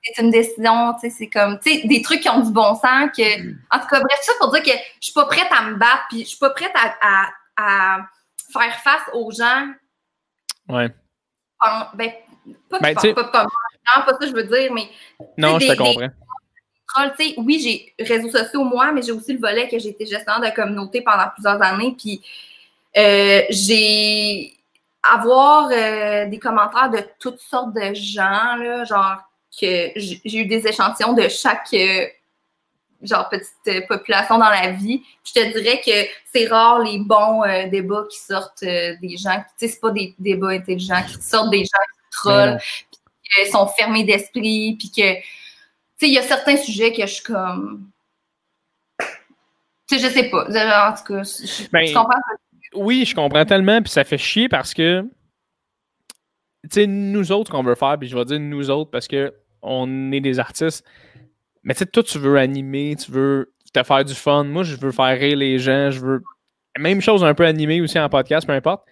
[0.03, 2.75] C'est une décision, tu sais, c'est comme, tu sais, des trucs qui ont du bon
[2.75, 5.63] sens, que, en tout cas, bref, ça pour dire que je suis pas prête à
[5.63, 8.07] me battre, puis je suis pas prête à, à,
[8.53, 9.69] faire face aux gens.
[10.69, 10.89] Ouais.
[11.95, 12.13] ben,
[12.69, 13.47] pas ben, je pas comme
[13.87, 14.89] non, pas ça je veux dire, mais.
[15.39, 16.11] Non, je te comprends.
[17.19, 17.59] Des, oui,
[17.99, 21.03] j'ai réseaux sociaux, moi, mais j'ai aussi le volet que j'ai été gestionnaire de communauté
[21.03, 22.23] pendant plusieurs années, puis
[22.97, 24.54] euh, j'ai
[25.05, 29.19] avoir euh, des commentaires de toutes sortes de gens, là, genre
[29.61, 32.07] que j'ai eu des échantillons de chaque euh,
[33.03, 35.03] genre petite euh, population dans la vie.
[35.25, 39.69] Je te dirais que c'est rare les bons débats qui sortent des gens, tu sais,
[39.69, 44.77] c'est pas des débats intelligents, qui sortent des gens qui trollent, qui sont fermés d'esprit,
[44.79, 45.23] puis que, tu
[45.99, 47.89] sais, il y a certains sujets que je suis comme,
[49.87, 50.45] tu sais, je sais pas.
[50.45, 52.19] En tout cas, je, ben, comprends
[52.75, 55.03] oui, je comprends tellement, puis ça fait chier parce que,
[56.65, 59.35] tu sais, nous autres qu'on veut faire, puis je vais dire nous autres parce que
[59.63, 60.85] on est des artistes,
[61.63, 64.45] mais tu sais, toi, tu veux animer, tu veux te faire du fun.
[64.45, 66.23] Moi, je veux faire rire les gens, je veux.
[66.79, 68.85] Même chose un peu animée aussi en podcast, peu importe.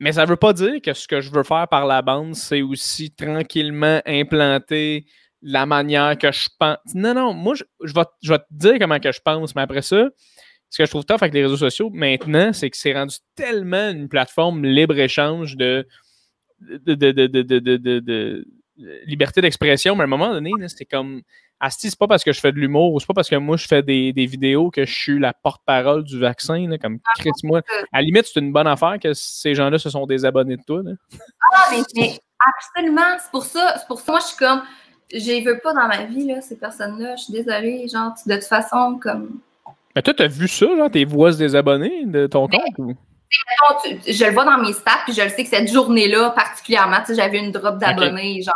[0.00, 2.62] Mais ça veut pas dire que ce que je veux faire par la bande, c'est
[2.62, 5.06] aussi tranquillement implanter
[5.40, 6.78] la manière que je pense.
[6.94, 7.64] Non, non, moi, je,
[7.94, 10.08] vais, je vais te dire comment que je pense, mais après ça,
[10.74, 13.90] ce que je trouve tough avec les réseaux sociaux maintenant, c'est que c'est rendu tellement
[13.90, 15.86] une plateforme libre-échange de,
[16.58, 17.10] de, de,
[18.00, 18.44] de,
[19.06, 21.22] liberté d'expression, mais à un moment donné, c'était comme
[21.60, 23.56] Asti, c'est pas parce que je fais de l'humour ou c'est pas parce que moi
[23.56, 27.60] je fais des, vidéos que je suis la porte-parole du vaccin, là, comme Chris, moi.
[27.92, 30.82] À la limite, c'est une bonne affaire que ces gens-là se sont désabonnés de toi.
[31.52, 32.18] Ah, mais,
[32.58, 33.16] absolument.
[33.22, 33.76] C'est pour ça.
[33.78, 34.62] C'est pour ça, moi, je suis comme.
[35.12, 37.14] Je les veux pas dans ma vie, là, ces personnes-là.
[37.14, 37.86] Je suis désolée.
[37.86, 39.38] Genre, de toute façon, comme.
[39.94, 42.78] Mais toi, t'as vu ça, genre, tes voix se désabonner de ton compte?
[42.78, 42.94] Ou?
[44.06, 47.38] je le vois dans mes stats, puis je le sais que cette journée-là, particulièrement, j'avais
[47.38, 48.54] une drop d'abonnés, genre.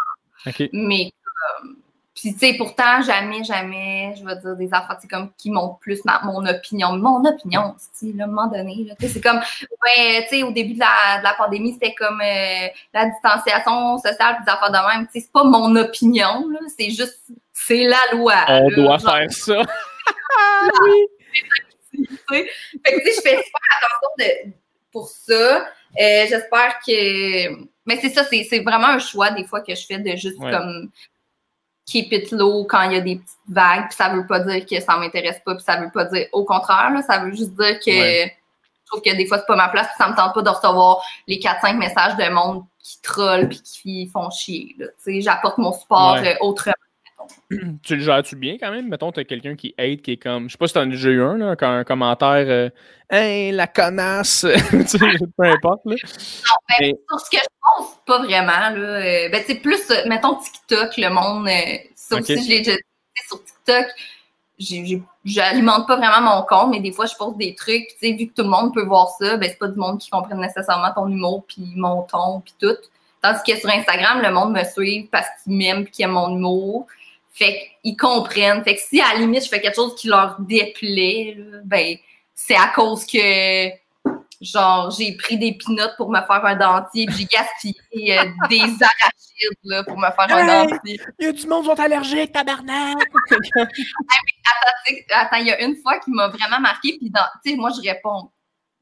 [0.73, 1.69] Mais, euh,
[2.15, 6.01] puis, tu sais, pourtant, jamais, jamais, je vais dire des affaires, comme qui montrent plus
[6.25, 6.97] mon opinion.
[6.97, 11.19] Mon opinion, à un moment donné, c'est comme, ouais, tu sais, au début de la,
[11.19, 15.07] de la pandémie, c'était comme euh, la distanciation sociale, des affaires de même.
[15.07, 17.23] Tu sais, c'est pas mon opinion, c'est juste,
[17.53, 18.35] c'est la loi.
[18.49, 19.63] On doit faire ça.
[22.29, 24.53] fait que, tu sais, je fais super attention de,
[24.93, 25.67] pour ça.
[26.01, 27.65] Euh, j'espère que.
[27.87, 30.91] Mais c'est ça, c'est vraiment un choix des fois que je fais de juste comme
[31.87, 33.87] keep it low quand il y a des petites vagues.
[33.89, 36.45] Puis ça veut pas dire que ça m'intéresse pas, puis ça veut pas dire au
[36.45, 36.93] contraire.
[37.07, 39.97] ça veut juste dire que je trouve que des fois c'est pas ma place, puis
[39.99, 44.09] ça me tente pas de recevoir les 4-5 messages de monde qui trollent puis qui
[44.09, 44.77] font chier.
[45.07, 46.75] J'apporte mon support euh, autrement.
[47.83, 48.89] tu le gères-tu bien quand même?
[48.89, 50.49] Mettons, t'as quelqu'un qui hate, qui est comme.
[50.49, 52.71] Je sais pas si t'en as déjà eu un, là, quand un commentaire euh,
[53.11, 54.43] Hey, la connasse!
[55.37, 55.81] peu importe.
[55.87, 55.95] Là.
[55.95, 58.71] Non, mais, sur ce que je pense, pas vraiment.
[58.71, 58.77] Là.
[58.77, 61.49] Euh, ben, c'est plus, euh, mettons, TikTok, le monde.
[61.95, 63.87] ça aussi, je l'ai déjà dit sur TikTok.
[65.25, 67.87] J'alimente pas vraiment mon compte, mais des fois, je pose des trucs.
[68.01, 70.11] Puis, vu que tout le monde peut voir ça, ben, c'est pas du monde qui
[70.11, 72.77] comprenne nécessairement ton humour, puis mon ton, puis tout.
[73.23, 76.31] Tandis que sur Instagram, le monde me suit parce qu'il m'aime, puis qu'il aime mon
[76.37, 76.87] humour.
[77.39, 78.65] Fait qu'ils comprennent.
[78.65, 81.97] Fait que si à la limite, je fais quelque chose qui leur déplaît, ben,
[82.35, 83.69] c'est à cause que,
[84.41, 88.59] genre, j'ai pris des pinottes pour me faire un dentier, puis j'ai gaspillé euh, des
[88.83, 91.01] arachides là, pour me faire un dentier.
[91.21, 92.97] Il y a du monde qui sont allergiques, tabarnak!
[95.13, 97.13] attends, il y a une fois qui m'a vraiment marqué, puis
[97.45, 98.33] tu sais, moi, je réponds.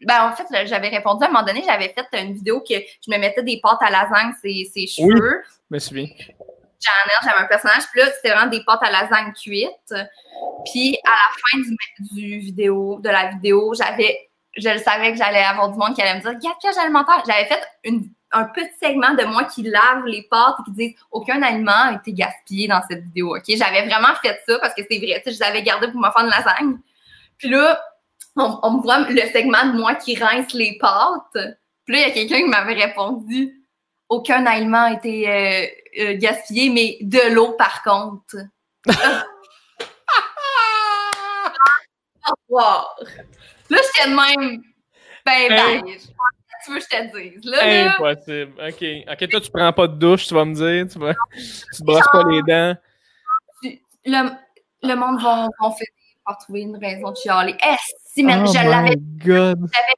[0.01, 3.11] Ben, en fait, j'avais répondu à un moment donné, j'avais fait une vidéo que je
[3.11, 5.43] me mettais des pâtes à lasagne, ses, ses cheveux.
[5.43, 6.09] Oui, je me souviens.
[6.81, 9.95] Janelle, j'avais un personnage, puis là, c'était vraiment des pâtes à lasagne cuites.
[10.71, 11.71] Puis à la fin
[12.13, 16.03] du, vidéo, de la vidéo, j'avais, je le savais que j'allais avoir du monde qui
[16.03, 17.23] allait me dire gaspillage alimentaire.
[17.27, 17.63] J'avais fait
[18.33, 21.95] un petit segment de moi qui lave les pâtes et qui dit aucun aliment a
[21.95, 23.37] été gaspillé dans cette vidéo.
[23.37, 26.11] Ok, j'avais vraiment fait ça parce que c'est vrai, je les avais gardés pour me
[26.11, 26.79] faire une lasagne.
[27.39, 27.81] Puis là,
[28.37, 31.57] on, me voit le segment de moi qui rince les pâtes.
[31.85, 33.66] Puis là, il y a quelqu'un qui m'avait répondu
[34.09, 35.67] aucun aliment a été euh,
[36.01, 38.37] euh, gaspillé, mais de l'eau par contre.
[42.49, 42.85] wow.
[43.69, 44.63] Là, j'étais même.
[45.25, 45.83] Ben, ben,
[46.65, 47.45] tu veux que je te dise.
[47.45, 48.53] Là, Impossible.
[48.61, 48.85] OK.
[49.13, 50.87] OK, toi, tu prends pas de douche, tu vas me dire.
[50.89, 51.15] Tu, vas...
[51.35, 52.77] tu te brosses pas les dents.
[54.05, 54.31] Le,
[54.83, 55.91] le monde va, va finir
[56.25, 57.57] par trouver une raison de chialer.
[57.61, 58.97] Eh, si, même, oh je l'avais.
[59.25, 59.97] J'avais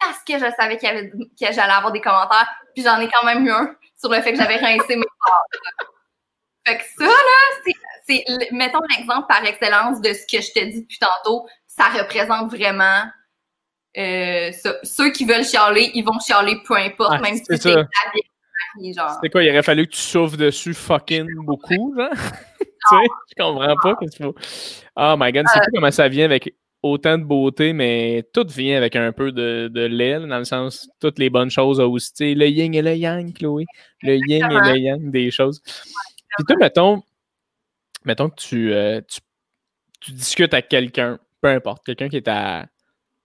[0.00, 3.08] parce que je savais qu'il y avait, que j'allais avoir des commentaires, puis j'en ai
[3.08, 5.60] quand même eu un sur le fait que j'avais rincé mes pâtes.
[6.66, 7.72] Fait que ça, là,
[8.06, 12.50] c'est, mettons l'exemple par excellence de ce que je te dis depuis tantôt, ça représente
[12.50, 13.04] vraiment
[13.96, 14.76] euh, ça.
[14.82, 17.86] Ceux qui veulent chialer, ils vont chialer peu importe, ah, même si c'est la
[18.92, 19.18] genre.
[19.22, 22.10] C'est quoi, il aurait fallu que tu souffres dessus fucking beaucoup, genre?
[22.60, 24.34] tu sais, je comprends pas qu'est-ce qu'il faut.
[24.96, 28.76] Oh my god, c'est euh, comment ça vient avec autant de beauté, mais tout vient
[28.76, 32.34] avec un peu de, de lait, dans le sens, toutes les bonnes choses aussi.
[32.34, 33.64] Le yin et le yang, Chloé.
[34.02, 35.60] Le yin et le yang des choses.
[35.64, 37.02] Puis toi, mettons,
[38.04, 39.20] mettons que tu, euh, tu,
[40.00, 42.68] tu, discutes avec quelqu'un, peu importe, quelqu'un qui est à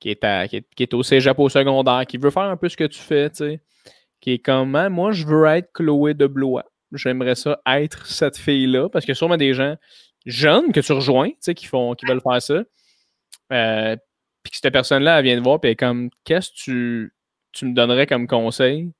[0.04, 2.76] qui est, à, qui, est, au cégep au secondaire, qui veut faire un peu ce
[2.76, 3.62] que tu fais, tu sais,
[4.20, 6.66] qui est comme, hein, moi, je veux être Chloé de Blois.
[6.92, 9.78] J'aimerais ça être cette fille-là, parce qu'il y a sûrement des gens
[10.26, 12.64] jeunes que tu rejoins, tu sais, qui, font, qui veulent faire ça.
[13.54, 13.96] Euh,
[14.44, 17.14] puis que cette personne-là, vient te voir, puis comme, qu'est-ce que tu,
[17.54, 18.92] tu me donnerais comme conseil?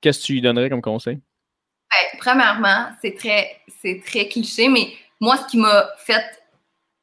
[0.00, 1.16] Qu'est-ce que tu lui donnerais comme conseil?
[1.90, 4.88] Ben, premièrement, c'est très, c'est très cliché, mais
[5.20, 6.24] moi, ce qui m'a fait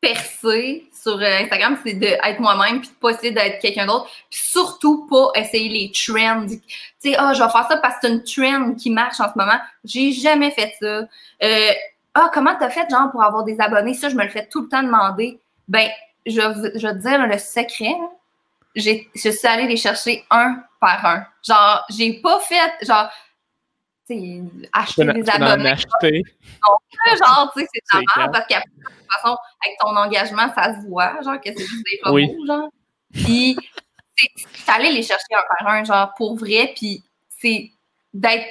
[0.01, 4.39] percer sur euh, Instagram, c'est d'être moi-même, puis de pas essayer d'être quelqu'un d'autre, puis
[4.41, 6.45] surtout pas essayer les trends.
[6.47, 6.61] Tu
[6.99, 9.37] sais, ah, je vais faire ça parce que c'est une trend qui marche en ce
[9.37, 9.59] moment.
[9.83, 11.07] J'ai jamais fait ça.
[11.43, 11.71] Euh,
[12.13, 13.93] ah, comment t'as fait, genre, pour avoir des abonnés?
[13.93, 15.39] Ça, je me le fais tout le temps demander.
[15.67, 15.89] Ben,
[16.27, 17.95] je, je vais te dire le secret.
[18.75, 21.25] J'ai, je suis allée les chercher un par un.
[21.45, 23.09] Genre, j'ai pas fait, genre,
[24.07, 25.71] tu acheter des abonnés.
[25.71, 26.23] Acheter.
[27.19, 30.87] genre, tu sais, c'est normal parce qu'après, de toute façon, avec ton engagement, ça se
[30.87, 32.47] voit, genre, que c'est juste des robots, oui.
[32.47, 32.69] genre.
[33.13, 33.57] Puis,
[34.67, 37.71] allée les chercher un par un, genre, pour vrai, puis c'est
[38.13, 38.47] d'être.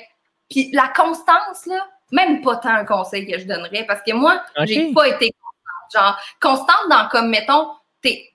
[0.50, 4.42] Puis la constance, là, même pas tant un conseil que je donnerais parce que moi,
[4.64, 5.34] j'ai pas été.
[5.94, 7.70] Genre, constante dans comme, mettons,
[8.02, 8.32] t'es.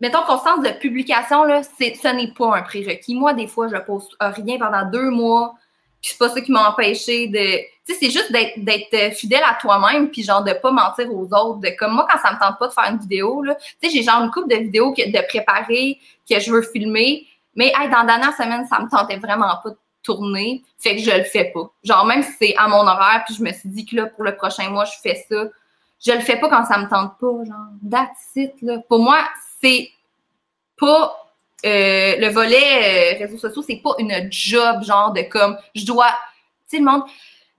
[0.00, 3.14] Mettons, constante de publication, là, ce n'est pas un prérequis.
[3.14, 5.54] Moi, des fois, je poste rien pendant deux mois.
[6.02, 7.58] Puis c'est pas ça qui m'a empêché de.
[7.86, 11.60] Tu sais, c'est juste d'être fidèle à toi-même, puis genre de pas mentir aux autres.
[11.78, 14.02] Comme moi, quand ça me tente pas de faire une vidéo, là, tu sais, j'ai
[14.02, 17.26] genre une couple de vidéos que, de préparer que je veux filmer.
[17.54, 20.64] Mais hey, dans la dernière semaine, ça me tentait vraiment pas de tourner.
[20.78, 21.70] Fait que je le fais pas.
[21.84, 24.24] Genre, même si c'est à mon horaire, puis je me suis dit que là, pour
[24.24, 25.44] le prochain mois, je fais ça.
[26.04, 27.44] Je le fais pas quand ça me tente pas.
[27.44, 28.78] Genre, that's it, là.
[28.88, 29.18] Pour moi,
[29.62, 29.88] c'est
[30.78, 31.22] pas
[31.64, 36.10] euh, le volet euh, réseaux sociaux, c'est pas une job, genre de comme je dois.
[36.68, 37.04] Tu sais, le monde,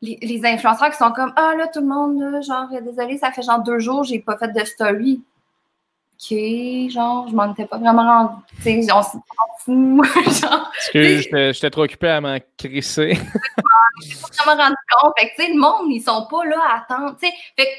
[0.01, 3.63] les, influenceurs qui sont comme Ah là, tout le monde, genre, désolé, ça fait genre
[3.63, 5.21] deux jours, j'ai pas fait de story.
[6.15, 6.37] OK,
[6.91, 8.41] genre, je m'en étais pas vraiment rendu.
[8.57, 9.23] Tu sais, on s'en
[9.59, 10.05] fout.
[10.41, 10.71] genre.
[10.93, 13.17] j'étais trop occupé à m'en crisser.
[14.01, 15.13] je suis pas vraiment rendu compte.
[15.17, 17.17] Fait que, tu sais, le monde, ils sont pas là à attendre.
[17.19, 17.71] Tu sais, fait que,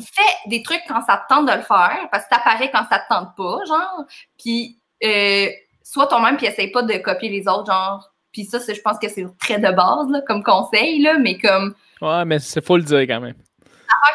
[0.00, 2.98] fais des trucs quand ça te tente de le faire, parce que t'apparais quand ça
[2.98, 4.04] te tente pas, genre.
[4.38, 5.48] Puis, euh,
[5.82, 8.08] sois toi-même, puis essaye pas de copier les autres, genre.
[8.32, 11.74] Puis ça, je pense que c'est très de base, là, comme conseil, là, mais comme.
[12.00, 13.34] Ouais, mais c'est faut le dire quand même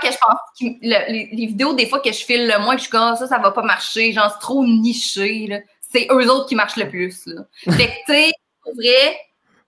[0.02, 2.84] que je pense que les, vidéos, des fois, que je file le moins, que je
[2.84, 6.48] suis comme, ah, ça, ça va pas marcher, genre, c'est trop niché, C'est eux autres
[6.48, 7.44] qui marchent le plus, là.
[7.72, 8.32] Fait que, tu sais,
[8.76, 9.18] vrai,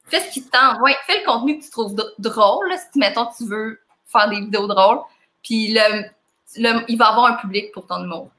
[0.08, 0.80] fais ce qui te tente.
[0.82, 3.80] Ouais, fais le contenu que tu trouves drôle, si, mettons, tu veux
[4.12, 5.00] faire des vidéos drôles.
[5.44, 8.30] Puis, le, il va avoir un public pour ton humour.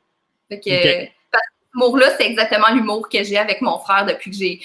[0.48, 1.08] Fait que,
[1.74, 4.60] l'humour-là, c'est exactement l'humour que j'ai avec mon frère depuis que j'ai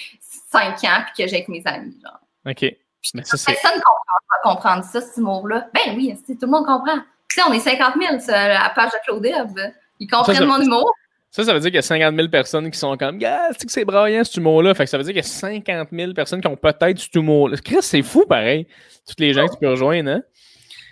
[0.50, 2.20] 5 ans, puis que j'ai avec mes amis, genre.
[2.46, 2.76] OK.
[3.14, 5.68] Mais ça, Personne comprend, comprendre ça, cet humour-là.
[5.72, 6.98] Ben oui, tout le monde comprend?
[7.28, 10.92] Tu sais, on est 50 000 sur la page de Claude Ils comprennent mon humour.
[11.30, 13.66] Ça, ça veut dire qu'il y a 50 000 personnes qui sont comme, gars, c'est
[13.66, 14.74] que c'est braillant ce humour-là.
[14.74, 17.08] Fait que ça veut dire qu'il y a 50 000 personnes qui ont peut-être ce
[17.14, 17.58] humour-là.
[17.62, 18.66] Chris, c'est fou pareil.
[19.06, 20.22] Toutes les gens que tu peux rejoindre, hein?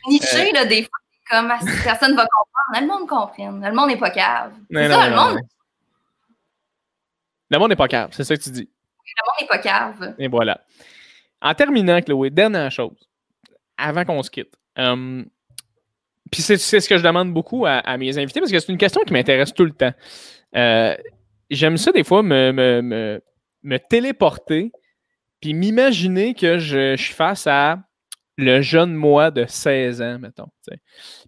[0.07, 0.53] Niché, euh...
[0.53, 0.99] là, des fois,
[1.35, 2.81] comme, ah, personne va comprendre.
[2.81, 3.51] Le monde comprend.
[3.53, 4.53] Le monde n'est pas cave.
[4.71, 5.39] C'est ça, le monde.
[7.51, 8.69] Le monde n'est pas cave, c'est ça que tu dis.
[8.69, 10.15] Le monde n'est pas cave.
[10.19, 10.61] Et voilà.
[11.41, 13.09] En terminant, Chloé, dernière chose,
[13.77, 14.55] avant qu'on se quitte.
[14.77, 15.27] Hum,
[16.31, 19.03] puis c'est ce que je demande beaucoup à, mes invités parce que c'est une question
[19.03, 19.93] qui m'intéresse tout le temps.
[20.57, 20.97] Euh,
[21.51, 22.51] j'aime ça des fois me,
[23.63, 24.73] me, téléporter
[25.41, 27.79] puis m'imaginer que je, suis face à
[28.37, 30.49] le jeune moi de 16 ans, mettons.
[30.67, 30.79] Puis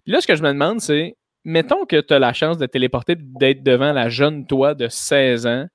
[0.05, 3.15] là, ce que je me demande, c'est mettons que tu as la chance de téléporter
[3.17, 5.67] d'être devant la jeune toi de 16 ans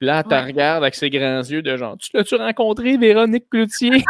[0.00, 4.04] là, tu regardes avec ses grands yeux de genre, tu l'as-tu rencontré, Véronique Cloutier?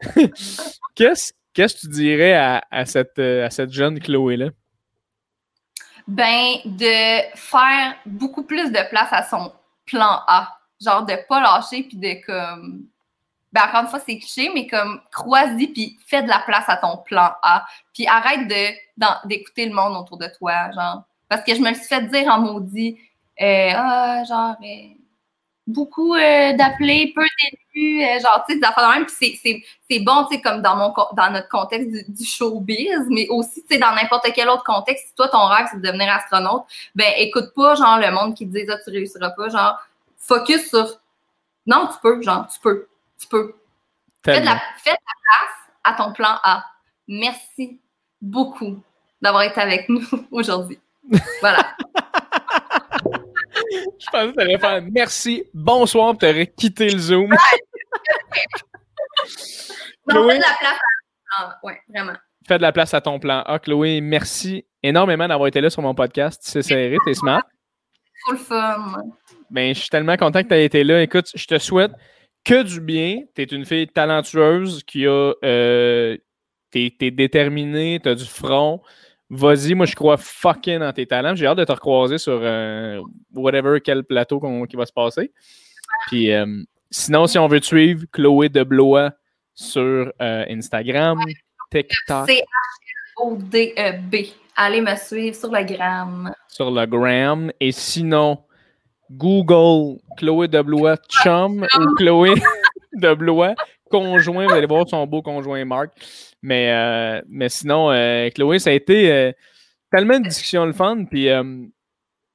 [0.94, 4.50] Qu'est-ce que tu dirais à, cette, euh, à cette jeune Chloé-là?
[6.06, 9.52] Ben, de faire beaucoup plus de place à son
[9.86, 10.56] plan A.
[10.80, 12.86] Genre de pas lâcher puis de comme.
[13.52, 16.76] Ben, encore une fois, c'est cliché, mais comme crois-y puis fais de la place à
[16.76, 17.66] ton plan A.
[17.92, 21.02] Puis arrête de, d'écouter le monde autour de toi, genre.
[21.28, 22.98] Parce que je me suis fait dire en maudit,
[23.40, 24.94] euh, ah, genre, euh,
[25.66, 29.06] beaucoup euh, d'appelés, peu d'élus, genre, tu sais, des affaires de même.
[29.06, 33.62] Puis c'est bon, tu sais, comme dans, mon, dans notre contexte du, showbiz, mais aussi,
[33.62, 36.64] tu sais, dans n'importe quel autre contexte, si toi, ton rêve, c'est de devenir astronaute,
[36.94, 39.78] ben, écoute pas, genre, le monde qui te dit, ah, tu réussiras pas, genre,
[40.18, 41.00] focus sur,
[41.66, 42.88] non, tu peux, genre, tu peux,
[43.20, 43.54] tu peux.
[44.24, 45.54] Fais de, la, fais de la place
[45.84, 46.64] à ton plan A.
[47.08, 47.80] Merci
[48.20, 48.82] beaucoup
[49.20, 50.78] d'avoir été avec nous aujourd'hui.
[51.40, 51.76] Voilà.
[53.72, 57.30] Je pensais que tu allais faire merci, bonsoir, tu aurais quitté le Zoom.
[60.08, 60.78] Chloé, de la place
[61.38, 61.58] à...
[61.62, 62.14] ouais, vraiment.
[62.46, 65.82] Fais de la place à ton plan Ah, Chloé, merci énormément d'avoir été là sur
[65.82, 66.40] mon podcast.
[66.42, 67.42] C'est serré, t'es smart.
[68.30, 68.94] Le fun.
[69.50, 71.02] Ben, je suis tellement content que tu aies été là.
[71.02, 71.92] Écoute, je te souhaite
[72.44, 73.22] que du bien.
[73.34, 75.32] Tu es une fille talentueuse qui a.
[75.44, 76.16] Euh,
[76.70, 78.80] t'es, déterminée, tu as du front.
[79.28, 81.36] Vas-y, moi je crois fucking dans tes talents.
[81.36, 83.00] J'ai hâte de te recroiser sur euh,
[83.32, 85.32] whatever quel plateau qui va se passer.
[86.08, 89.12] Puis euh, sinon, si on veut te suivre, Chloé de Blois
[89.54, 91.18] sur Instagram,
[91.70, 92.26] TikTok.
[92.28, 92.42] c
[93.18, 94.16] o d e b
[94.56, 96.34] Allez me suivre sur le gram.
[96.48, 97.52] Sur le gram.
[97.60, 98.38] Et sinon,
[99.10, 102.34] Google Chloé de Blois chum ou Chloé
[102.92, 103.54] de Blois
[103.90, 104.46] conjoint.
[104.46, 105.90] Vous allez voir son beau conjoint Marc.
[106.42, 109.32] Mais, euh, mais sinon, euh, Chloé, ça a été euh,
[109.90, 111.04] tellement de discussion le fun.
[111.04, 111.28] Puis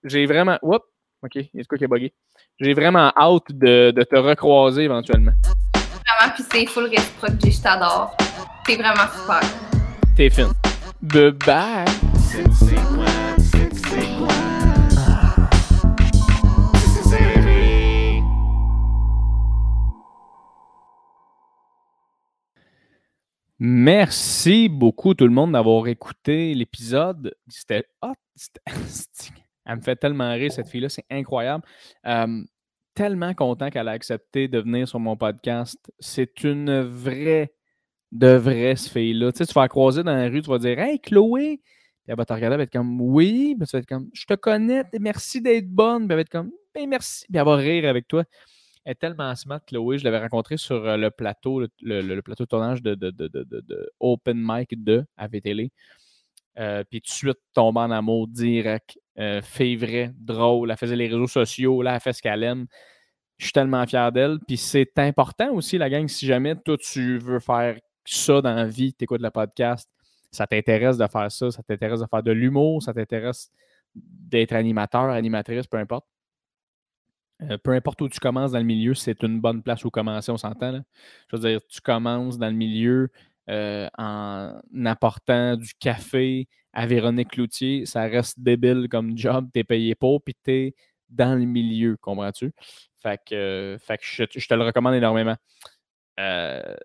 [0.03, 0.59] j'ai vraiment.
[0.61, 0.85] Oups,
[1.23, 2.13] OK, il y a quoi qui a bugué.
[2.59, 5.33] J'ai vraiment hâte de, de, te recroiser éventuellement.
[5.73, 8.15] Vraiment, puis c'est full réciproque, je t'adore.
[8.65, 9.41] T'es vraiment super.
[10.15, 10.51] T'es fin.
[11.01, 12.85] Bye bye.
[23.57, 27.33] Merci beaucoup tout le monde d'avoir écouté l'épisode.
[27.47, 28.13] C'était hot.
[29.65, 30.89] Elle me fait tellement rire, cette fille-là.
[30.89, 31.63] C'est incroyable.
[32.93, 35.79] tellement content qu'elle a accepté de venir sur mon podcast.
[35.99, 37.53] C'est une vraie,
[38.11, 39.31] de vraie, ce fille-là.
[39.31, 41.57] Tu sais, tu vas la croiser dans la rue, tu vas dire Hey, Chloé!
[41.57, 43.55] Puis elle va te regarder, elle va être comme Oui.
[43.57, 46.07] Puis tu vas être comme Je te connais, merci d'être bonne.
[46.07, 47.25] Puis elle va être comme Ben merci.
[47.29, 48.25] Puis elle va rire avec toi.
[48.85, 49.97] Est tellement smart, Chloé.
[49.97, 54.83] Je l'avais rencontrée sur euh, le plateau, le, plateau de tournage de, de, Open Mic
[54.83, 55.69] 2 à VTL.
[56.57, 58.99] Euh, puis tout de suite, tombe en amour direct.
[59.17, 60.69] Euh, fait vrai, drôle.
[60.69, 61.81] Elle faisait les réseaux sociaux.
[61.81, 62.67] Là, elle fait ce qu'elle aime.
[63.37, 64.37] Je suis tellement fier d'elle.
[64.47, 68.67] Puis c'est important aussi, la gang, si jamais toi, tu veux faire ça dans la
[68.67, 69.89] vie, tu écoutes le podcast,
[70.31, 73.51] ça t'intéresse de faire ça, ça t'intéresse de faire de l'humour, ça t'intéresse
[73.95, 76.05] d'être animateur, animatrice, peu importe.
[77.41, 80.31] Euh, peu importe où tu commences dans le milieu, c'est une bonne place où commencer,
[80.31, 80.81] on s'entend.
[81.29, 83.09] Je veux dire, tu commences dans le milieu
[83.49, 84.53] euh, en
[84.85, 90.35] apportant du café à Véronique Cloutier, ça reste débile comme job, t'es payé pour, puis
[90.43, 90.75] t'es
[91.09, 92.51] dans le milieu, comprends-tu?
[93.01, 95.35] Fait que, fait que je, te le recommande énormément.
[96.19, 96.75] Euh,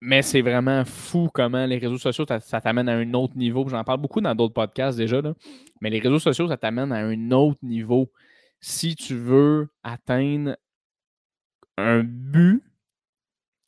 [0.00, 3.66] mais c'est vraiment fou comment les réseaux sociaux, ça, t'amène à un autre niveau.
[3.68, 5.34] J'en parle beaucoup dans d'autres podcasts déjà, là.
[5.80, 8.10] mais les réseaux sociaux, ça t'amène à un autre niveau.
[8.66, 10.56] Si tu veux atteindre
[11.76, 12.62] un but,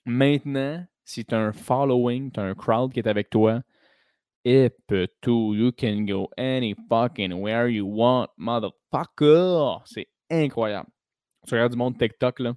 [0.06, 3.60] maintenant, si tu as un following, tu as un crowd qui est avec toi,
[4.46, 4.70] et
[5.20, 9.82] tout, you can go any fucking where you want, motherfucker.
[9.84, 10.88] C'est incroyable.
[11.46, 12.56] Tu regardes du monde TikTok, là.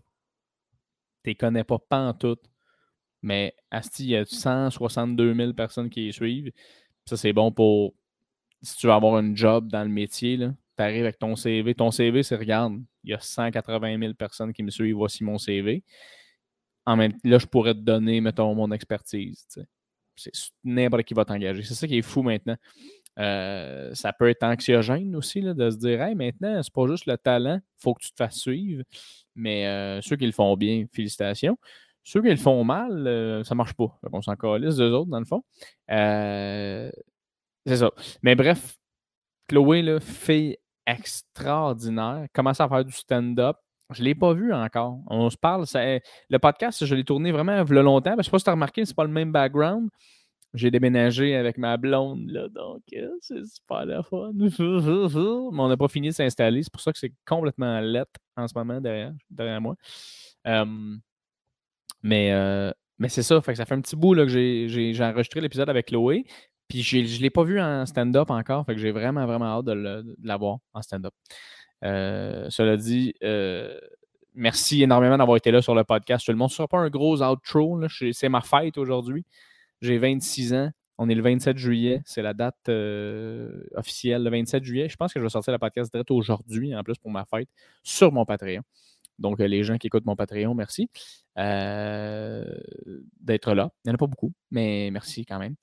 [1.26, 2.40] Tu connais pas, pas en tout.
[3.22, 6.54] Mais Asti, il y a 162 000 personnes qui les suivent.
[7.06, 7.96] Ça, c'est bon pour
[8.62, 10.38] si tu veux avoir un job dans le métier.
[10.80, 11.76] Tu arrives avec ton CV.
[11.76, 14.96] Ton CV, c'est regarde, il y a 180 000 personnes qui me suivent.
[14.96, 15.84] Voici mon CV.
[16.86, 19.46] En même là, je pourrais te donner, mettons, mon expertise.
[20.16, 20.32] C'est
[20.64, 21.64] n'importe qui va t'engager.
[21.64, 22.56] C'est ça qui est fou maintenant.
[23.20, 27.08] Euh, ça peut être anxiogène aussi là, de se dire Hey, maintenant, c'est pas juste
[27.08, 28.84] le talent, il faut que tu te fasses suivre.
[29.36, 31.58] Mais euh, ceux qui le font bien, félicitations.
[32.06, 34.00] Ceux qui le font mal, euh, ça marche pas.
[34.14, 35.44] On s'en calisse d'eux autres, dans le fond.
[35.92, 36.90] Euh,
[37.66, 37.92] c'est ça.
[38.24, 38.78] Mais bref,
[39.50, 40.56] Chloé, là, fille
[40.94, 43.58] extraordinaire, commence à faire du stand-up.
[43.92, 45.00] Je ne l'ai pas vu encore.
[45.08, 45.66] On se parle.
[45.74, 48.12] le podcast, je l'ai tourné vraiment le longtemps.
[48.12, 49.90] Je ne sais pas si tu as remarqué, c'est pas le même background.
[50.54, 54.32] J'ai déménagé avec ma blonde, là, donc euh, c'est super la fun.
[54.34, 56.64] Mais on n'a pas fini de s'installer.
[56.64, 59.76] C'est pour ça que c'est complètement lettre en ce moment derrière, derrière moi.
[62.04, 65.70] Mais, euh, mais c'est ça, ça fait un petit bout là, que j'ai enregistré l'épisode
[65.70, 66.26] avec Chloé.
[66.70, 69.66] Puis je ne l'ai pas vu en stand-up encore, fait que j'ai vraiment, vraiment hâte
[69.66, 71.14] de, l'avoir en stand-up.
[71.84, 73.78] Euh, cela dit, euh,
[74.36, 76.26] merci énormément d'avoir été là sur le podcast.
[76.26, 77.82] Tout le monde, ne sera pas un gros outro.
[78.12, 79.26] C'est ma fête aujourd'hui.
[79.82, 80.70] J'ai 26 ans.
[81.00, 82.02] On est le 27 juillet.
[82.06, 82.70] C'est la date
[83.76, 84.90] officielle, le 27 juillet.
[84.90, 87.50] Je pense que je vais sortir le podcast direct aujourd'hui, en plus pour ma fête,
[87.84, 88.62] sur mon Patreon.
[89.18, 90.90] Donc, les gens qui écoutent mon Patreon, merci.
[91.38, 92.44] Euh,
[93.22, 93.72] d'être là.
[93.84, 95.56] Il n'y en a pas beaucoup, mais merci quand même.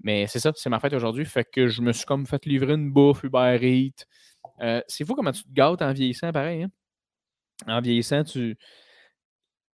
[0.00, 1.24] Mais c'est ça, c'est ma fête aujourd'hui.
[1.24, 4.04] Fait que je me suis comme fait livrer une bouffe Uber Eats.
[4.60, 6.64] Euh, c'est fou comment tu te gâtes en vieillissant, pareil.
[6.64, 6.70] Hein?
[7.66, 8.56] En vieillissant, tu.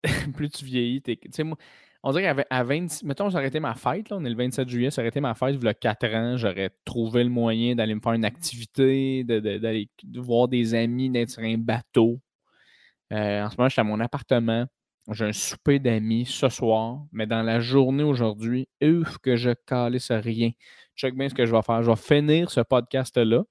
[0.35, 1.57] plus tu vieillis, tu sais, moi.
[2.05, 3.03] On dirait qu'à 20.
[3.03, 5.35] Mettons, j'aurais été ma fête, là, on est le 27 juillet, ça aurait été ma
[5.35, 9.23] fête, il y a 4 ans, j'aurais trouvé le moyen d'aller me faire une activité,
[9.23, 12.19] d'aller voir des amis, d'être sur un bateau.
[13.13, 14.65] Euh, en ce moment, je suis à mon appartement.
[15.11, 20.11] J'ai un souper d'amis ce soir, mais dans la journée aujourd'hui, ouf, que je calisse
[20.11, 20.51] rien.
[20.95, 21.83] Check bien ce que je vais faire.
[21.83, 23.43] Je vais finir ce podcast-là.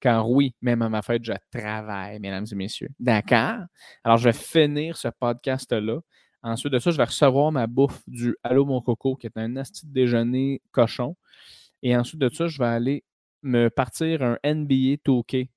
[0.00, 2.90] Car oui, même à ma fête, je travaille, mesdames et messieurs.
[2.98, 3.60] D'accord?
[4.04, 6.00] Alors, je vais finir ce podcast-là.
[6.42, 9.56] Ensuite de ça, je vais recevoir ma bouffe du Allô mon coco, qui est un
[9.56, 11.16] asti déjeuner cochon.
[11.82, 13.04] Et ensuite de ça, je vais aller
[13.42, 15.48] me partir un NBA 2K.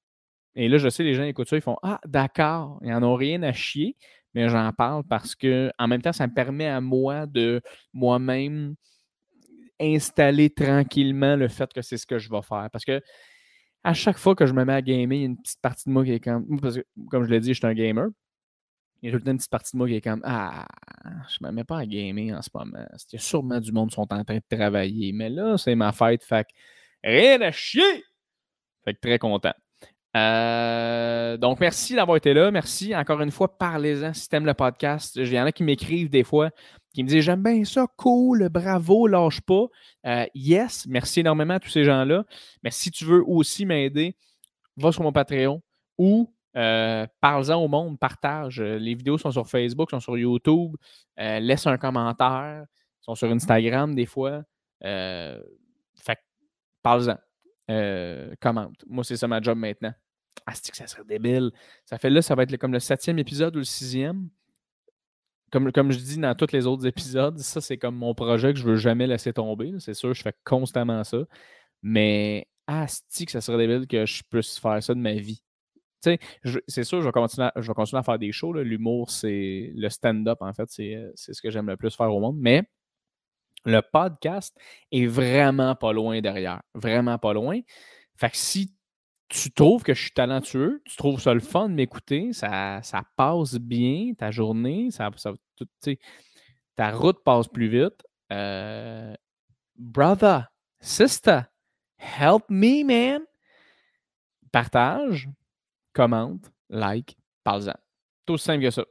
[0.56, 3.16] Et là, je sais, les gens écoutent ça, ils font Ah, d'accord, ils n'en ont
[3.16, 3.98] rien à chier
[4.36, 7.62] mais j'en parle parce que en même temps, ça me permet à moi de
[7.94, 8.76] moi-même
[9.80, 12.70] installer tranquillement le fait que c'est ce que je vais faire.
[12.72, 13.02] Parce que
[13.84, 15.88] à chaque fois que je me mets à gamer, il y a une petite partie
[15.88, 16.60] de moi qui est comme.
[16.60, 18.08] Parce que, comme je l'ai dit, je suis un gamer.
[19.02, 20.68] Il y a tout le temps une petite partie de moi qui est comme Ah,
[21.30, 22.86] je me mets pas à gamer en ce moment.
[23.12, 25.14] Il y a sûrement du monde qui sont en train de travailler.
[25.14, 26.24] Mais là, c'est ma fête.
[26.24, 26.48] Fait
[27.04, 28.04] rien à chier!
[28.84, 29.54] Fait que très content.
[30.16, 32.50] Euh, donc, merci d'avoir été là.
[32.50, 32.96] Merci.
[32.96, 35.16] Encore une fois, parlez-en si tu aimes le podcast.
[35.18, 36.52] Il y en a qui m'écrivent des fois,
[36.94, 39.66] qui me disent J'aime bien ça, cool, bravo, lâche pas.
[40.06, 42.24] Euh, yes, merci énormément à tous ces gens-là.
[42.64, 44.16] Mais si tu veux aussi m'aider,
[44.78, 45.62] va sur mon Patreon
[45.98, 48.62] ou euh, parle-en au monde, partage.
[48.62, 50.76] Les vidéos sont sur Facebook, sont sur YouTube.
[51.18, 52.66] laisse un commentaire
[53.02, 54.44] sont sur Instagram des fois.
[54.82, 56.20] Fait
[56.82, 57.18] parle-en.
[58.40, 58.86] Commente.
[58.88, 59.94] Moi, c'est ça ma job maintenant.
[60.46, 61.52] Ah, que ça serait débile?
[61.86, 64.30] Ça fait là, ça va être comme le septième épisode ou le sixième.
[65.52, 68.60] Comme, comme je dis dans tous les autres épisodes, ça, c'est comme mon projet que
[68.60, 69.74] je veux jamais laisser tomber.
[69.80, 71.20] C'est sûr, je fais constamment ça.
[71.82, 75.42] Mais ah, que ça serait débile que je puisse faire ça de ma vie?
[76.68, 78.54] C'est sûr, je vais, continuer à, je vais continuer à faire des shows.
[78.54, 82.38] L'humour, c'est le stand-up, en fait, c'est ce que j'aime le plus faire au monde.
[82.38, 82.64] Mais
[83.66, 84.56] le podcast
[84.92, 86.62] est vraiment pas loin derrière.
[86.76, 87.60] Vraiment pas loin.
[88.16, 88.76] Fait que si
[89.28, 93.04] tu trouves que je suis talentueux, tu trouves ça le fun de m'écouter, ça, ça
[93.16, 95.10] passe bien ta journée, ça,
[96.76, 98.04] ta route passe plus vite.
[98.32, 99.14] Euh,
[99.76, 101.42] brother, sister,
[101.98, 103.22] help me, man.
[104.52, 105.28] Partage,
[105.94, 107.76] commente, like, parle-en.
[108.26, 108.86] Tout aussi simple que ça.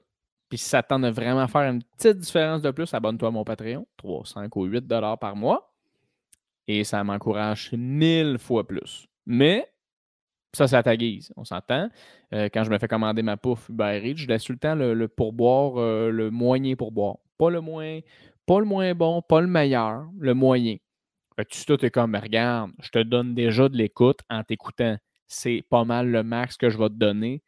[0.48, 3.44] Puis si ça tente de vraiment faire une petite différence de plus, abonne-toi à mon
[3.44, 5.74] Patreon, 3, 5 ou 8 dollars par mois.
[6.66, 9.06] Et ça m'encourage mille fois plus.
[9.27, 9.74] Mais
[10.56, 11.89] ça, c'est à ta guise, on s'entend.
[12.32, 15.78] Euh, quand je me fais commander ma pouffe Uber je laisse le temps le, pourboire,
[15.78, 17.16] euh, le moyen pourboire.
[17.39, 18.01] Pas le moins,
[18.47, 20.76] pas le moins bon, pas le meilleur, le moyen.
[21.36, 25.64] Fait tu tout es comme, regarde, je te donne déjà de l'écoute en t'écoutant c'est
[25.68, 27.43] pas mal le max que je vais te donner.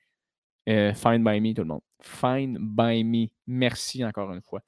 [0.68, 1.82] Euh, Find by me, tout le monde.
[2.00, 3.28] Find by me.
[3.46, 4.60] Merci encore une fois.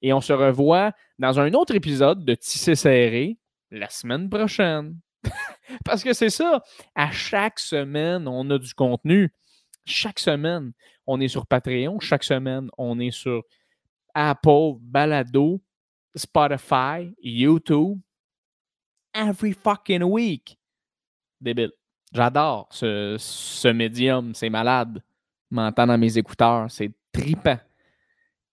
[0.00, 3.38] Et on se revoit dans un autre épisode de Tissé serré
[3.70, 4.96] la semaine prochaine.
[5.84, 6.62] Parce que c'est ça.
[6.94, 9.32] À chaque semaine, on a du contenu.
[9.84, 10.72] Chaque semaine,
[11.06, 12.00] on est sur Patreon.
[12.00, 13.42] Chaque semaine, on est sur
[14.14, 15.60] Apple, Balado,
[16.14, 17.98] Spotify, YouTube.
[19.14, 20.58] Every fucking week.
[21.40, 21.72] Débile.
[22.12, 25.02] J'adore ce, médium, c'est malade.
[25.50, 27.58] M'entendre dans mes écouteurs, c'est tripant.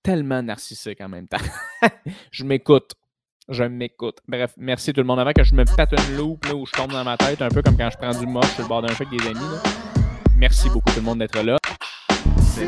[0.03, 1.37] Tellement narcissique en même temps.
[2.31, 2.93] je m'écoute.
[3.49, 4.17] Je m'écoute.
[4.27, 5.19] Bref, merci tout le monde.
[5.19, 7.49] Avant que je me pète une loupe là, où je tombe dans ma tête, un
[7.49, 9.39] peu comme quand je prends du moche sur le bord d'un avec des amis.
[10.35, 11.57] Merci beaucoup tout le monde d'être là.
[12.39, 12.67] C'est?